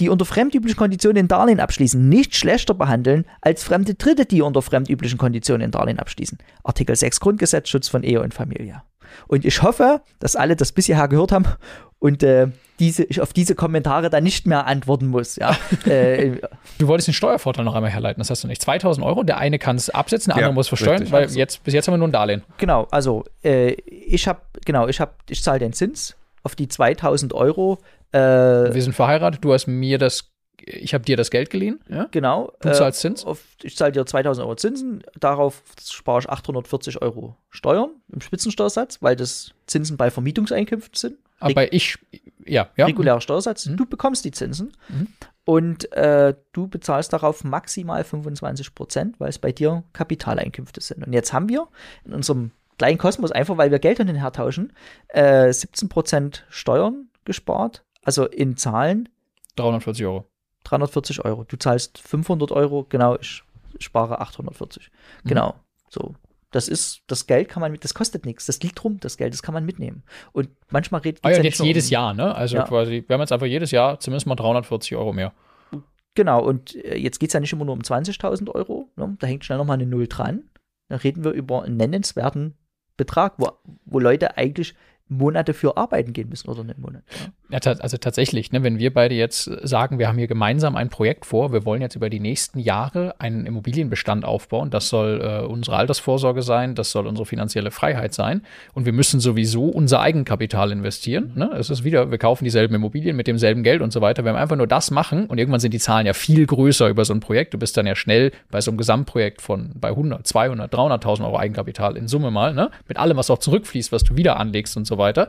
die 0.00 0.08
unter 0.08 0.24
fremdüblichen 0.24 0.76
Konditionen 0.76 1.24
ein 1.24 1.28
Darlehen 1.28 1.60
abschließen, 1.60 2.08
nicht 2.08 2.34
schlechter 2.36 2.74
behandeln 2.74 3.26
als 3.40 3.62
fremde 3.62 3.94
Dritte, 3.94 4.26
die 4.26 4.42
unter 4.42 4.62
fremdüblichen 4.62 5.18
Konditionen 5.18 5.62
ein 5.62 5.70
Darlehen 5.70 5.98
abschließen. 5.98 6.38
Artikel 6.64 6.96
6 6.96 7.20
Grundgesetz, 7.20 7.68
Schutz 7.68 7.88
von 7.88 8.02
Ehe 8.02 8.20
und 8.20 8.34
Familie. 8.34 8.82
Und 9.28 9.44
ich 9.44 9.62
hoffe, 9.62 10.00
dass 10.18 10.34
alle 10.34 10.56
das 10.56 10.72
bisher 10.72 11.06
gehört 11.06 11.30
haben 11.30 11.46
und 12.00 12.22
äh, 12.22 12.48
diese, 12.80 13.04
ich 13.04 13.20
auf 13.20 13.32
diese 13.32 13.54
Kommentare 13.54 14.10
dann 14.10 14.24
nicht 14.24 14.46
mehr 14.46 14.66
antworten 14.66 15.06
muss. 15.06 15.36
Ja. 15.36 15.56
äh, 15.86 16.40
du 16.78 16.88
wolltest 16.88 17.08
den 17.08 17.14
Steuervorteil 17.14 17.64
noch 17.64 17.74
einmal 17.74 17.90
herleiten, 17.90 18.20
das 18.20 18.30
hast 18.30 18.42
du 18.42 18.48
nicht. 18.48 18.60
2000 18.60 19.06
Euro, 19.06 19.22
der 19.22 19.38
eine 19.38 19.58
kann 19.58 19.76
es 19.76 19.90
absetzen, 19.90 20.30
der 20.30 20.36
andere 20.36 20.50
ja, 20.50 20.54
muss 20.54 20.68
versteuern, 20.68 20.98
richtig. 20.98 21.12
weil 21.12 21.30
jetzt, 21.30 21.62
bis 21.62 21.74
jetzt 21.74 21.86
haben 21.86 21.94
wir 21.94 21.98
nur 21.98 22.08
ein 22.08 22.12
Darlehen. 22.12 22.42
Genau, 22.58 22.88
also 22.90 23.24
äh, 23.44 23.72
ich 23.72 24.26
habe, 24.26 24.40
genau, 24.64 24.88
ich 24.88 25.00
habe, 25.00 25.12
ich 25.28 25.42
zahle 25.42 25.60
den 25.60 25.72
Zins 25.72 26.16
auf 26.42 26.54
die 26.54 26.68
2000 26.68 27.32
Euro. 27.32 27.78
Äh, 28.14 28.74
wir 28.74 28.82
sind 28.82 28.92
verheiratet, 28.92 29.44
du 29.44 29.52
hast 29.52 29.66
mir 29.66 29.98
das 29.98 30.30
ich 30.66 30.94
habe 30.94 31.04
dir 31.04 31.16
das 31.16 31.30
Geld 31.30 31.50
geliehen. 31.50 31.80
Ja? 31.88 32.06
Genau. 32.10 32.52
Du 32.60 32.72
zahlst 32.72 33.00
Zins? 33.00 33.24
Äh, 33.24 33.26
auf, 33.26 33.42
ich 33.62 33.76
zahle 33.76 33.92
dir 33.92 34.06
2000 34.06 34.44
Euro 34.44 34.56
Zinsen. 34.56 35.02
Darauf 35.18 35.62
spare 35.82 36.20
ich 36.20 36.28
840 36.28 37.02
Euro 37.02 37.36
Steuern 37.50 37.90
im 38.10 38.20
Spitzensteuersatz, 38.20 39.02
weil 39.02 39.16
das 39.16 39.50
Zinsen 39.66 39.96
bei 39.96 40.10
Vermietungseinkünften 40.10 40.96
sind. 40.96 41.18
Aber 41.40 41.72
ich, 41.72 41.98
ja, 42.46 42.70
ja. 42.76 42.86
Regulärer 42.86 43.20
Steuersatz. 43.20 43.66
Mhm. 43.66 43.76
Du 43.76 43.86
bekommst 43.86 44.24
die 44.24 44.30
Zinsen 44.30 44.72
mhm. 44.88 45.08
und 45.44 45.92
äh, 45.92 46.34
du 46.52 46.68
bezahlst 46.68 47.12
darauf 47.12 47.44
maximal 47.44 48.02
25 48.04 48.74
Prozent, 48.74 49.20
weil 49.20 49.28
es 49.28 49.38
bei 49.38 49.52
dir 49.52 49.82
Kapitaleinkünfte 49.92 50.80
sind. 50.80 51.06
Und 51.06 51.12
jetzt 51.12 51.32
haben 51.32 51.48
wir 51.48 51.68
in 52.04 52.14
unserem 52.14 52.52
kleinen 52.78 52.98
Kosmos, 52.98 53.32
einfach 53.32 53.58
weil 53.58 53.70
wir 53.70 53.78
Geld 53.78 53.98
hin 53.98 54.08
und 54.08 54.16
her 54.16 54.32
tauschen, 54.32 54.72
äh, 55.08 55.52
17 55.52 55.88
Prozent 55.88 56.46
Steuern 56.48 57.08
gespart. 57.24 57.84
Also 58.04 58.26
in 58.26 58.56
Zahlen 58.56 59.08
340 59.56 60.06
Euro. 60.06 60.26
340 60.64 61.24
Euro. 61.24 61.44
Du 61.44 61.56
zahlst 61.56 61.98
500 61.98 62.52
Euro, 62.52 62.86
genau, 62.88 63.16
ich 63.18 63.42
spare 63.78 64.20
840. 64.20 64.90
Mhm. 65.22 65.28
Genau, 65.28 65.54
so. 65.88 66.14
Das 66.50 66.68
ist, 66.68 67.02
das 67.08 67.26
Geld 67.26 67.48
kann 67.48 67.60
man 67.60 67.72
mit, 67.72 67.82
das 67.82 67.94
kostet 67.94 68.24
nichts, 68.24 68.46
das 68.46 68.60
liegt 68.62 68.84
rum, 68.84 69.00
das 69.00 69.16
Geld, 69.16 69.32
das 69.32 69.42
kann 69.42 69.54
man 69.54 69.64
mitnehmen. 69.64 70.04
Und 70.32 70.50
manchmal 70.70 71.00
redet 71.00 71.24
ah, 71.24 71.30
ja, 71.30 71.38
ja 71.38 71.42
jetzt 71.42 71.58
jedes 71.58 71.86
um, 71.86 71.90
Jahr, 71.90 72.14
ne? 72.14 72.32
Also 72.32 72.56
ja. 72.56 72.62
quasi, 72.62 73.02
wir 73.04 73.14
haben 73.14 73.20
jetzt 73.20 73.32
einfach 73.32 73.46
jedes 73.46 73.72
Jahr 73.72 73.98
zumindest 73.98 74.28
mal 74.28 74.36
340 74.36 74.96
Euro 74.96 75.12
mehr. 75.12 75.32
Genau, 76.14 76.44
und 76.44 76.76
äh, 76.76 76.96
jetzt 76.96 77.18
geht 77.18 77.30
es 77.30 77.34
ja 77.34 77.40
nicht 77.40 77.52
immer 77.52 77.64
nur 77.64 77.74
um 77.74 77.80
20.000 77.80 78.48
Euro, 78.50 78.88
ne? 78.94 79.16
da 79.18 79.26
hängt 79.26 79.44
schnell 79.44 79.58
nochmal 79.58 79.74
eine 79.74 79.86
Null 79.86 80.06
dran. 80.06 80.44
Da 80.88 80.96
reden 80.96 81.24
wir 81.24 81.32
über 81.32 81.64
einen 81.64 81.76
nennenswerten 81.76 82.54
Betrag, 82.96 83.34
wo, 83.38 83.50
wo 83.84 83.98
Leute 83.98 84.36
eigentlich 84.36 84.74
Monate 85.08 85.52
für 85.52 85.76
arbeiten 85.76 86.12
gehen 86.12 86.30
müssen 86.30 86.48
oder 86.48 86.62
einen 86.62 86.80
Monat. 86.80 87.02
Ja. 87.50 87.58
ja 87.58 87.72
also 87.80 87.98
tatsächlich, 87.98 88.52
ne, 88.52 88.62
wenn 88.62 88.78
wir 88.78 88.92
beide 88.92 89.14
jetzt 89.14 89.44
sagen, 89.62 89.98
wir 89.98 90.08
haben 90.08 90.16
hier 90.16 90.26
gemeinsam 90.26 90.76
ein 90.76 90.88
Projekt 90.88 91.26
vor, 91.26 91.52
wir 91.52 91.66
wollen 91.66 91.82
jetzt 91.82 91.94
über 91.94 92.08
die 92.08 92.20
nächsten 92.20 92.58
Jahre 92.58 93.14
einen 93.18 93.44
Immobilienbestand 93.44 94.24
aufbauen, 94.24 94.70
das 94.70 94.88
soll 94.88 95.20
äh, 95.20 95.46
unsere 95.46 95.76
Altersvorsorge 95.76 96.40
sein, 96.42 96.74
das 96.74 96.90
soll 96.90 97.06
unsere 97.06 97.26
finanzielle 97.26 97.70
Freiheit 97.70 98.14
sein 98.14 98.42
und 98.72 98.86
wir 98.86 98.94
müssen 98.94 99.20
sowieso 99.20 99.66
unser 99.66 100.00
Eigenkapital 100.00 100.72
investieren. 100.72 101.32
Ne? 101.34 101.50
Es 101.58 101.68
ist 101.68 101.84
wieder, 101.84 102.10
wir 102.10 102.18
kaufen 102.18 102.44
dieselben 102.44 102.74
Immobilien 102.74 103.14
mit 103.14 103.26
demselben 103.26 103.62
Geld 103.62 103.82
und 103.82 103.92
so 103.92 104.00
weiter. 104.00 104.24
Wenn 104.24 104.34
wir 104.34 104.40
einfach 104.40 104.56
nur 104.56 104.66
das 104.66 104.90
machen 104.90 105.26
und 105.26 105.36
irgendwann 105.36 105.60
sind 105.60 105.74
die 105.74 105.78
Zahlen 105.78 106.06
ja 106.06 106.14
viel 106.14 106.46
größer 106.46 106.88
über 106.88 107.04
so 107.04 107.12
ein 107.12 107.20
Projekt, 107.20 107.52
du 107.52 107.58
bist 107.58 107.76
dann 107.76 107.86
ja 107.86 107.94
schnell 107.94 108.32
bei 108.50 108.62
so 108.62 108.70
einem 108.70 108.78
Gesamtprojekt 108.78 109.42
von 109.42 109.72
bei 109.74 109.88
100, 109.88 110.26
200, 110.26 110.72
300.000 110.72 111.24
Euro 111.24 111.38
Eigenkapital 111.38 111.98
in 111.98 112.08
Summe 112.08 112.30
mal, 112.30 112.54
ne? 112.54 112.70
mit 112.88 112.96
allem, 112.96 113.18
was 113.18 113.30
auch 113.30 113.38
zurückfließt, 113.38 113.92
was 113.92 114.02
du 114.02 114.16
wieder 114.16 114.38
anlegst 114.38 114.76
und 114.76 114.86
so 114.86 114.93
weiter. 114.98 115.28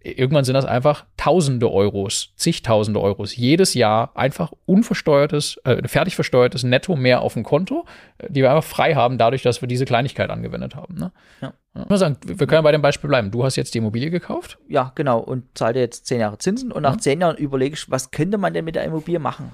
Irgendwann 0.00 0.44
sind 0.44 0.54
das 0.54 0.64
einfach 0.64 1.04
Tausende 1.16 1.70
Euros, 1.70 2.32
zigtausende 2.36 3.00
Euros 3.00 3.34
jedes 3.34 3.74
Jahr 3.74 4.12
einfach 4.14 4.52
unversteuertes, 4.66 5.58
äh, 5.64 5.86
fertig 5.88 6.14
versteuertes 6.14 6.62
Netto 6.62 6.94
mehr 6.94 7.22
auf 7.22 7.34
dem 7.34 7.42
Konto, 7.42 7.84
äh, 8.18 8.30
die 8.30 8.42
wir 8.42 8.50
einfach 8.50 8.68
frei 8.68 8.94
haben, 8.94 9.18
dadurch, 9.18 9.42
dass 9.42 9.60
wir 9.60 9.68
diese 9.68 9.84
Kleinigkeit 9.84 10.30
angewendet 10.30 10.76
haben. 10.76 10.94
Ne? 10.94 11.12
Ja. 11.40 11.52
Ja. 11.88 11.96
Sagen, 11.96 12.16
wir 12.24 12.46
können 12.46 12.62
bei 12.62 12.72
dem 12.72 12.82
Beispiel 12.82 13.08
bleiben. 13.08 13.30
Du 13.30 13.44
hast 13.44 13.56
jetzt 13.56 13.74
die 13.74 13.78
Immobilie 13.78 14.10
gekauft? 14.10 14.58
Ja, 14.68 14.92
genau. 14.94 15.18
Und 15.18 15.44
zahlt 15.56 15.76
jetzt 15.76 16.06
zehn 16.06 16.20
Jahre 16.20 16.38
Zinsen. 16.38 16.72
Und 16.72 16.82
nach 16.82 16.94
ja. 16.94 16.98
zehn 16.98 17.20
Jahren 17.20 17.36
überlege 17.36 17.74
ich, 17.74 17.90
was 17.90 18.10
könnte 18.10 18.38
man 18.38 18.54
denn 18.54 18.64
mit 18.64 18.76
der 18.76 18.84
Immobilie 18.84 19.18
machen? 19.18 19.52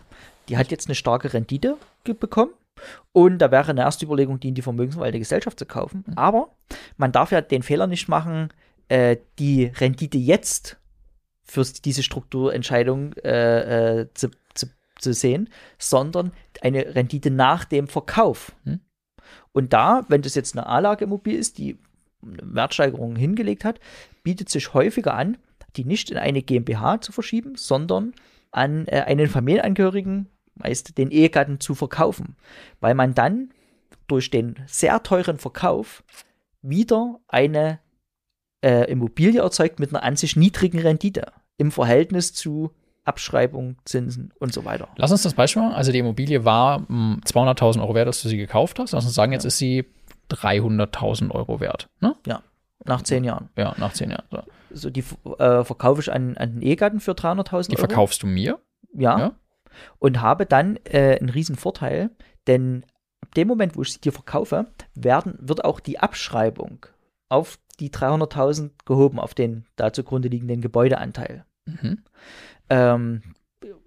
Die 0.48 0.56
hat 0.56 0.70
jetzt 0.70 0.86
eine 0.86 0.94
starke 0.94 1.32
Rendite 1.32 1.76
bekommen. 2.04 2.52
Und 3.12 3.38
da 3.38 3.50
wäre 3.50 3.70
eine 3.70 3.80
erste 3.80 4.04
Überlegung, 4.06 4.40
die 4.40 4.48
in 4.48 4.54
die 4.54 4.62
vermögensverwaltende 4.62 5.18
Gesellschaft 5.18 5.58
zu 5.58 5.66
kaufen. 5.66 6.04
Mhm. 6.06 6.18
Aber 6.18 6.48
man 6.96 7.12
darf 7.12 7.30
ja 7.30 7.40
den 7.40 7.62
Fehler 7.62 7.86
nicht 7.86 8.08
machen, 8.08 8.48
äh, 8.88 9.16
die 9.38 9.66
Rendite 9.66 10.18
jetzt 10.18 10.78
für 11.42 11.64
diese 11.64 12.02
Strukturentscheidung 12.02 13.12
äh, 13.14 14.00
äh, 14.00 14.08
zu, 14.14 14.30
zu, 14.54 14.66
zu, 14.98 15.12
sehen, 15.12 15.50
sondern 15.78 16.32
eine 16.60 16.94
Rendite 16.94 17.30
nach 17.30 17.64
dem 17.64 17.88
Verkauf. 17.88 18.52
Hm? 18.64 18.80
Und 19.52 19.72
da, 19.72 20.04
wenn 20.08 20.22
das 20.22 20.34
jetzt 20.34 20.56
eine 20.56 20.66
A-Lage-Immobilie 20.66 21.38
ist, 21.38 21.58
die 21.58 21.78
eine 22.22 22.54
Wertsteigerung 22.54 23.16
hingelegt 23.16 23.64
hat, 23.64 23.80
bietet 24.22 24.48
sich 24.48 24.72
häufiger 24.72 25.14
an, 25.14 25.36
die 25.76 25.84
nicht 25.84 26.10
in 26.10 26.16
eine 26.16 26.42
GmbH 26.42 27.00
zu 27.00 27.12
verschieben, 27.12 27.56
sondern 27.56 28.14
an 28.50 28.86
äh, 28.86 29.00
einen 29.00 29.28
Familienangehörigen, 29.28 30.28
meist 30.54 30.96
den 30.98 31.10
Ehegatten, 31.10 31.60
zu 31.60 31.74
verkaufen, 31.74 32.36
weil 32.80 32.94
man 32.94 33.14
dann 33.14 33.50
durch 34.06 34.30
den 34.30 34.56
sehr 34.66 35.02
teuren 35.02 35.38
Verkauf 35.38 36.04
wieder 36.60 37.20
eine 37.28 37.80
äh, 38.62 38.90
Immobilie 38.90 39.40
erzeugt 39.40 39.80
mit 39.80 39.90
einer 39.90 40.02
an 40.02 40.16
sich 40.16 40.36
niedrigen 40.36 40.78
Rendite 40.78 41.32
im 41.58 41.70
Verhältnis 41.70 42.32
zu 42.32 42.72
Abschreibung, 43.04 43.76
Zinsen 43.84 44.32
und 44.38 44.52
so 44.52 44.64
weiter. 44.64 44.88
Lass 44.96 45.10
uns 45.10 45.22
das 45.22 45.34
Beispiel 45.34 45.62
machen. 45.62 45.74
Also 45.74 45.90
die 45.90 45.98
Immobilie 45.98 46.44
war 46.44 46.80
200.000 46.88 47.80
Euro 47.80 47.94
wert, 47.94 48.06
als 48.06 48.22
du 48.22 48.28
sie 48.28 48.36
gekauft 48.36 48.78
hast. 48.78 48.92
Lass 48.92 49.04
uns 49.04 49.14
sagen, 49.14 49.32
jetzt 49.32 49.42
ja. 49.42 49.48
ist 49.48 49.58
sie 49.58 49.84
300.000 50.30 51.30
Euro 51.32 51.60
wert. 51.60 51.88
Ne? 52.00 52.14
Ja, 52.26 52.42
nach 52.84 53.02
zehn 53.02 53.24
Jahren. 53.24 53.50
Ja, 53.56 53.74
nach 53.78 53.92
zehn 53.92 54.10
Jahren. 54.10 54.24
So, 54.30 54.42
so 54.70 54.90
die 54.90 55.04
äh, 55.38 55.64
verkaufe 55.64 56.00
ich 56.00 56.12
an, 56.12 56.36
an 56.36 56.54
den 56.54 56.62
Ehegatten 56.62 57.00
für 57.00 57.12
300.000 57.12 57.52
Euro. 57.52 57.62
Die 57.62 57.76
verkaufst 57.76 58.22
du 58.22 58.26
mir? 58.26 58.60
Ja. 58.94 59.18
ja. 59.18 59.32
Und 59.98 60.20
habe 60.20 60.46
dann 60.46 60.78
äh, 60.84 61.18
einen 61.18 61.28
riesen 61.28 61.56
Vorteil, 61.56 62.10
denn 62.46 62.84
ab 63.20 63.34
dem 63.34 63.48
Moment, 63.48 63.76
wo 63.76 63.82
ich 63.82 63.92
sie 63.92 64.00
dir 64.00 64.12
verkaufe, 64.12 64.66
werden, 64.94 65.36
wird 65.40 65.64
auch 65.64 65.80
die 65.80 65.98
Abschreibung 65.98 66.86
auf 67.28 67.58
die 67.82 67.90
300.000 67.90 68.70
gehoben, 68.86 69.18
auf 69.18 69.34
den 69.34 69.66
da 69.76 69.92
zugrunde 69.92 70.28
liegenden 70.28 70.60
Gebäudeanteil. 70.60 71.44
Mhm. 71.66 71.98
Ähm, 72.70 73.22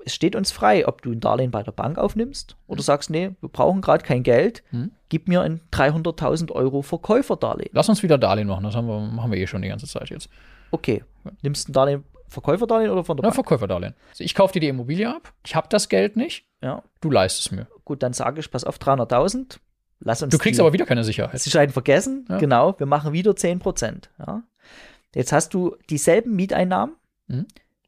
es 0.05 0.13
steht 0.13 0.35
uns 0.35 0.51
frei, 0.51 0.87
ob 0.87 1.01
du 1.01 1.11
ein 1.11 1.21
Darlehen 1.21 1.51
bei 1.51 1.63
der 1.63 1.71
Bank 1.71 1.97
aufnimmst 1.97 2.57
oder 2.67 2.81
mhm. 2.81 2.83
sagst, 2.83 3.09
nee, 3.09 3.31
wir 3.39 3.49
brauchen 3.49 3.81
gerade 3.81 4.03
kein 4.03 4.23
Geld, 4.23 4.63
mhm. 4.71 4.91
gib 5.09 5.27
mir 5.27 5.41
ein 5.41 5.61
300.000 5.71 6.51
Euro 6.51 6.81
Verkäuferdarlehen. 6.81 7.71
Lass 7.73 7.89
uns 7.89 8.03
wieder 8.03 8.17
Darlehen 8.17 8.47
machen, 8.47 8.65
das 8.65 8.75
haben 8.75 8.87
wir, 8.87 8.99
machen 8.99 9.31
wir 9.31 9.39
eh 9.39 9.47
schon 9.47 9.61
die 9.61 9.69
ganze 9.69 9.87
Zeit 9.87 10.09
jetzt. 10.09 10.29
Okay, 10.71 11.03
nimmst 11.41 11.67
du 11.67 11.71
ein 11.71 11.73
Darlehen, 11.73 12.03
Verkäuferdarlehen 12.27 12.91
oder 12.91 13.05
von 13.05 13.15
der 13.15 13.23
Na, 13.23 13.29
Bank? 13.29 13.35
Verkäuferdarlehen. 13.35 13.95
Also 14.09 14.23
ich 14.23 14.35
kaufe 14.35 14.53
dir 14.53 14.59
die 14.59 14.67
Immobilie 14.67 15.09
ab, 15.09 15.33
ich 15.45 15.55
habe 15.55 15.67
das 15.69 15.87
Geld 15.87 16.17
nicht, 16.17 16.45
ja. 16.61 16.83
du 16.99 17.09
leistest 17.09 17.53
mir. 17.53 17.67
Gut, 17.85 18.03
dann 18.03 18.13
sage 18.13 18.41
ich, 18.41 18.51
pass 18.51 18.65
auf, 18.65 18.77
300.000, 18.77 19.59
lass 19.99 20.21
uns 20.21 20.31
Du 20.31 20.37
kriegst 20.37 20.59
aber 20.59 20.73
wieder 20.73 20.85
keine 20.85 21.03
Sicherheit. 21.03 21.39
Sicherheit 21.39 21.71
vergessen, 21.71 22.25
ja. 22.29 22.37
genau, 22.37 22.77
wir 22.77 22.85
machen 22.85 23.13
wieder 23.13 23.31
10%. 23.31 24.09
Ja. 24.19 24.43
Jetzt 25.13 25.31
hast 25.31 25.53
du 25.53 25.75
dieselben 25.89 26.35
Mieteinnahmen, 26.35 26.95
mhm 27.27 27.45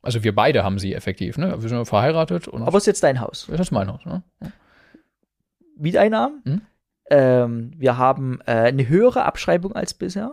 also 0.07 0.23
wir 0.23 0.33
beide 0.33 0.63
haben 0.63 0.79
sie 0.79 0.93
effektiv, 0.93 1.37
ne? 1.37 1.61
Wir 1.61 1.67
sind 1.67 1.85
verheiratet. 1.85 2.47
Und 2.47 2.61
Aber 2.61 2.77
es 2.77 2.83
ist 2.83 2.87
jetzt 2.87 3.03
dein 3.03 3.19
Haus. 3.19 3.47
Das 3.49 3.59
ist 3.59 3.71
mein 3.71 3.91
Haus, 3.91 4.05
ne? 4.05 4.23
Mieteinnahmen. 5.75 6.41
Hm? 6.45 6.61
Ähm, 7.09 7.71
wir 7.75 7.97
haben 7.97 8.39
äh, 8.45 8.51
eine 8.51 8.87
höhere 8.87 9.25
Abschreibung 9.25 9.73
als 9.73 9.93
bisher. 9.93 10.31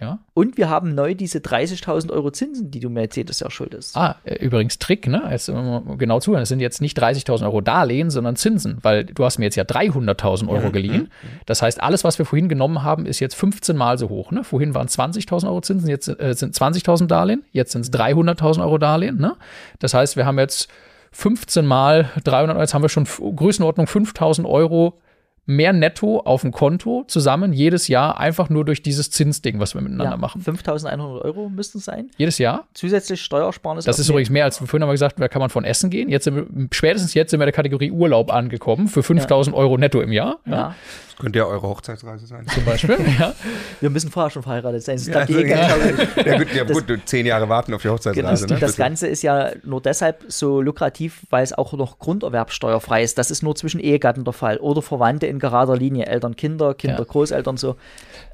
Ja. 0.00 0.18
Und 0.34 0.56
wir 0.56 0.68
haben 0.68 0.94
neu 0.94 1.14
diese 1.14 1.38
30.000 1.38 2.10
Euro 2.10 2.32
Zinsen, 2.32 2.70
die 2.70 2.80
du 2.80 2.90
jedes 2.90 3.38
Jahr 3.38 3.50
schuldest. 3.52 3.96
Ah, 3.96 4.16
äh, 4.24 4.44
übrigens 4.44 4.80
Trick, 4.80 5.06
ne? 5.06 5.22
Jetzt 5.30 5.46
genau 5.46 6.18
zuhören. 6.18 6.42
Es 6.42 6.48
sind 6.48 6.58
jetzt 6.58 6.80
nicht 6.80 7.00
30.000 7.00 7.44
Euro 7.44 7.60
Darlehen, 7.60 8.10
sondern 8.10 8.34
Zinsen, 8.34 8.78
weil 8.82 9.04
du 9.04 9.24
hast 9.24 9.38
mir 9.38 9.44
jetzt 9.44 9.54
ja 9.54 9.62
300.000 9.62 10.48
Euro 10.48 10.68
mhm. 10.68 10.72
geliehen. 10.72 11.12
Das 11.46 11.62
heißt, 11.62 11.80
alles, 11.80 12.02
was 12.02 12.18
wir 12.18 12.26
vorhin 12.26 12.48
genommen 12.48 12.82
haben, 12.82 13.06
ist 13.06 13.20
jetzt 13.20 13.36
15 13.36 13.76
Mal 13.76 13.96
so 13.96 14.08
hoch. 14.08 14.32
Ne? 14.32 14.42
Vorhin 14.42 14.74
waren 14.74 14.88
20.000 14.88 15.46
Euro 15.46 15.60
Zinsen, 15.60 15.88
jetzt 15.88 16.08
äh, 16.08 16.34
sind 16.34 16.56
20.000 16.56 17.06
Darlehen, 17.06 17.44
jetzt 17.52 17.70
sind 17.70 17.82
es 17.82 17.92
300.000 17.92 18.62
Euro 18.62 18.78
Darlehen. 18.78 19.18
Ne? 19.18 19.36
Das 19.78 19.94
heißt, 19.94 20.16
wir 20.16 20.26
haben 20.26 20.40
jetzt 20.40 20.68
15 21.12 21.64
Mal 21.64 22.10
300, 22.24 22.58
jetzt 22.58 22.74
haben 22.74 22.82
wir 22.82 22.88
schon 22.88 23.04
Größenordnung 23.04 23.86
5.000 23.86 24.44
Euro 24.44 24.98
mehr 25.46 25.72
netto 25.72 26.20
auf 26.20 26.40
dem 26.40 26.52
Konto 26.52 27.04
zusammen 27.06 27.52
jedes 27.52 27.88
Jahr, 27.88 28.18
einfach 28.18 28.48
nur 28.48 28.64
durch 28.64 28.82
dieses 28.82 29.10
Zinsding, 29.10 29.60
was 29.60 29.74
wir 29.74 29.82
miteinander 29.82 30.12
ja, 30.12 30.16
machen. 30.16 30.42
5.100 30.42 31.20
Euro 31.22 31.48
müssten 31.48 31.78
es 31.78 31.84
sein. 31.84 32.10
Jedes 32.16 32.38
Jahr. 32.38 32.66
Zusätzlich 32.72 33.22
Steuersparnis. 33.22 33.84
Das 33.84 33.98
ist 33.98 34.08
übrigens 34.08 34.30
mehr 34.30 34.44
als 34.44 34.58
vorhin 34.58 34.82
haben 34.82 34.88
wir 34.88 34.94
gesagt, 34.94 35.20
da 35.20 35.28
kann 35.28 35.40
man 35.40 35.50
von 35.50 35.64
essen 35.64 35.90
gehen. 35.90 36.08
Jetzt 36.08 36.32
wir, 36.34 36.46
spätestens 36.72 37.14
jetzt 37.14 37.30
sind 37.30 37.40
wir 37.40 37.44
in 37.44 37.48
der 37.48 37.52
Kategorie 37.52 37.90
Urlaub 37.90 38.32
angekommen 38.32 38.88
für 38.88 39.00
5.000 39.00 39.48
ja. 39.48 39.54
Euro 39.54 39.76
netto 39.76 40.00
im 40.00 40.12
Jahr. 40.12 40.38
Ja. 40.46 40.52
ja. 40.52 40.74
Das 41.14 41.22
könnte 41.22 41.38
ja 41.38 41.46
eure 41.46 41.68
Hochzeitsreise 41.68 42.26
sein. 42.26 42.44
Zum 42.48 42.64
Beispiel, 42.64 42.98
ja. 43.18 43.34
Wir 43.80 43.90
müssen 43.90 44.10
vorher 44.10 44.30
schon 44.30 44.42
verheiratet 44.42 44.82
sein. 44.82 44.96
Das 44.96 45.06
ja, 45.06 45.16
also, 45.18 45.38
ja. 45.38 45.78
ja, 46.24 46.38
gut, 46.38 46.52
ja, 46.54 46.64
gut, 46.96 47.00
zehn 47.04 47.24
Jahre 47.24 47.48
warten 47.48 47.72
auf 47.72 47.82
die 47.82 47.88
Hochzeitsreise. 47.88 48.46
Genau, 48.46 48.54
ne? 48.54 48.60
Das 48.60 48.76
Ganze 48.76 49.06
ist 49.06 49.22
ja 49.22 49.50
nur 49.62 49.80
deshalb 49.80 50.24
so 50.26 50.60
lukrativ, 50.60 51.22
weil 51.30 51.44
es 51.44 51.52
auch 51.52 51.72
noch 51.74 52.00
grunderwerbsteuerfrei 52.00 53.04
ist. 53.04 53.16
Das 53.16 53.30
ist 53.30 53.42
nur 53.42 53.54
zwischen 53.54 53.78
Ehegatten 53.78 54.24
der 54.24 54.32
Fall 54.32 54.56
oder 54.56 54.82
Verwandte 54.82 55.26
in 55.26 55.38
gerader 55.38 55.76
Linie, 55.76 56.06
Eltern, 56.06 56.34
Kinder, 56.34 56.74
Kinder, 56.74 56.98
ja. 56.98 57.04
Großeltern 57.04 57.56
so. 57.56 57.76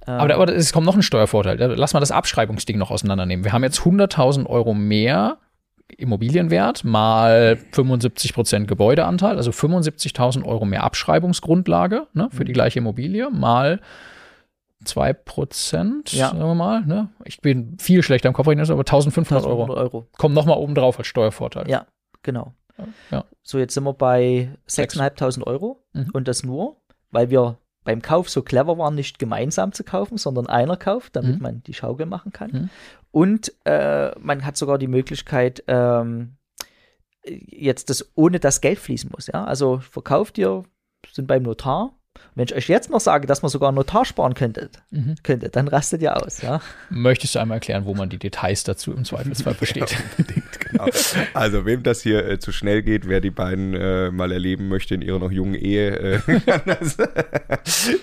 Aber, 0.07 0.35
aber 0.35 0.49
es 0.55 0.72
kommt 0.72 0.87
noch 0.87 0.97
ein 0.97 1.03
Steuervorteil. 1.03 1.59
Lass 1.76 1.93
mal 1.93 2.01
das 2.01 2.11
Abschreibungsding 2.11 2.78
noch 2.78 2.91
auseinandernehmen. 2.91 3.45
Wir 3.45 3.53
haben 3.53 3.62
jetzt 3.62 3.81
100.000 3.81 4.47
Euro 4.47 4.72
mehr 4.72 5.37
Immobilienwert 5.99 6.84
mal 6.84 7.57
75 7.72 8.34
Prozent 8.34 8.68
Gebäudeanteil, 8.68 9.36
also 9.36 9.51
75.000 9.51 10.45
Euro 10.45 10.64
mehr 10.64 10.84
Abschreibungsgrundlage 10.84 12.07
ne, 12.12 12.28
für 12.32 12.45
die 12.45 12.53
mhm. 12.53 12.55
gleiche 12.55 12.78
Immobilie 12.78 13.30
mal 13.30 13.80
2 14.84 15.12
Prozent, 15.12 16.12
ja. 16.12 16.28
sagen 16.28 16.41
wir 16.41 16.55
mal. 16.55 16.82
Ne? 16.86 17.09
Ich 17.24 17.41
bin 17.41 17.76
viel 17.78 18.03
schlechter 18.03 18.28
im 18.28 18.34
Kopf, 18.34 18.49
aber 18.49 18.57
1500 18.57 19.47
Euro. 19.47 19.72
Euro. 19.74 20.09
Kommen 20.16 20.34
nochmal 20.34 20.59
oben 20.59 20.74
drauf 20.74 20.99
als 20.99 21.07
Steuervorteil. 21.07 21.68
Ja, 21.68 21.86
genau. 22.22 22.55
Ja. 23.11 23.24
So, 23.43 23.59
jetzt 23.59 23.74
sind 23.74 23.84
wir 23.84 23.93
bei 23.93 24.51
6.500 24.68 25.47
Euro 25.47 25.82
mhm. 25.93 26.11
und 26.12 26.28
das 26.28 26.45
nur, 26.45 26.76
weil 27.11 27.30
wir 27.30 27.59
beim 27.85 28.03
Kauf 28.03 28.28
so 28.28 28.43
clever 28.43 28.78
waren, 28.78 28.95
nicht 28.95 29.18
gemeinsam 29.18 29.72
zu 29.72 29.85
kaufen, 29.85 30.18
sondern 30.18 30.47
einer 30.47 30.76
kauft, 30.76 31.16
damit 31.16 31.37
mhm. 31.37 31.43
man 31.43 31.62
die 31.62 31.74
Schaukel 31.74 32.07
machen 32.07 32.33
kann. 32.33 32.51
Mhm. 32.51 32.70
Und 33.11 33.53
äh, 33.64 34.18
man 34.18 34.45
hat 34.45 34.57
sogar 34.57 34.78
die 34.78 34.87
Möglichkeit, 34.87 35.64
ähm, 35.66 36.37
jetzt 37.24 37.91
das 37.91 38.12
ohne 38.14 38.41
das 38.41 38.61
Geld 38.61 38.78
fließen 38.78 39.11
muss. 39.12 39.26
Ja? 39.26 39.45
Also 39.45 39.78
verkauft 39.78 40.39
ihr, 40.39 40.64
sind 41.11 41.26
beim 41.26 41.43
Notar, 41.43 41.95
wenn 42.34 42.44
ich 42.46 42.54
euch 42.54 42.68
jetzt 42.68 42.90
noch 42.90 43.00
sage, 43.00 43.26
dass 43.26 43.42
man 43.42 43.50
sogar 43.50 43.72
Notar 43.72 44.04
sparen 44.04 44.34
könnte, 44.34 44.70
mhm. 44.90 45.16
könnte 45.22 45.48
dann 45.48 45.68
rastet 45.68 46.00
ihr 46.02 46.16
aus. 46.16 46.42
Ja? 46.42 46.61
Möchtest 46.88 47.34
du 47.34 47.38
einmal 47.38 47.56
erklären, 47.56 47.84
wo 47.84 47.94
man 47.94 48.08
die 48.08 48.18
Details 48.18 48.64
dazu 48.64 48.92
im 48.92 49.04
Zweifelsfall 49.04 49.54
versteht? 49.56 49.90
Ja, 49.90 50.24
genau. 50.58 50.86
Also, 51.34 51.66
wem 51.66 51.82
das 51.82 52.02
hier 52.02 52.26
äh, 52.26 52.38
zu 52.38 52.52
schnell 52.52 52.82
geht, 52.82 53.08
wer 53.08 53.20
die 53.20 53.30
beiden 53.30 53.74
äh, 53.74 54.11
mal 54.11 54.32
erleben 54.32 54.68
möchte 54.68 54.94
in 54.94 55.02
ihrer 55.02 55.18
noch 55.18 55.30
jungen 55.30 55.54
Ehe, 55.54 55.90
äh, 55.98 56.20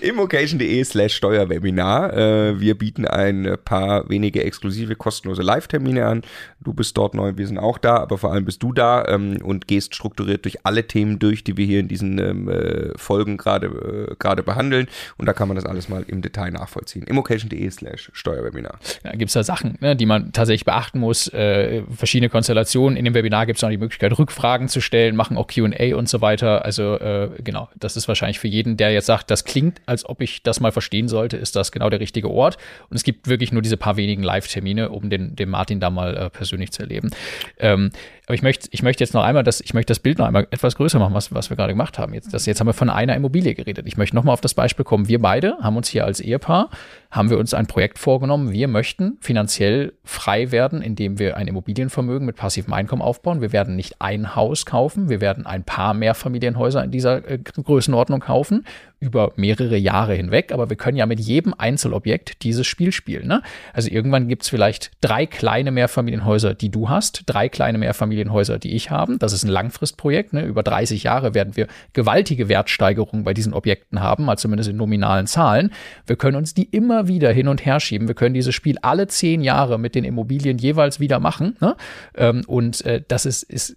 immocation.de 0.02 0.84
slash 0.84 1.14
Steuerwebinar. 1.14 2.16
Äh, 2.16 2.60
wir 2.60 2.76
bieten 2.76 3.06
ein 3.06 3.56
paar 3.64 4.08
wenige 4.08 4.44
exklusive 4.44 4.94
kostenlose 4.94 5.42
Live-Termine 5.42 6.06
an. 6.06 6.22
Du 6.60 6.74
bist 6.74 6.96
dort 6.96 7.14
neu, 7.14 7.32
wir 7.36 7.46
sind 7.46 7.58
auch 7.58 7.78
da, 7.78 7.96
aber 7.96 8.18
vor 8.18 8.32
allem 8.32 8.44
bist 8.44 8.62
du 8.62 8.72
da 8.72 9.04
ähm, 9.06 9.38
und 9.42 9.66
gehst 9.66 9.94
strukturiert 9.94 10.44
durch 10.44 10.64
alle 10.64 10.86
Themen 10.86 11.18
durch, 11.18 11.44
die 11.44 11.56
wir 11.56 11.66
hier 11.66 11.80
in 11.80 11.88
diesen 11.88 12.18
ähm, 12.18 12.48
äh, 12.48 12.96
Folgen 12.96 13.36
gerade 13.36 13.68
äh, 14.10 14.14
gerade 14.18 14.42
behandeln. 14.42 14.88
Und 15.16 15.26
da 15.26 15.32
kann 15.32 15.48
man 15.48 15.56
das 15.56 15.66
alles 15.66 15.88
mal 15.88 16.04
im 16.06 16.22
Detail 16.22 16.50
nachvollziehen. 16.50 17.04
immocation.de 17.04 17.70
slash 17.70 18.10
Steuerwebinar. 18.12 18.78
Ja, 19.04 19.12
gibt 19.12 19.28
es 19.28 19.34
da 19.34 19.42
Sachen, 19.42 19.78
ne, 19.80 19.96
die 19.96 20.06
man 20.06 20.32
tatsächlich 20.32 20.64
beachten 20.64 21.00
muss. 21.00 21.28
Äh, 21.32 21.82
verschiedene 21.94 22.28
Konstellationen. 22.28 22.96
In 22.96 23.04
dem 23.04 23.14
Webinar 23.14 23.46
gibt 23.46 23.58
es 23.58 23.62
noch 23.62 23.70
die 23.70 23.78
Möglichkeit, 23.78 24.18
Rückfragen 24.18 24.68
zu 24.68 24.80
stellen, 24.80 25.16
machen 25.16 25.36
auch 25.36 25.46
QA 25.46 25.96
und 25.96 26.08
so 26.08 26.20
weiter. 26.20 26.64
Also 26.64 26.96
äh, 26.96 27.30
genau, 27.42 27.68
das 27.76 27.96
ist 27.96 28.08
wahrscheinlich 28.08 28.38
für 28.38 28.48
jeden, 28.48 28.76
der 28.76 28.92
jetzt 28.92 29.06
sagt, 29.06 29.30
das 29.30 29.44
klingt, 29.44 29.80
als 29.86 30.04
ob 30.04 30.20
ich 30.20 30.42
das 30.42 30.60
mal 30.60 30.72
verstehen 30.72 31.08
sollte, 31.08 31.36
ist 31.36 31.56
das 31.56 31.72
genau 31.72 31.90
der 31.90 32.00
richtige 32.00 32.30
Ort. 32.30 32.56
Und 32.90 32.96
es 32.96 33.04
gibt 33.04 33.28
wirklich 33.28 33.52
nur 33.52 33.62
diese 33.62 33.76
paar 33.76 33.96
wenigen 33.96 34.22
Live-Termine, 34.22 34.90
um 34.90 35.10
den, 35.10 35.36
den 35.36 35.48
Martin 35.48 35.80
da 35.80 35.90
mal 35.90 36.16
äh, 36.16 36.30
persönlich 36.30 36.72
zu 36.72 36.82
erleben. 36.82 37.10
Ähm, 37.58 37.90
aber 38.28 38.34
ich 38.34 38.42
möchte, 38.42 38.68
ich 38.72 38.82
möchte 38.82 39.02
jetzt 39.02 39.14
noch 39.14 39.22
einmal 39.22 39.42
das, 39.42 39.62
ich 39.62 39.72
möchte 39.72 39.90
das 39.90 40.00
Bild 40.00 40.18
noch 40.18 40.26
einmal 40.26 40.46
etwas 40.50 40.76
größer 40.76 40.98
machen, 40.98 41.14
was, 41.14 41.32
was 41.32 41.48
wir 41.48 41.56
gerade 41.56 41.72
gemacht 41.72 41.98
haben. 41.98 42.12
Jetzt, 42.12 42.34
das, 42.34 42.44
jetzt 42.44 42.60
haben 42.60 42.66
wir 42.66 42.74
von 42.74 42.90
einer 42.90 43.16
Immobilie 43.16 43.54
geredet. 43.54 43.86
Ich 43.88 43.96
möchte 43.96 44.14
nochmal 44.14 44.34
auf 44.34 44.42
das 44.42 44.52
Beispiel 44.52 44.84
kommen. 44.84 45.08
Wir 45.08 45.18
beide 45.18 45.56
haben 45.62 45.78
uns 45.78 45.88
hier 45.88 46.04
als 46.04 46.20
Ehepaar, 46.20 46.68
haben 47.10 47.30
wir 47.30 47.38
uns 47.38 47.54
ein 47.54 47.66
Projekt 47.66 47.98
vorgenommen. 47.98 48.52
Wir 48.52 48.68
möchten 48.68 49.16
finanziell 49.20 49.94
frei 50.04 50.52
werden, 50.52 50.82
indem 50.82 51.18
wir 51.18 51.36
ein 51.36 51.46
Immobilienvermögen 51.46 52.26
mit 52.26 52.36
passivem 52.36 52.72
Einkommen 52.74 53.00
aufbauen. 53.00 53.40
Wir 53.40 53.52
werden 53.52 53.76
nicht 53.76 54.00
ein 54.00 54.36
Haus 54.36 54.66
kaufen. 54.66 55.08
Wir 55.08 55.20
werden 55.20 55.46
ein 55.46 55.64
paar 55.64 55.94
Mehrfamilienhäuser 55.94 56.84
in 56.84 56.90
dieser 56.90 57.28
äh, 57.28 57.38
Größenordnung 57.38 58.20
kaufen 58.20 58.64
über 59.00 59.32
mehrere 59.36 59.76
Jahre 59.76 60.14
hinweg, 60.14 60.50
aber 60.52 60.70
wir 60.70 60.76
können 60.76 60.96
ja 60.96 61.06
mit 61.06 61.20
jedem 61.20 61.54
Einzelobjekt 61.56 62.42
dieses 62.42 62.66
Spiel 62.66 62.90
spielen. 62.90 63.28
Ne? 63.28 63.42
Also 63.72 63.90
irgendwann 63.90 64.26
gibt 64.26 64.42
es 64.42 64.48
vielleicht 64.48 64.90
drei 65.00 65.24
kleine 65.26 65.70
Mehrfamilienhäuser, 65.70 66.54
die 66.54 66.70
du 66.70 66.88
hast, 66.88 67.22
drei 67.26 67.48
kleine 67.48 67.78
Mehrfamilienhäuser, 67.78 68.58
die 68.58 68.74
ich 68.74 68.90
habe. 68.90 69.16
Das 69.18 69.32
ist 69.32 69.44
ein 69.44 69.50
Langfristprojekt. 69.50 70.32
Ne? 70.32 70.44
Über 70.44 70.64
30 70.64 71.04
Jahre 71.04 71.34
werden 71.34 71.56
wir 71.56 71.68
gewaltige 71.92 72.48
Wertsteigerungen 72.48 73.24
bei 73.24 73.34
diesen 73.34 73.54
Objekten 73.54 74.00
haben, 74.00 74.24
mal 74.24 74.36
zumindest 74.36 74.70
in 74.70 74.76
nominalen 74.76 75.28
Zahlen. 75.28 75.72
Wir 76.06 76.16
können 76.16 76.36
uns 76.36 76.54
die 76.54 76.64
immer 76.64 76.97
wieder 77.06 77.30
hin 77.30 77.46
und 77.46 77.64
her 77.64 77.78
schieben. 77.78 78.08
Wir 78.08 78.14
können 78.14 78.34
dieses 78.34 78.54
Spiel 78.54 78.78
alle 78.82 79.06
zehn 79.06 79.42
Jahre 79.42 79.78
mit 79.78 79.94
den 79.94 80.04
Immobilien 80.04 80.58
jeweils 80.58 80.98
wieder 80.98 81.20
machen. 81.20 81.56
Ne? 81.60 81.76
Ähm, 82.16 82.42
und 82.46 82.84
äh, 82.84 83.02
das 83.06 83.26
ist, 83.26 83.44
ist 83.44 83.76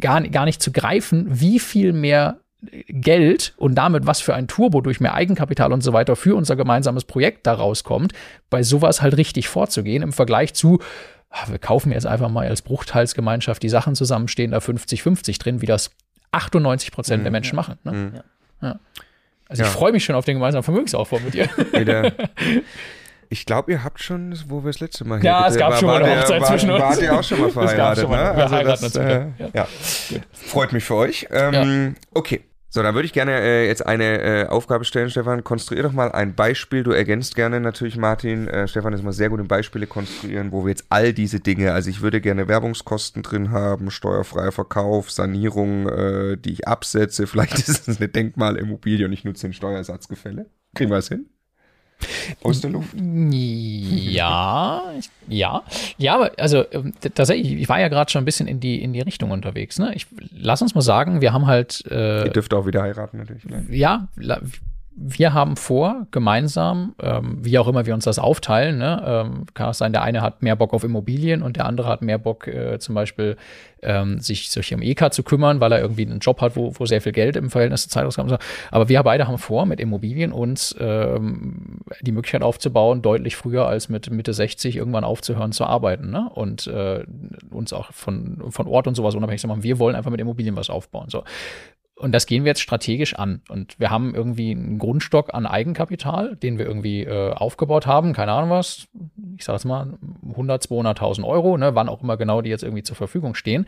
gar, 0.00 0.22
gar 0.22 0.46
nicht 0.46 0.62
zu 0.62 0.72
greifen, 0.72 1.26
wie 1.28 1.58
viel 1.58 1.92
mehr 1.92 2.38
Geld 2.88 3.52
und 3.58 3.74
damit 3.74 4.06
was 4.06 4.20
für 4.20 4.34
ein 4.34 4.48
Turbo 4.48 4.80
durch 4.80 4.98
mehr 4.98 5.14
Eigenkapital 5.14 5.72
und 5.72 5.82
so 5.82 5.92
weiter 5.92 6.16
für 6.16 6.34
unser 6.34 6.56
gemeinsames 6.56 7.04
Projekt 7.04 7.46
da 7.46 7.52
rauskommt, 7.52 8.12
bei 8.48 8.62
sowas 8.62 9.02
halt 9.02 9.18
richtig 9.18 9.48
vorzugehen 9.48 10.02
im 10.02 10.12
Vergleich 10.12 10.54
zu 10.54 10.78
ah, 11.30 11.48
wir 11.48 11.58
kaufen 11.58 11.92
jetzt 11.92 12.06
einfach 12.06 12.30
mal 12.30 12.46
als 12.46 12.62
Bruchteilsgemeinschaft 12.62 13.62
die 13.62 13.68
Sachen 13.68 13.94
zusammen, 13.94 14.28
stehen 14.28 14.52
da 14.52 14.58
50-50 14.58 15.38
drin, 15.38 15.60
wie 15.60 15.66
das 15.66 15.90
98 16.32 16.92
Prozent 16.92 17.24
der 17.24 17.32
Menschen 17.32 17.56
machen. 17.56 17.78
Ne? 17.84 17.92
Mhm. 17.92 18.12
Ja. 18.62 18.80
Also 19.48 19.62
Ja. 19.62 19.68
ich 19.68 19.74
freue 19.74 19.92
mich 19.92 20.04
schon 20.04 20.14
auf 20.16 20.24
den 20.24 20.34
gemeinsamen 20.36 20.62
Vermögensaufbau 20.64 21.18
mit 21.20 21.34
dir. 21.34 21.48
Wieder. 21.72 22.12
Ich 23.28 23.44
glaube, 23.44 23.72
ihr 23.72 23.82
habt 23.82 24.00
schon, 24.00 24.38
wo 24.46 24.62
wir 24.62 24.68
das 24.70 24.78
letzte 24.78 25.04
Mal 25.04 25.20
hier 25.20 25.28
Ja, 25.30 25.48
es 25.48 25.56
gab 25.56 25.72
war- 25.72 25.78
schon 25.80 25.88
mal 25.88 26.00
eine 26.00 26.20
Hochzeit 26.20 26.40
wart- 26.40 26.48
zwischen 26.48 26.70
uns. 26.70 26.80
Wart 26.80 27.02
ihr 27.02 27.12
auch 27.12 27.24
schon 27.24 27.40
mal 27.40 27.46
Es 27.48 27.54
gab 27.54 27.64
verheiratet, 27.96 28.02
schon 28.02 28.10
mal- 28.12 28.36
ne? 28.36 28.50
heiraten 28.52 28.84
uns 28.84 28.94
äh, 28.96 29.26
ja. 29.38 29.48
Ja. 29.52 29.66
Freut 30.30 30.72
mich 30.72 30.84
für 30.84 30.94
euch. 30.94 31.26
Ähm, 31.32 31.96
Okay. 32.14 32.44
So, 32.76 32.82
dann 32.82 32.94
würde 32.94 33.06
ich 33.06 33.14
gerne 33.14 33.40
äh, 33.40 33.66
jetzt 33.66 33.86
eine 33.86 34.20
äh, 34.20 34.46
Aufgabe 34.48 34.84
stellen, 34.84 35.08
Stefan. 35.08 35.42
Konstruier 35.42 35.82
doch 35.82 35.92
mal 35.92 36.12
ein 36.12 36.34
Beispiel. 36.34 36.82
Du 36.82 36.90
ergänzt 36.90 37.34
gerne 37.34 37.58
natürlich, 37.58 37.96
Martin. 37.96 38.48
Äh, 38.48 38.68
Stefan 38.68 38.92
ist 38.92 39.02
mal 39.02 39.14
sehr 39.14 39.30
gut 39.30 39.40
in 39.40 39.48
Beispiele 39.48 39.86
konstruieren, 39.86 40.52
wo 40.52 40.66
wir 40.66 40.72
jetzt 40.72 40.84
all 40.90 41.14
diese 41.14 41.40
Dinge, 41.40 41.72
also 41.72 41.88
ich 41.88 42.02
würde 42.02 42.20
gerne 42.20 42.48
Werbungskosten 42.48 43.22
drin 43.22 43.50
haben, 43.50 43.90
steuerfreier 43.90 44.52
Verkauf, 44.52 45.10
Sanierung, 45.10 45.88
äh, 45.88 46.36
die 46.36 46.52
ich 46.52 46.68
absetze. 46.68 47.26
Vielleicht 47.26 47.54
ist 47.66 47.88
es 47.88 47.96
eine 47.96 48.10
Denkmalimmobilie 48.10 49.06
und 49.06 49.12
ich 49.14 49.24
nutze 49.24 49.46
den 49.46 49.54
Steuersatzgefälle. 49.54 50.44
Kriegen 50.74 50.90
wir 50.90 50.98
es 50.98 51.08
hin? 51.08 51.30
Aus 52.42 52.60
der 52.60 52.70
Luft? 52.70 52.94
Ja, 52.98 54.82
ja, 55.28 55.62
ja, 55.98 56.14
aber 56.14 56.32
also 56.38 56.64
ähm, 56.70 56.92
tatsächlich, 57.14 57.52
ich 57.52 57.68
war 57.68 57.80
ja 57.80 57.88
gerade 57.88 58.10
schon 58.10 58.22
ein 58.22 58.24
bisschen 58.24 58.46
in 58.46 58.60
die 58.60 58.82
in 58.82 58.92
die 58.92 59.00
Richtung 59.00 59.30
unterwegs. 59.30 59.78
Ne? 59.78 59.92
Ich 59.94 60.06
lass 60.30 60.62
uns 60.62 60.74
mal 60.74 60.82
sagen, 60.82 61.20
wir 61.20 61.32
haben 61.32 61.46
halt 61.46 61.84
äh, 61.90 62.24
Ihr 62.24 62.30
dürft 62.30 62.52
auch 62.54 62.66
wieder 62.66 62.82
heiraten 62.82 63.18
natürlich. 63.18 63.44
Ne? 63.44 63.66
ja, 63.70 64.08
wir 64.98 65.34
haben 65.34 65.56
vor, 65.56 66.06
gemeinsam, 66.10 66.94
ähm, 67.02 67.38
wie 67.42 67.58
auch 67.58 67.68
immer 67.68 67.84
wir 67.84 67.92
uns 67.92 68.04
das 68.04 68.18
aufteilen, 68.18 68.78
ne, 68.78 69.02
ähm, 69.06 69.46
kann 69.52 69.68
auch 69.68 69.74
sein, 69.74 69.92
der 69.92 70.02
eine 70.02 70.22
hat 70.22 70.42
mehr 70.42 70.56
Bock 70.56 70.72
auf 70.72 70.84
Immobilien 70.84 71.42
und 71.42 71.56
der 71.56 71.66
andere 71.66 71.88
hat 71.88 72.00
mehr 72.00 72.16
Bock, 72.16 72.48
äh, 72.48 72.78
zum 72.78 72.94
Beispiel 72.94 73.36
ähm, 73.82 74.20
sich, 74.20 74.48
sich 74.48 74.74
um 74.74 74.80
EK 74.80 75.12
zu 75.12 75.22
kümmern, 75.22 75.60
weil 75.60 75.70
er 75.72 75.80
irgendwie 75.80 76.06
einen 76.06 76.20
Job 76.20 76.40
hat, 76.40 76.56
wo, 76.56 76.72
wo 76.78 76.86
sehr 76.86 77.02
viel 77.02 77.12
Geld 77.12 77.36
im 77.36 77.50
Verhältnis 77.50 77.82
zur 77.82 77.90
Zeitausgaben 77.90 78.32
ist. 78.32 78.40
Aber 78.70 78.88
wir 78.88 79.02
beide 79.02 79.28
haben 79.28 79.36
vor, 79.36 79.66
mit 79.66 79.80
Immobilien 79.80 80.32
uns 80.32 80.74
ähm, 80.80 81.80
die 82.00 82.12
Möglichkeit 82.12 82.42
aufzubauen, 82.42 83.02
deutlich 83.02 83.36
früher 83.36 83.66
als 83.66 83.90
mit 83.90 84.10
Mitte 84.10 84.32
60 84.32 84.76
irgendwann 84.76 85.04
aufzuhören 85.04 85.52
zu 85.52 85.66
arbeiten 85.66 86.10
ne? 86.10 86.30
und 86.34 86.66
äh, 86.68 87.04
uns 87.50 87.74
auch 87.74 87.92
von, 87.92 88.50
von 88.50 88.66
Ort 88.66 88.86
und 88.86 88.94
sowas 88.94 89.14
unabhängig 89.14 89.42
zu 89.42 89.48
machen. 89.48 89.62
Wir 89.62 89.78
wollen 89.78 89.94
einfach 89.94 90.10
mit 90.10 90.22
Immobilien 90.22 90.56
was 90.56 90.70
aufbauen. 90.70 91.10
So. 91.10 91.22
Und 91.98 92.12
das 92.12 92.26
gehen 92.26 92.44
wir 92.44 92.50
jetzt 92.50 92.60
strategisch 92.60 93.14
an. 93.14 93.40
Und 93.48 93.80
wir 93.80 93.90
haben 93.90 94.14
irgendwie 94.14 94.50
einen 94.50 94.78
Grundstock 94.78 95.32
an 95.32 95.46
Eigenkapital, 95.46 96.36
den 96.36 96.58
wir 96.58 96.66
irgendwie 96.66 97.04
äh, 97.04 97.32
aufgebaut 97.32 97.86
haben. 97.86 98.12
Keine 98.12 98.32
Ahnung 98.32 98.50
was. 98.50 98.86
Ich 99.38 99.44
sage 99.44 99.56
jetzt 99.56 99.64
mal 99.64 99.94
100, 100.28 100.62
200.000 100.66 101.24
Euro, 101.24 101.56
ne, 101.56 101.74
wann 101.74 101.88
auch 101.88 102.02
immer 102.02 102.18
genau 102.18 102.42
die 102.42 102.50
jetzt 102.50 102.64
irgendwie 102.64 102.82
zur 102.82 102.96
Verfügung 102.96 103.34
stehen. 103.34 103.66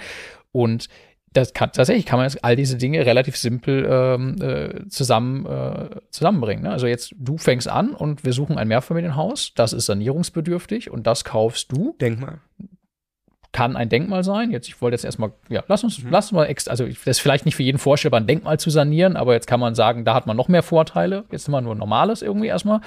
Und 0.53 0.89
das 1.33 1.55
kann, 1.55 1.73
tatsächlich 1.73 2.05
kann 2.05 2.19
man 2.19 2.29
jetzt 2.29 2.45
all 2.45 2.57
diese 2.57 2.77
Dinge 2.77 3.05
relativ 3.05 3.37
simpel 3.37 3.87
ähm, 3.89 4.37
äh, 4.43 4.89
zusammen, 4.89 5.47
äh, 5.47 5.89
zusammenbringen. 6.11 6.65
Ne? 6.65 6.71
Also 6.71 6.87
jetzt, 6.87 7.15
du 7.19 7.39
fängst 7.39 7.69
an 7.69 7.95
und 7.95 8.25
wir 8.25 8.33
suchen 8.33 8.59
ein 8.59 8.69
Mehrfamilienhaus. 8.69 9.55
Das 9.55 9.73
ist 9.73 9.87
sanierungsbedürftig 9.87 10.91
und 10.91 11.07
das 11.07 11.25
kaufst 11.25 11.73
du 11.73 11.97
Denk 12.01 12.21
mal. 12.21 12.41
Kann 13.53 13.77
ein 13.77 13.89
Denkmal 13.89 14.25
sein. 14.25 14.51
Jetzt, 14.51 14.69
ich 14.69 14.81
wollte 14.83 14.95
jetzt 14.95 15.05
erstmal, 15.05 15.33
ja, 15.49 15.65
lass 15.69 15.85
uns, 15.85 16.03
lass 16.09 16.27
uns 16.27 16.33
mal, 16.33 16.47
also 16.47 16.87
das 16.87 17.07
ist 17.07 17.21
vielleicht 17.21 17.47
nicht 17.47 17.57
für 17.57 17.63
jeden 17.63 17.79
vorstellbar, 17.79 18.21
ein 18.21 18.27
Denkmal 18.27 18.61
zu 18.61 18.71
sanieren, 18.71 19.17
aber 19.17 19.33
jetzt 19.33 19.47
kann 19.47 19.61
man 19.61 19.75
sagen, 19.75 20.05
da 20.05 20.15
hat 20.15 20.27
man 20.27 20.37
noch 20.37 20.49
mehr 20.49 20.63
Vorteile. 20.63 21.25
Jetzt 21.31 21.49
immer 21.49 21.61
nur 21.61 21.75
ein 21.75 21.79
normales 21.79 22.23
irgendwie 22.23 22.49
erstmal. 22.49 22.81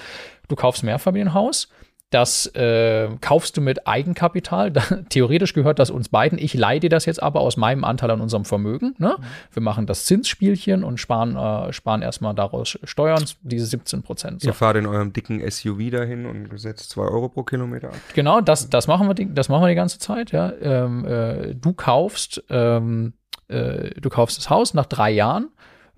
Du 0.47 0.55
kaufst 0.55 0.83
Mehrfamilienhaus. 0.83 1.69
Das 2.11 2.45
äh, 2.55 3.07
kaufst 3.21 3.55
du 3.55 3.61
mit 3.61 3.87
Eigenkapital. 3.87 4.73
Theoretisch 5.09 5.53
gehört 5.53 5.79
das 5.79 5.89
uns 5.89 6.09
beiden. 6.09 6.37
Ich 6.37 6.53
leihe 6.53 6.81
dir 6.81 6.89
das 6.89 7.05
jetzt 7.05 7.23
aber 7.23 7.39
aus 7.39 7.55
meinem 7.55 7.85
Anteil 7.85 8.11
an 8.11 8.19
unserem 8.19 8.43
Vermögen. 8.43 8.95
Ne? 8.97 9.15
Wir 9.53 9.61
machen 9.61 9.87
das 9.87 10.05
Zinsspielchen 10.05 10.83
und 10.83 10.99
sparen, 10.99 11.37
äh, 11.37 11.71
sparen 11.71 12.01
erstmal 12.01 12.35
daraus 12.35 12.77
Steuern, 12.83 13.23
diese 13.43 13.65
17 13.65 14.03
Prozent. 14.03 14.41
So. 14.41 14.49
Ihr 14.49 14.53
fahrt 14.53 14.75
in 14.75 14.87
eurem 14.87 15.13
dicken 15.13 15.39
SUV 15.49 15.89
dahin 15.89 16.25
und 16.25 16.59
setzt 16.59 16.89
2 16.89 17.01
Euro 17.01 17.29
pro 17.29 17.43
Kilometer 17.43 17.87
ab. 17.87 17.95
Genau, 18.13 18.41
das, 18.41 18.69
das, 18.69 18.87
machen 18.87 19.07
wir 19.07 19.13
die, 19.13 19.33
das 19.33 19.47
machen 19.47 19.63
wir 19.63 19.69
die 19.69 19.75
ganze 19.75 19.97
Zeit. 19.97 20.33
Ja. 20.33 20.51
Ähm, 20.61 21.05
äh, 21.05 21.55
du 21.55 21.71
kaufst, 21.71 22.43
ähm, 22.49 23.13
äh, 23.47 23.91
du 24.01 24.09
kaufst 24.09 24.37
das 24.37 24.49
Haus 24.49 24.73
nach 24.73 24.85
drei 24.85 25.11
Jahren. 25.11 25.47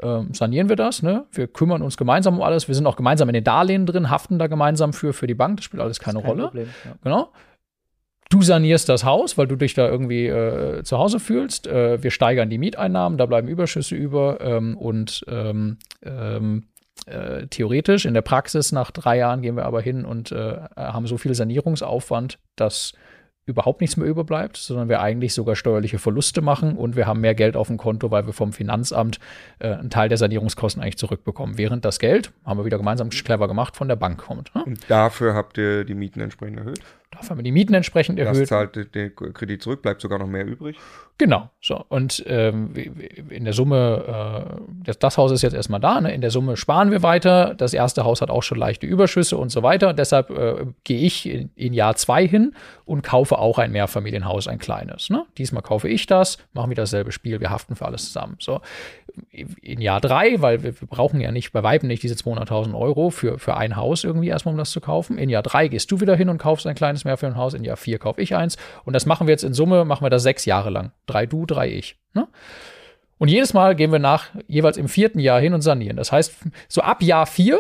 Ähm, 0.02 0.34
sanieren 0.34 0.70
wir 0.70 0.76
das, 0.76 1.04
ne? 1.04 1.26
Wir 1.32 1.48
kümmern 1.48 1.82
uns 1.82 1.98
gemeinsam 1.98 2.36
um 2.36 2.42
alles. 2.42 2.68
Wir 2.68 2.76
sind 2.76 2.88
auch 2.88 2.96
gemeinsam 2.96 3.30
in 3.30 3.34
den 3.34 3.44
Darlehen 3.44 3.86
drin, 3.86 4.10
haften 4.10 4.40
da 4.40 4.48
gemeinsam 4.48 4.94
für, 4.94 5.14
für 5.14 5.28
die 5.28 5.36
Bank. 5.36 5.58
Das 5.58 5.66
spielt 5.66 5.82
alles 5.82 6.00
keine 6.00 6.20
Kein 6.20 6.30
Rolle. 6.30 6.44
Problem, 6.44 6.68
ja. 6.86 6.96
Genau. 7.04 7.32
Du 8.30 8.42
sanierst 8.42 8.90
das 8.90 9.04
Haus, 9.04 9.38
weil 9.38 9.48
du 9.48 9.56
dich 9.56 9.76
da 9.76 9.88
irgendwie 9.88 10.26
äh, 10.26 10.84
zu 10.84 10.98
Hause 10.98 11.20
fühlst. 11.20 11.68
Äh, 11.68 12.02
wir 12.02 12.10
steigern 12.10 12.50
die 12.50 12.58
Mieteinnahmen, 12.58 13.18
da 13.18 13.28
bleiben 13.28 13.48
Überschüsse 13.48 13.96
über. 13.96 14.42
Ähm, 14.42 14.76
und 14.76 15.24
ähm, 15.28 15.78
ähm, 16.02 16.64
äh, 17.06 17.46
theoretisch, 17.48 18.06
in 18.06 18.16
der 18.16 18.22
Praxis, 18.22 18.72
nach 18.72 18.90
drei 18.90 19.18
Jahren 19.18 19.42
gehen 19.42 19.56
wir 19.56 19.66
aber 19.66 19.82
hin 19.82 20.06
und 20.06 20.32
äh, 20.32 20.58
haben 20.76 21.06
so 21.06 21.18
viel 21.18 21.36
Sanierungsaufwand, 21.36 22.40
dass 22.56 22.94
überhaupt 23.46 23.82
nichts 23.82 23.98
mehr 23.98 24.08
überbleibt, 24.08 24.56
sondern 24.58 24.88
wir 24.88 25.02
eigentlich 25.02 25.34
sogar 25.34 25.56
steuerliche 25.56 26.00
Verluste 26.00 26.42
machen 26.42 26.78
und 26.78 26.96
wir 26.96 27.08
haben 27.08 27.20
mehr 27.20 27.36
Geld 27.36 27.56
auf 27.58 27.68
dem 27.68 27.78
Konto, 27.78 28.10
weil 28.10 28.26
wir 28.26 28.34
vom 28.34 28.54
Finanzamt 28.54 29.20
äh, 29.60 29.68
einen 29.74 29.90
Teil 29.90 30.08
der 30.10 30.18
Sanierungskosten 30.18 30.82
eigentlich 30.82 30.98
zurückbekommen. 30.98 31.58
Während 31.58 31.84
das 31.84 32.00
Geld, 32.00 32.32
haben 32.46 32.58
wir 32.60 32.66
wieder 32.66 32.78
gemeinsam 32.78 33.10
clever 33.10 33.48
gemacht, 33.50 33.76
von 33.76 33.88
der 33.90 33.98
Bank 33.98 34.20
kommt. 34.20 34.56
Ne? 34.56 34.64
Und 34.64 34.90
dafür 34.90 35.34
habt 35.34 35.58
ihr 35.58 35.84
die 35.84 35.94
Mieten 35.96 36.22
entsprechend 36.22 36.60
erhöht. 36.60 36.80
Dafür 37.12 37.32
haben 37.32 37.38
wir 37.40 37.44
die 37.44 37.52
Mieten 37.52 37.74
entsprechend 37.74 38.18
Das 38.18 38.28
erhöht. 38.28 38.48
zahlt 38.48 38.76
den- 38.76 38.92
den 38.92 39.16
Kredit 39.34 39.62
zurück, 39.62 39.82
bleibt 39.82 40.02
sogar 40.02 40.20
noch 40.20 40.28
mehr 40.28 40.46
übrig. 40.46 40.78
Genau, 41.20 41.50
so. 41.62 41.86
Und 41.90 42.24
ähm, 42.28 42.74
in 43.30 43.44
der 43.44 43.54
Summe, 43.54 44.58
äh, 44.58 44.62
das, 44.84 44.98
das 44.98 45.18
Haus 45.18 45.32
ist 45.32 45.44
jetzt 45.44 45.54
erstmal 45.54 45.80
da, 45.80 46.02
ne? 46.02 46.14
in 46.14 46.22
der 46.22 46.32
Summe 46.32 46.58
sparen 46.58 46.90
wir 46.90 47.04
weiter. 47.04 47.54
Das 47.56 47.74
erste 47.74 48.04
Haus 48.04 48.22
hat 48.22 48.32
auch 48.32 48.42
schon 48.42 48.58
leichte 48.58 48.88
Überschüsse 48.88 49.38
und 49.38 49.50
so 49.50 49.62
weiter. 49.62 49.94
Deshalb 49.94 50.32
äh, 50.32 50.66
gehe 50.84 51.02
ich 51.02 51.30
in, 51.30 51.52
in 51.56 51.74
Jahr 51.74 51.96
zwei 51.96 52.28
hin 52.28 52.56
und 52.86 53.04
kaufe 53.04 53.38
auch 53.38 53.60
ein 53.60 53.72
Mehrfamilienhaus, 53.72 54.48
ein 54.48 54.58
kleines. 54.58 55.12
Ne? 55.12 55.26
Diesmal 55.38 55.62
kaufe 55.62 55.88
ich 55.88 56.08
das, 56.08 56.40
machen 56.52 56.72
wir 56.72 56.76
dasselbe 56.76 57.12
Spiel, 57.12 57.40
wir 57.40 57.52
haften 57.52 57.76
für 57.76 57.86
alles 57.86 58.06
zusammen. 58.06 58.38
So. 58.40 58.62
In 59.62 59.80
Jahr 59.80 60.02
drei, 60.02 60.42
weil 60.42 60.64
wir, 60.64 60.82
wir 60.82 60.88
brauchen 60.88 61.22
ja 61.22 61.32
nicht, 61.32 61.52
bei 61.52 61.62
Weitem 61.62 61.88
nicht 61.88 62.02
diese 62.02 62.16
200.000 62.16 62.74
Euro 62.74 63.12
für, 63.12 63.38
für 63.38 63.56
ein 63.56 63.76
Haus 63.76 64.04
irgendwie 64.04 64.30
erstmal, 64.30 64.54
um 64.54 64.58
das 64.58 64.72
zu 64.72 64.82
kaufen. 64.82 65.20
In 65.20 65.30
Jahr 65.30 65.44
drei 65.44 65.68
gehst 65.68 65.92
du 65.92 66.02
wieder 66.02 66.16
hin 66.16 66.30
und 66.30 66.40
kaufst 66.40 66.66
ein 66.66 66.74
kleines 66.74 67.06
Mehrfamilienhaus. 67.06 67.54
In 67.54 67.64
Jahr 67.64 67.78
vier 67.78 68.00
kaufe 68.00 68.22
ich 68.22 68.36
eins. 68.36 68.58
Und 68.84 68.94
das 68.94 69.06
machen 69.06 69.28
wir 69.28 69.32
jetzt 69.32 69.44
in 69.44 69.54
Summe, 69.54 69.86
machen 69.86 70.04
wir 70.04 70.10
das 70.10 70.24
sechs 70.24 70.46
Jahre 70.46 70.72
lang. 70.72 70.92
Drei 71.14 71.26
du, 71.28 71.46
drei 71.46 71.70
ich. 71.72 71.98
Ne? 72.16 72.28
Und 73.20 73.28
jedes 73.28 73.54
Mal 73.54 73.76
gehen 73.76 73.92
wir 73.92 74.00
nach 74.00 74.30
jeweils 74.48 74.78
im 74.78 74.88
vierten 74.88 75.20
Jahr 75.20 75.40
hin 75.40 75.54
und 75.54 75.62
sanieren. 75.62 75.96
Das 75.96 76.12
heißt, 76.12 76.34
so 76.68 76.82
ab 76.82 77.04
Jahr 77.04 77.26
vier 77.28 77.60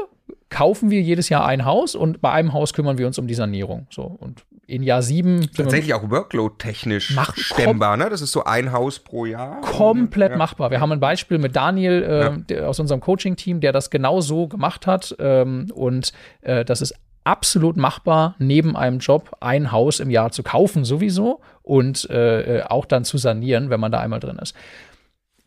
kaufen 0.49 0.89
wir 0.89 1.01
jedes 1.01 1.29
Jahr 1.29 1.45
ein 1.45 1.65
Haus 1.65 1.93
und 1.95 2.19
bei 2.21 2.31
einem 2.31 2.53
Haus 2.53 2.73
kümmern 2.73 2.97
wir 2.97 3.05
uns 3.07 3.19
um 3.19 3.27
die 3.27 3.33
Sanierung. 3.35 3.85
So 3.89 4.03
und 4.03 4.43
in 4.65 4.81
Jahr 4.81 5.01
sieben 5.01 5.51
Tatsächlich 5.55 5.93
auch 5.93 6.09
Workload-technisch 6.09 7.15
stemmbar, 7.35 7.97
ne? 7.97 8.09
Das 8.09 8.21
ist 8.21 8.31
so 8.31 8.43
ein 8.45 8.71
Haus 8.71 8.99
pro 8.99 9.25
Jahr. 9.25 9.61
komplett 9.61 10.31
Ja. 10.31 10.37
machbar. 10.37 10.71
Wir 10.71 10.79
haben 10.81 10.91
ein 10.91 10.99
Beispiel 10.99 11.37
mit 11.37 11.55
Daniel 11.55 12.03
äh, 12.03 12.19
Ja. 12.23 12.29
der, 12.37 12.69
aus 12.69 12.79
unserem 12.79 13.01
Coaching-Team, 13.01 13.59
der 13.59 13.71
das 13.71 13.89
genau 13.89 14.21
so 14.21 14.47
gemacht 14.47 14.87
hat. 14.87 15.15
Ähm, 15.19 15.67
und 15.73 16.13
äh, 16.41 16.65
das 16.65 16.81
ist 16.81 16.95
absolut 17.25 17.77
machbar, 17.77 18.35
neben 18.39 18.75
einem 18.75 18.99
Job 18.99 19.31
ein 19.39 19.71
Haus 19.71 19.99
im 19.99 20.09
Jahr 20.09 20.31
zu 20.31 20.43
kaufen 20.43 20.83
sowieso 20.85 21.39
und 21.63 22.09
äh, 22.09 22.59
äh, 22.59 22.63
auch 22.63 22.85
dann 22.85 23.05
zu 23.05 23.17
sanieren, 23.17 23.69
wenn 23.69 23.79
man 23.79 23.91
da 23.91 23.99
einmal 23.99 24.19
drin 24.19 24.37
ist. 24.37 24.55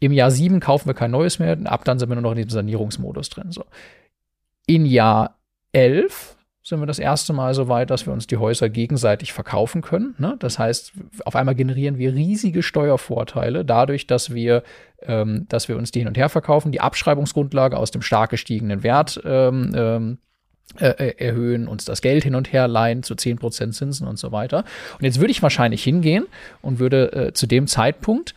Im 0.00 0.12
Jahr 0.12 0.30
sieben 0.30 0.60
kaufen 0.60 0.88
wir 0.88 0.94
kein 0.94 1.10
neues 1.10 1.38
mehr, 1.38 1.56
ab 1.64 1.84
dann 1.84 1.98
sind 1.98 2.08
wir 2.08 2.16
nur 2.16 2.22
noch 2.22 2.32
in 2.32 2.36
diesem 2.36 2.50
Sanierungsmodus 2.50 3.30
drin. 3.30 3.52
So. 3.52 3.64
In 4.66 4.84
Jahr 4.84 5.38
elf 5.72 6.36
sind 6.66 6.80
wir 6.80 6.86
das 6.86 6.98
erste 6.98 7.32
Mal 7.32 7.54
so 7.54 7.68
weit, 7.68 7.90
dass 7.90 8.06
wir 8.06 8.12
uns 8.12 8.26
die 8.26 8.38
Häuser 8.38 8.68
gegenseitig 8.68 9.32
verkaufen 9.32 9.82
können. 9.82 10.16
Ne? 10.18 10.34
Das 10.40 10.58
heißt, 10.58 10.94
auf 11.24 11.36
einmal 11.36 11.54
generieren 11.54 11.96
wir 11.96 12.12
riesige 12.12 12.64
Steuervorteile 12.64 13.64
dadurch, 13.64 14.08
dass 14.08 14.34
wir, 14.34 14.64
ähm, 15.02 15.46
dass 15.48 15.68
wir 15.68 15.76
uns 15.76 15.92
die 15.92 16.00
hin 16.00 16.08
und 16.08 16.18
her 16.18 16.28
verkaufen, 16.28 16.72
die 16.72 16.80
Abschreibungsgrundlage 16.80 17.76
aus 17.76 17.92
dem 17.92 18.02
stark 18.02 18.30
gestiegenen 18.30 18.82
Wert 18.82 19.20
ähm, 19.24 19.72
ähm, 19.76 20.18
äh, 20.78 20.88
äh, 20.88 21.24
erhöhen, 21.24 21.68
uns 21.68 21.84
das 21.84 22.02
Geld 22.02 22.24
hin 22.24 22.34
und 22.34 22.52
her 22.52 22.68
leihen 22.68 23.02
zu 23.02 23.14
10% 23.14 23.70
Zinsen 23.70 24.06
und 24.06 24.18
so 24.18 24.32
weiter. 24.32 24.64
Und 24.98 25.04
jetzt 25.04 25.20
würde 25.20 25.30
ich 25.30 25.42
wahrscheinlich 25.42 25.82
hingehen 25.82 26.26
und 26.60 26.78
würde 26.78 27.12
äh, 27.12 27.32
zu 27.32 27.46
dem 27.46 27.66
Zeitpunkt 27.66 28.34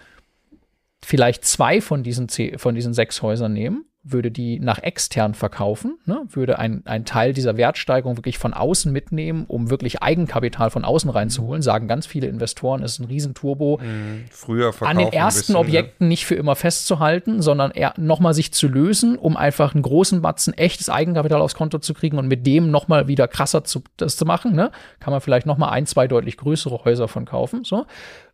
vielleicht 1.04 1.44
zwei 1.44 1.82
von 1.82 2.04
diesen, 2.04 2.30
von 2.58 2.76
diesen 2.76 2.94
sechs 2.94 3.22
Häusern 3.22 3.54
nehmen, 3.54 3.86
würde 4.12 4.32
die 4.32 4.60
nach 4.60 4.80
extern 4.82 5.34
verkaufen, 5.34 5.98
ne? 6.06 6.22
würde 6.30 6.60
ein, 6.60 6.84
ein 6.86 7.06
Teil 7.06 7.34
dieser 7.34 7.58
Wertsteigerung 7.58 8.18
wirklich 8.18 8.38
von 8.38 8.54
außen 8.54 8.92
mitnehmen, 8.92 9.46
um 9.48 9.70
wirklich 9.70 10.02
Eigenkapital 10.02 10.70
von 10.70 10.86
außen 10.86 11.10
reinzuholen, 11.10 11.62
sagen 11.62 11.88
ganz 11.88 12.06
viele 12.06 12.28
Investoren, 12.28 12.84
es 12.84 12.94
ist 12.94 13.00
ein 13.00 13.06
Riesenturbo. 13.06 13.80
Mhm. 13.82 14.26
Früher 14.32 14.74
An 14.82 14.98
den 14.98 15.12
ersten 15.12 15.54
bisschen, 15.54 15.56
Objekten 15.56 16.08
ne? 16.08 16.10
nicht 16.10 16.26
für 16.26 16.36
immer 16.36 16.56
festzuhalten, 16.56 17.42
sondern 17.42 17.72
eher 17.72 17.94
nochmal 17.98 18.34
sich 18.34 18.54
zu 18.54 18.68
lösen, 18.68 19.18
um 19.18 19.38
einfach 19.38 19.74
einen 19.74 19.84
großen 19.84 20.22
Batzen 20.22 20.54
echtes 20.54 20.90
Eigenkapital 20.90 21.42
aufs 21.42 21.56
Konto 21.56 21.80
zu 21.80 21.94
kriegen 21.94 22.18
und 22.18 22.28
mit 22.28 22.46
dem 22.46 22.72
nochmal 22.72 23.08
wieder 23.08 23.28
krasser 23.28 23.64
zu, 23.64 23.84
das 23.98 24.18
zu 24.18 24.26
machen. 24.26 24.54
Ne? 24.54 24.72
Kann 25.00 25.12
man 25.12 25.22
vielleicht 25.22 25.46
nochmal 25.46 25.72
ein, 25.72 25.86
zwei 25.86 26.08
deutlich 26.08 26.38
größere 26.38 26.84
Häuser 26.86 27.08
von 27.08 27.26
kaufen. 27.26 27.64
So. 27.64 27.86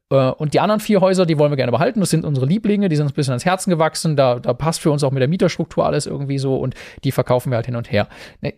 Äh, 0.09 0.31
und 0.31 0.53
die 0.53 0.59
anderen 0.59 0.79
vier 0.79 1.01
Häuser, 1.01 1.25
die 1.25 1.37
wollen 1.37 1.51
wir 1.51 1.57
gerne 1.57 1.71
behalten. 1.71 1.99
Das 1.99 2.09
sind 2.09 2.25
unsere 2.25 2.45
Lieblinge, 2.45 2.89
die 2.89 2.95
sind 2.95 3.05
uns 3.05 3.13
ein 3.13 3.15
bisschen 3.15 3.33
ans 3.33 3.45
Herzen 3.45 3.69
gewachsen. 3.69 4.15
Da, 4.15 4.39
da 4.39 4.53
passt 4.53 4.81
für 4.81 4.91
uns 4.91 5.03
auch 5.03 5.11
mit 5.11 5.21
der 5.21 5.27
Mieterstruktur 5.27 5.85
alles 5.85 6.05
irgendwie 6.05 6.37
so 6.37 6.57
und 6.57 6.75
die 7.03 7.11
verkaufen 7.11 7.51
wir 7.51 7.57
halt 7.57 7.65
hin 7.65 7.75
und 7.75 7.91
her. 7.91 8.07
Ne, 8.41 8.53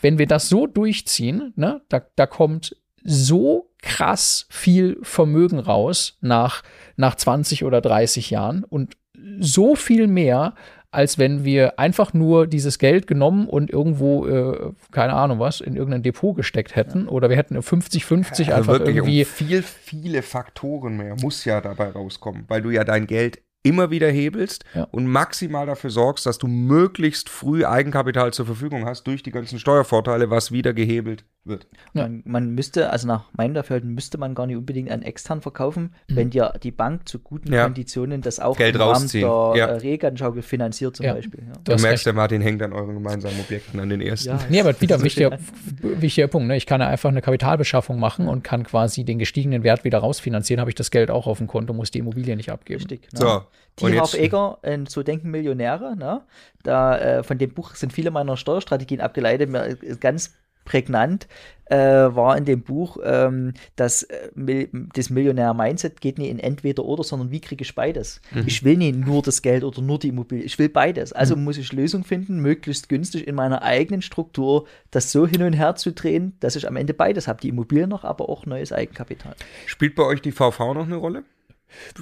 wenn 0.00 0.18
wir 0.18 0.26
das 0.26 0.48
so 0.48 0.66
durchziehen, 0.66 1.52
ne, 1.56 1.82
da, 1.88 2.02
da 2.16 2.26
kommt 2.26 2.76
so 3.04 3.70
krass 3.82 4.46
viel 4.48 4.98
Vermögen 5.02 5.58
raus 5.58 6.18
nach, 6.20 6.62
nach 6.96 7.16
20 7.16 7.64
oder 7.64 7.80
30 7.80 8.30
Jahren 8.30 8.64
und 8.64 8.96
so 9.40 9.74
viel 9.74 10.06
mehr, 10.06 10.54
als 10.92 11.18
wenn 11.18 11.44
wir 11.44 11.78
einfach 11.78 12.12
nur 12.12 12.46
dieses 12.46 12.78
Geld 12.78 13.06
genommen 13.06 13.48
und 13.48 13.70
irgendwo, 13.70 14.26
äh, 14.26 14.72
keine 14.92 15.14
Ahnung 15.14 15.40
was, 15.40 15.60
in 15.60 15.74
irgendein 15.74 16.02
Depot 16.02 16.36
gesteckt 16.36 16.76
hätten. 16.76 17.08
Oder 17.08 17.30
wir 17.30 17.36
hätten 17.36 17.58
50-50 17.58 18.44
ja, 18.44 18.54
also 18.54 18.72
einfach 18.72 18.86
irgendwie. 18.86 19.22
Um 19.22 19.26
viel, 19.26 19.62
viele 19.62 20.22
Faktoren 20.22 20.98
mehr 20.98 21.16
muss 21.20 21.44
ja 21.44 21.60
dabei 21.60 21.88
rauskommen, 21.88 22.44
weil 22.48 22.62
du 22.62 22.70
ja 22.70 22.84
dein 22.84 23.06
Geld 23.06 23.40
immer 23.62 23.90
wieder 23.90 24.10
hebelst 24.10 24.64
ja. 24.74 24.84
und 24.90 25.06
maximal 25.06 25.66
dafür 25.66 25.90
sorgst, 25.90 26.26
dass 26.26 26.38
du 26.38 26.46
möglichst 26.46 27.28
früh 27.28 27.64
Eigenkapital 27.64 28.32
zur 28.32 28.44
Verfügung 28.44 28.84
hast 28.84 29.06
durch 29.06 29.22
die 29.22 29.30
ganzen 29.30 29.58
Steuervorteile, 29.58 30.30
was 30.30 30.52
wieder 30.52 30.74
gehebelt 30.74 31.24
wird. 31.44 31.66
Man, 31.92 32.22
man, 32.24 32.50
müsste, 32.50 32.90
also 32.90 33.08
nach 33.08 33.24
meinem 33.36 33.54
Dafürhalten 33.54 33.92
müsste 33.92 34.16
man 34.16 34.34
gar 34.34 34.46
nicht 34.46 34.56
unbedingt 34.56 34.90
an 34.90 35.02
extern 35.02 35.40
verkaufen, 35.40 35.94
mhm. 36.08 36.16
wenn 36.16 36.30
dir 36.30 36.54
die 36.62 36.70
Bank 36.70 37.08
zu 37.08 37.18
guten 37.18 37.52
ja. 37.52 37.64
Konditionen 37.64 38.20
das 38.20 38.38
auch 38.38 38.56
Geld 38.56 38.76
im 38.76 38.80
Rahmen 38.80 39.08
der 39.08 39.20
ja. 39.20 39.66
Regenschaukel 39.66 40.42
finanziert 40.42 40.96
zum 40.96 41.06
Beispiel. 41.06 41.44
Du, 41.64 41.74
du 41.74 41.82
merkst, 41.82 42.06
der 42.06 42.12
Martin 42.12 42.40
hängt 42.42 42.62
an 42.62 42.72
euren 42.72 42.94
gemeinsamen 42.94 43.38
Objekten, 43.40 43.80
an 43.80 43.88
den 43.88 44.00
ersten. 44.00 44.28
Ja, 44.28 44.40
nee, 44.48 44.60
aber 44.60 44.80
wieder 44.80 45.02
wichtiger, 45.02 45.36
wichtiger 45.80 46.28
Punkt. 46.28 46.48
Ne? 46.48 46.56
Ich 46.56 46.66
kann 46.66 46.80
ja 46.80 46.86
einfach 46.86 47.08
eine 47.08 47.22
Kapitalbeschaffung 47.22 47.98
machen 47.98 48.28
und 48.28 48.44
kann 48.44 48.62
quasi 48.62 49.04
den 49.04 49.18
gestiegenen 49.18 49.64
Wert 49.64 49.84
wieder 49.84 49.98
rausfinanzieren, 49.98 50.60
habe 50.60 50.70
ich 50.70 50.76
das 50.76 50.90
Geld 50.90 51.10
auch 51.10 51.26
auf 51.26 51.38
dem 51.38 51.48
Konto, 51.48 51.72
muss 51.72 51.90
die 51.90 51.98
Immobilie 51.98 52.36
nicht 52.36 52.50
abgeben. 52.50 52.80
Richtig. 52.80 53.12
Ne? 53.12 53.20
So, 53.20 53.88
die 53.88 54.18
Egger, 54.18 54.58
äh, 54.62 54.78
so 54.86 55.02
denken 55.02 55.30
Millionäre, 55.30 55.96
ne? 55.96 56.22
Da, 56.62 56.98
äh, 56.98 57.22
von 57.22 57.38
dem 57.38 57.52
Buch 57.52 57.74
sind 57.74 57.92
viele 57.92 58.10
meiner 58.10 58.36
Steuerstrategien 58.36 59.00
abgeleitet. 59.00 59.48
Mir 59.50 59.76
ganz 59.98 60.34
prägnant 60.64 61.26
äh, 61.72 61.76
war 62.14 62.36
in 62.36 62.44
dem 62.44 62.62
Buch, 62.62 62.98
ähm, 63.02 63.54
dass 63.76 64.02
äh, 64.02 64.66
das 64.94 65.08
Millionär-Mindset 65.08 66.00
geht 66.00 66.18
nicht 66.18 66.30
in 66.30 66.38
entweder 66.38 66.84
oder, 66.84 67.02
sondern 67.02 67.30
wie 67.30 67.40
kriege 67.40 67.62
ich 67.62 67.74
beides? 67.74 68.20
Mhm. 68.30 68.44
Ich 68.46 68.62
will 68.62 68.76
nicht 68.76 68.98
nur 68.98 69.22
das 69.22 69.40
Geld 69.40 69.64
oder 69.64 69.80
nur 69.80 69.98
die 69.98 70.08
Immobilie, 70.08 70.44
ich 70.44 70.58
will 70.58 70.68
beides. 70.68 71.12
Also 71.14 71.34
mhm. 71.34 71.44
muss 71.44 71.56
ich 71.56 71.72
Lösungen 71.72 72.04
finden, 72.04 72.40
möglichst 72.40 72.90
günstig 72.90 73.26
in 73.26 73.34
meiner 73.34 73.62
eigenen 73.62 74.02
Struktur, 74.02 74.66
das 74.90 75.12
so 75.12 75.26
hin 75.26 75.42
und 75.42 75.54
her 75.54 75.74
zu 75.76 75.92
drehen, 75.92 76.36
dass 76.40 76.56
ich 76.56 76.68
am 76.68 76.76
Ende 76.76 76.92
beides 76.92 77.26
habe, 77.26 77.40
die 77.40 77.48
Immobilie 77.48 77.86
noch, 77.86 78.04
aber 78.04 78.28
auch 78.28 78.44
neues 78.44 78.72
Eigenkapital. 78.72 79.34
Spielt 79.64 79.94
bei 79.94 80.02
euch 80.02 80.20
die 80.20 80.32
VV 80.32 80.74
noch 80.74 80.84
eine 80.84 80.96
Rolle? 80.96 81.24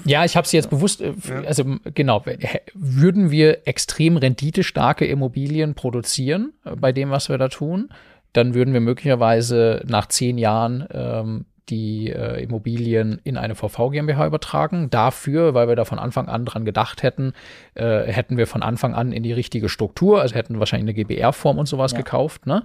Ja, 0.03 0.25
ich 0.25 0.35
habe 0.35 0.45
sie 0.45 0.57
jetzt 0.57 0.69
bewusst, 0.69 0.99
äh, 0.99 1.13
also 1.45 1.77
genau, 1.93 2.25
würden 2.73 3.31
wir 3.31 3.65
extrem 3.67 4.17
renditestarke 4.17 5.05
Immobilien 5.05 5.75
produzieren 5.75 6.51
äh, 6.65 6.75
bei 6.75 6.91
dem, 6.91 7.09
was 7.09 7.29
wir 7.29 7.37
da 7.37 7.47
tun, 7.47 7.89
dann 8.33 8.53
würden 8.53 8.73
wir 8.73 8.81
möglicherweise 8.81 9.83
nach 9.87 10.07
zehn 10.07 10.37
Jahren 10.37 10.87
ähm, 10.93 11.45
die 11.69 12.09
äh, 12.09 12.43
Immobilien 12.43 13.19
in 13.23 13.37
eine 13.37 13.55
VV 13.55 13.89
GmbH 13.91 14.27
übertragen. 14.27 14.89
Dafür, 14.89 15.53
weil 15.53 15.67
wir 15.67 15.75
da 15.75 15.85
von 15.85 15.99
Anfang 15.99 16.27
an 16.27 16.45
dran 16.45 16.65
gedacht 16.65 17.01
hätten, 17.01 17.33
äh, 17.75 18.03
hätten 18.03 18.37
wir 18.37 18.45
von 18.45 18.61
Anfang 18.61 18.93
an 18.93 19.11
in 19.11 19.23
die 19.23 19.33
richtige 19.33 19.69
Struktur, 19.69 20.21
also 20.21 20.35
hätten 20.35 20.59
wahrscheinlich 20.59 20.95
eine 20.95 21.05
GBR-Form 21.05 21.57
und 21.57 21.67
sowas 21.67 21.93
ja. 21.93 21.97
gekauft. 21.97 22.45
Ne? 22.45 22.63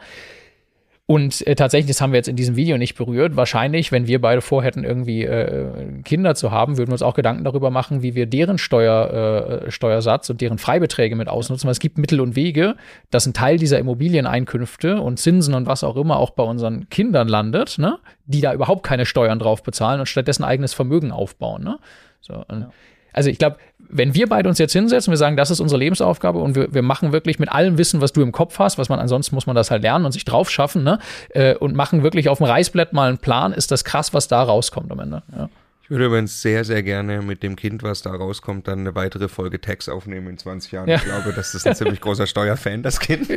Und 1.09 1.46
äh, 1.46 1.54
tatsächlich, 1.54 1.86
das 1.86 2.00
haben 2.00 2.12
wir 2.12 2.16
jetzt 2.16 2.26
in 2.26 2.34
diesem 2.34 2.57
Video 2.57 2.78
nicht 2.78 2.96
berührt. 2.96 3.36
Wahrscheinlich, 3.36 3.92
wenn 3.92 4.09
wir 4.09 4.20
beide 4.20 4.40
vorhätten, 4.40 4.82
irgendwie 4.82 5.22
äh, 5.22 6.02
Kinder 6.02 6.34
zu 6.34 6.50
haben, 6.50 6.78
würden 6.78 6.88
wir 6.88 6.94
uns 6.94 7.02
auch 7.02 7.14
Gedanken 7.14 7.44
darüber 7.44 7.70
machen, 7.70 8.02
wie 8.02 8.16
wir 8.16 8.26
deren 8.26 8.59
Steuer, 8.59 9.62
äh, 9.66 9.70
Steuersatz 9.70 10.30
und 10.30 10.40
deren 10.40 10.59
Freibeträge 10.59 11.14
mit 11.14 11.28
ausnutzen. 11.28 11.68
Weil 11.68 11.72
es 11.72 11.78
gibt 11.78 11.96
Mittel 11.96 12.20
und 12.20 12.34
Wege, 12.34 12.74
dass 13.12 13.24
ein 13.24 13.34
Teil 13.34 13.57
dieser 13.57 13.78
Immobilieneinkünfte 13.78 15.00
und 15.00 15.20
Zinsen 15.20 15.54
und 15.54 15.66
was 15.66 15.84
auch 15.84 15.94
immer 15.94 16.16
auch 16.16 16.30
bei 16.30 16.42
unseren 16.42 16.88
Kindern 16.88 17.28
landet, 17.28 17.78
ne? 17.78 18.00
die 18.24 18.40
da 18.40 18.52
überhaupt 18.52 18.82
keine 18.82 19.07
Steuern 19.07 19.38
drauf 19.38 19.62
bezahlen 19.62 20.00
und 20.00 20.07
stattdessen 20.07 20.42
eigenes 20.42 20.74
Vermögen 20.74 21.12
aufbauen. 21.12 21.62
Ne? 21.62 21.78
So, 22.20 22.44
ja. 22.50 22.70
Also 23.12 23.30
ich 23.30 23.38
glaube, 23.38 23.57
wenn 23.89 24.14
wir 24.14 24.28
beide 24.28 24.49
uns 24.49 24.59
jetzt 24.59 24.72
hinsetzen, 24.72 25.11
wir 25.11 25.16
sagen, 25.16 25.37
das 25.37 25.51
ist 25.51 25.61
unsere 25.61 25.78
Lebensaufgabe 25.78 26.39
und 26.39 26.55
wir, 26.55 26.72
wir 26.72 26.82
machen 26.82 27.12
wirklich 27.12 27.39
mit 27.39 27.51
allem 27.51 27.78
Wissen, 27.78 28.01
was 28.01 28.12
du 28.12 28.22
im 28.22 28.32
Kopf 28.32 28.59
hast, 28.59 28.78
was 28.78 28.89
man 28.89 28.99
ansonsten 28.99 29.34
muss 29.34 29.47
man 29.47 29.57
das 29.57 29.70
halt 29.70 29.82
lernen 29.82 30.05
und 30.05 30.12
sich 30.12 30.24
drauf 30.24 30.51
schaffen, 30.51 30.82
ne? 30.82 30.99
Äh, 31.30 31.55
und 31.57 31.74
machen 31.74 32.03
wirklich 32.03 32.28
auf 32.28 32.39
dem 32.39 32.47
Reißbrett 32.47 32.93
mal 32.93 33.09
einen 33.09 33.18
Plan, 33.18 33.53
ist 33.53 33.70
das 33.70 33.84
krass, 33.84 34.14
was 34.14 34.28
da 34.28 34.43
rauskommt 34.43 34.91
am 34.91 35.01
Ende. 35.01 35.22
Ja. 35.37 35.49
Ich 35.87 35.91
würde 35.91 36.07
übrigens 36.07 36.43
sehr, 36.43 36.64
sehr 36.64 36.82
gerne 36.82 37.22
mit 37.22 37.45
dem 37.45 37.55
Kind, 37.55 37.84
was 37.84 38.03
da 38.03 38.11
rauskommt, 38.11 38.66
dann 38.66 38.80
eine 38.80 38.97
weitere 38.97 39.28
Folge 39.28 39.61
Tax 39.61 39.89
aufnehmen 39.89 40.26
in 40.26 40.37
20 40.37 40.72
Jahren. 40.72 40.89
Ja. 40.89 40.97
Ich 40.97 41.05
glaube, 41.05 41.32
das 41.32 41.55
ist 41.55 41.64
ein 41.64 41.74
ziemlich 41.76 42.01
großer 42.01 42.26
Steuerfan, 42.26 42.82
das 42.82 42.99
Kind. 42.99 43.28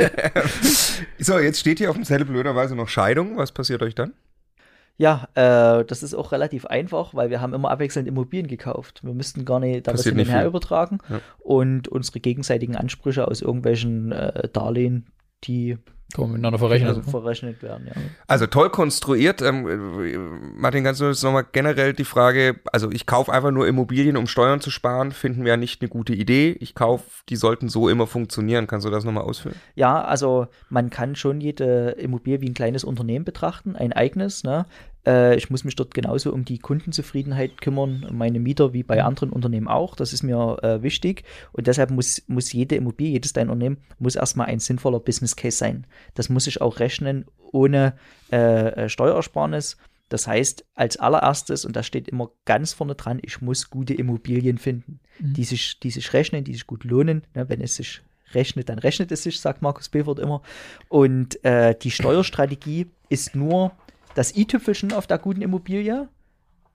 so, 1.20 1.38
jetzt 1.38 1.60
steht 1.60 1.78
hier 1.78 1.92
auf 1.92 1.96
dem 1.96 2.06
Zettel 2.06 2.26
blöderweise 2.26 2.76
noch 2.76 2.90
Scheidung. 2.90 3.38
Was 3.38 3.52
passiert 3.52 3.84
euch 3.84 3.94
dann? 3.94 4.14
Ja, 5.00 5.30
äh, 5.34 5.86
das 5.86 6.04
ist 6.04 6.14
auch 6.14 6.34
relativ 6.34 6.66
einfach, 6.66 7.14
weil 7.14 7.30
wir 7.30 7.40
haben 7.40 7.54
immer 7.54 7.72
abwechselnd 7.72 8.06
Immobilien 8.06 8.48
gekauft. 8.48 9.00
Wir 9.02 9.14
müssten 9.14 9.46
gar 9.46 9.62
nicht 9.62 9.88
da 9.88 9.94
was 9.94 10.04
hin 10.04 10.20
und 10.20 10.26
her 10.26 10.46
übertragen. 10.46 10.98
Ja. 11.08 11.22
Und 11.38 11.88
unsere 11.88 12.20
gegenseitigen 12.20 12.76
Ansprüche 12.76 13.26
aus 13.26 13.42
irgendwelchen 13.42 14.12
äh, 14.12 14.50
Darlehen, 14.52 15.06
die 15.44 15.78
kann 16.14 16.32
miteinander 16.32 16.58
verrechnet. 16.58 16.90
Also 16.90 17.02
verrechnet 17.04 17.62
werden, 17.62 17.88
ja. 17.88 17.94
Also 18.26 18.48
toll 18.48 18.72
konstruiert. 18.72 19.42
Ähm, 19.44 20.56
Martin, 20.58 20.84
kannst 20.84 21.02
du 21.02 21.06
uns 21.06 21.22
nochmal 21.22 21.46
generell 21.52 21.94
die 21.94 22.04
Frage, 22.04 22.60
also 22.74 22.90
ich 22.92 23.06
kaufe 23.06 23.32
einfach 23.32 23.52
nur 23.52 23.68
Immobilien, 23.68 24.18
um 24.18 24.26
Steuern 24.26 24.60
zu 24.60 24.72
sparen, 24.72 25.12
finden 25.12 25.44
wir 25.44 25.52
ja 25.52 25.58
nicht 25.58 25.82
eine 25.82 25.90
gute 25.90 26.14
Idee. 26.14 26.58
Ich 26.60 26.74
kaufe, 26.74 27.06
die 27.30 27.36
sollten 27.36 27.70
so 27.70 27.90
immer 27.90 28.08
funktionieren. 28.08 28.66
Kannst 28.66 28.88
du 28.88 28.90
das 28.90 29.04
nochmal 29.04 29.24
ausführen? 29.24 29.56
Ja, 29.76 30.02
also 30.04 30.48
man 30.70 30.90
kann 30.90 31.16
schon 31.16 31.42
jede 31.42 31.92
Immobilie 31.92 32.42
wie 32.42 32.50
ein 32.50 32.56
kleines 32.56 32.84
Unternehmen 32.84 33.26
betrachten, 33.26 33.76
ein 33.76 33.94
eigenes. 33.94 34.44
Ne? 34.44 34.66
Äh, 35.10 35.36
ich 35.36 35.50
muss 35.50 35.64
mich 35.64 35.76
dort 35.76 35.94
genauso 35.94 36.32
um 36.32 36.46
die 36.46 36.60
Kundenzufriedenheit 36.60 37.62
kümmern, 37.62 38.08
meine 38.12 38.40
Mieter 38.40 38.74
wie 38.74 38.84
bei 38.84 39.04
anderen 39.04 39.32
Unternehmen 39.32 39.68
auch. 39.68 39.96
Das 39.96 40.14
ist 40.14 40.24
mir 40.24 40.60
äh, 40.62 40.84
wichtig. 40.84 41.24
Und 41.52 41.68
deshalb 41.68 41.90
muss, 41.90 42.22
muss 42.28 42.54
jede 42.54 42.76
Immobilie, 42.76 43.14
jedes 43.14 43.34
dein 43.34 43.50
Unternehmen, 43.50 43.78
muss 43.98 44.16
erstmal 44.16 44.48
ein 44.48 44.60
sinnvoller 44.60 45.00
Business 45.00 45.36
Case 45.36 45.58
sein. 45.58 45.88
Das 46.14 46.30
muss 46.30 46.48
ich 46.48 46.62
auch 46.62 46.80
rechnen 46.80 47.26
ohne 47.52 47.96
äh, 48.32 48.86
äh, 48.86 48.90
Steuersparnis. 48.90 49.78
Das 50.10 50.28
heißt, 50.28 50.66
als 50.76 50.98
allererstes, 50.98 51.66
und 51.66 51.76
das 51.76 51.86
steht 51.86 52.08
immer 52.08 52.32
ganz 52.46 52.74
vorne 52.74 52.96
dran, 52.96 53.20
ich 53.22 53.42
muss 53.42 53.70
gute 53.70 53.94
Immobilien 53.94 54.58
finden, 54.58 55.00
mhm. 55.20 55.34
die, 55.34 55.44
sich, 55.44 55.80
die 55.80 55.92
sich 55.92 56.14
rechnen, 56.14 56.44
die 56.44 56.54
sich 56.54 56.68
gut 56.68 56.84
lohnen. 56.84 57.24
Ne, 57.34 57.50
wenn 57.50 57.62
es 57.62 57.76
sich 57.76 58.02
rechnet, 58.34 58.70
dann 58.70 58.78
rechnet 58.78 59.12
es 59.12 59.24
sich, 59.24 59.40
sagt 59.40 59.64
Markus 59.64 59.90
Befort 59.90 60.20
immer. 60.20 60.44
Und 60.88 61.44
äh, 61.44 61.76
die 61.76 61.92
Steuerstrategie 61.92 62.88
ist 63.10 63.36
nur 63.36 63.72
das 64.16 64.36
i-Tüpfelchen 64.36 64.94
auf 64.94 65.08
der 65.08 65.18
guten 65.18 65.42
Immobilie, 65.42 66.08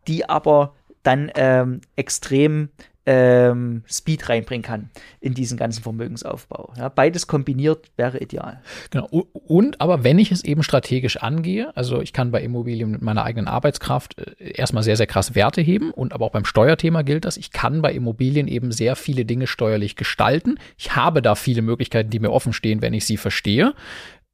die 0.06 0.28
aber 0.28 0.74
dann 1.02 1.30
ähm, 1.34 1.80
extrem 1.96 2.70
ähm, 3.06 3.82
Speed 3.86 4.28
reinbringen 4.28 4.62
kann 4.62 4.90
in 5.20 5.34
diesen 5.34 5.58
ganzen 5.58 5.82
Vermögensaufbau. 5.82 6.72
Ja, 6.78 6.88
beides 6.88 7.26
kombiniert 7.26 7.90
wäre 7.96 8.18
ideal. 8.18 8.62
Genau. 8.90 9.06
Und 9.06 9.80
aber 9.80 10.04
wenn 10.04 10.18
ich 10.18 10.32
es 10.32 10.42
eben 10.42 10.62
strategisch 10.62 11.18
angehe, 11.18 11.76
also 11.76 12.00
ich 12.00 12.12
kann 12.12 12.30
bei 12.30 12.42
Immobilien 12.42 12.90
mit 12.90 13.02
meiner 13.02 13.24
eigenen 13.24 13.46
Arbeitskraft 13.46 14.18
äh, 14.18 14.52
erstmal 14.52 14.82
sehr, 14.82 14.96
sehr 14.96 15.06
krass 15.06 15.34
Werte 15.34 15.60
heben 15.60 15.90
und 15.90 16.12
aber 16.12 16.24
auch 16.24 16.32
beim 16.32 16.44
Steuerthema 16.44 17.02
gilt 17.02 17.24
das, 17.24 17.36
ich 17.36 17.50
kann 17.50 17.82
bei 17.82 17.92
Immobilien 17.92 18.48
eben 18.48 18.72
sehr 18.72 18.96
viele 18.96 19.24
Dinge 19.24 19.46
steuerlich 19.46 19.96
gestalten. 19.96 20.58
Ich 20.78 20.96
habe 20.96 21.20
da 21.20 21.34
viele 21.34 21.62
Möglichkeiten, 21.62 22.10
die 22.10 22.20
mir 22.20 22.32
offen 22.32 22.52
stehen, 22.52 22.80
wenn 22.80 22.94
ich 22.94 23.04
sie 23.04 23.18
verstehe. 23.18 23.74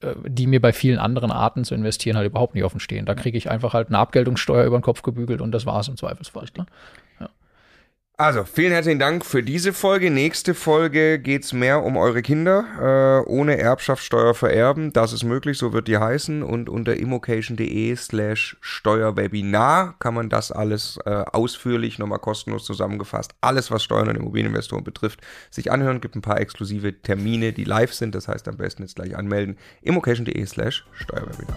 Äh, 0.01 0.15
die 0.27 0.47
mir 0.47 0.61
bei 0.61 0.73
vielen 0.73 0.99
anderen 0.99 1.31
Arten 1.31 1.65
zu 1.65 1.75
investieren 1.75 2.17
halt 2.17 2.27
überhaupt 2.27 2.55
nicht 2.55 2.65
offen 2.65 2.81
stehen. 2.81 3.07
Da 3.07 3.15
kriege 3.15 3.37
ich 3.37 3.51
einfach 3.51 3.75
halt 3.75 3.89
eine 3.89 3.99
Abgeltungssteuer 3.99 4.65
über 4.65 4.79
den 4.79 4.83
Kopf 4.83 5.03
gebügelt 5.03 5.41
und 5.41 5.53
das 5.53 5.67
war 5.67 5.81
es 5.81 5.89
im 5.89 5.97
Zweifelsfall. 5.97 6.47
Ne? 6.57 6.67
Also, 8.21 8.45
vielen 8.45 8.73
herzlichen 8.73 8.99
Dank 8.99 9.25
für 9.25 9.43
diese 9.43 9.73
Folge. 9.73 10.11
Nächste 10.11 10.53
Folge 10.53 11.19
geht 11.19 11.43
es 11.43 11.55
mehr 11.55 11.83
um 11.83 11.97
eure 11.97 12.21
Kinder. 12.21 13.25
Äh, 13.27 13.31
ohne 13.31 13.57
Erbschaftssteuer 13.57 14.35
vererben. 14.35 14.93
Das 14.93 15.15
ist 15.15 15.25
möglich, 15.25 15.57
so 15.57 15.73
wird 15.73 15.89
die 15.89 15.97
heißen. 15.97 16.43
Und 16.43 16.69
unter 16.69 16.97
immocation.de 16.97 17.97
slash 17.97 18.59
Steuerwebinar 18.61 19.95
kann 20.01 20.13
man 20.13 20.29
das 20.29 20.53
alles 20.53 20.99
äh, 21.07 21.09
ausführlich, 21.33 21.99
nochmal 21.99 22.19
kostenlos 22.19 22.67
zusammengefasst, 22.67 23.33
alles, 23.41 23.71
was 23.71 23.83
Steuern 23.83 24.11
und 24.11 24.17
Immobilieninvestoren 24.17 24.85
betrifft, 24.85 25.21
sich 25.51 25.73
anhören. 25.73 26.03
Gibt 26.03 26.15
ein 26.15 26.21
paar 26.21 26.41
exklusive 26.41 27.01
Termine, 27.01 27.55
die 27.55 27.65
live 27.65 27.95
sind. 27.95 28.15
Das 28.15 28.29
heißt, 28.29 28.47
am 28.49 28.59
besten 28.59 28.83
jetzt 28.83 28.97
gleich 28.97 29.17
anmelden. 29.17 29.57
immocation.de 29.81 30.45
slash 30.45 30.85
Steuerwebinar. 30.93 31.57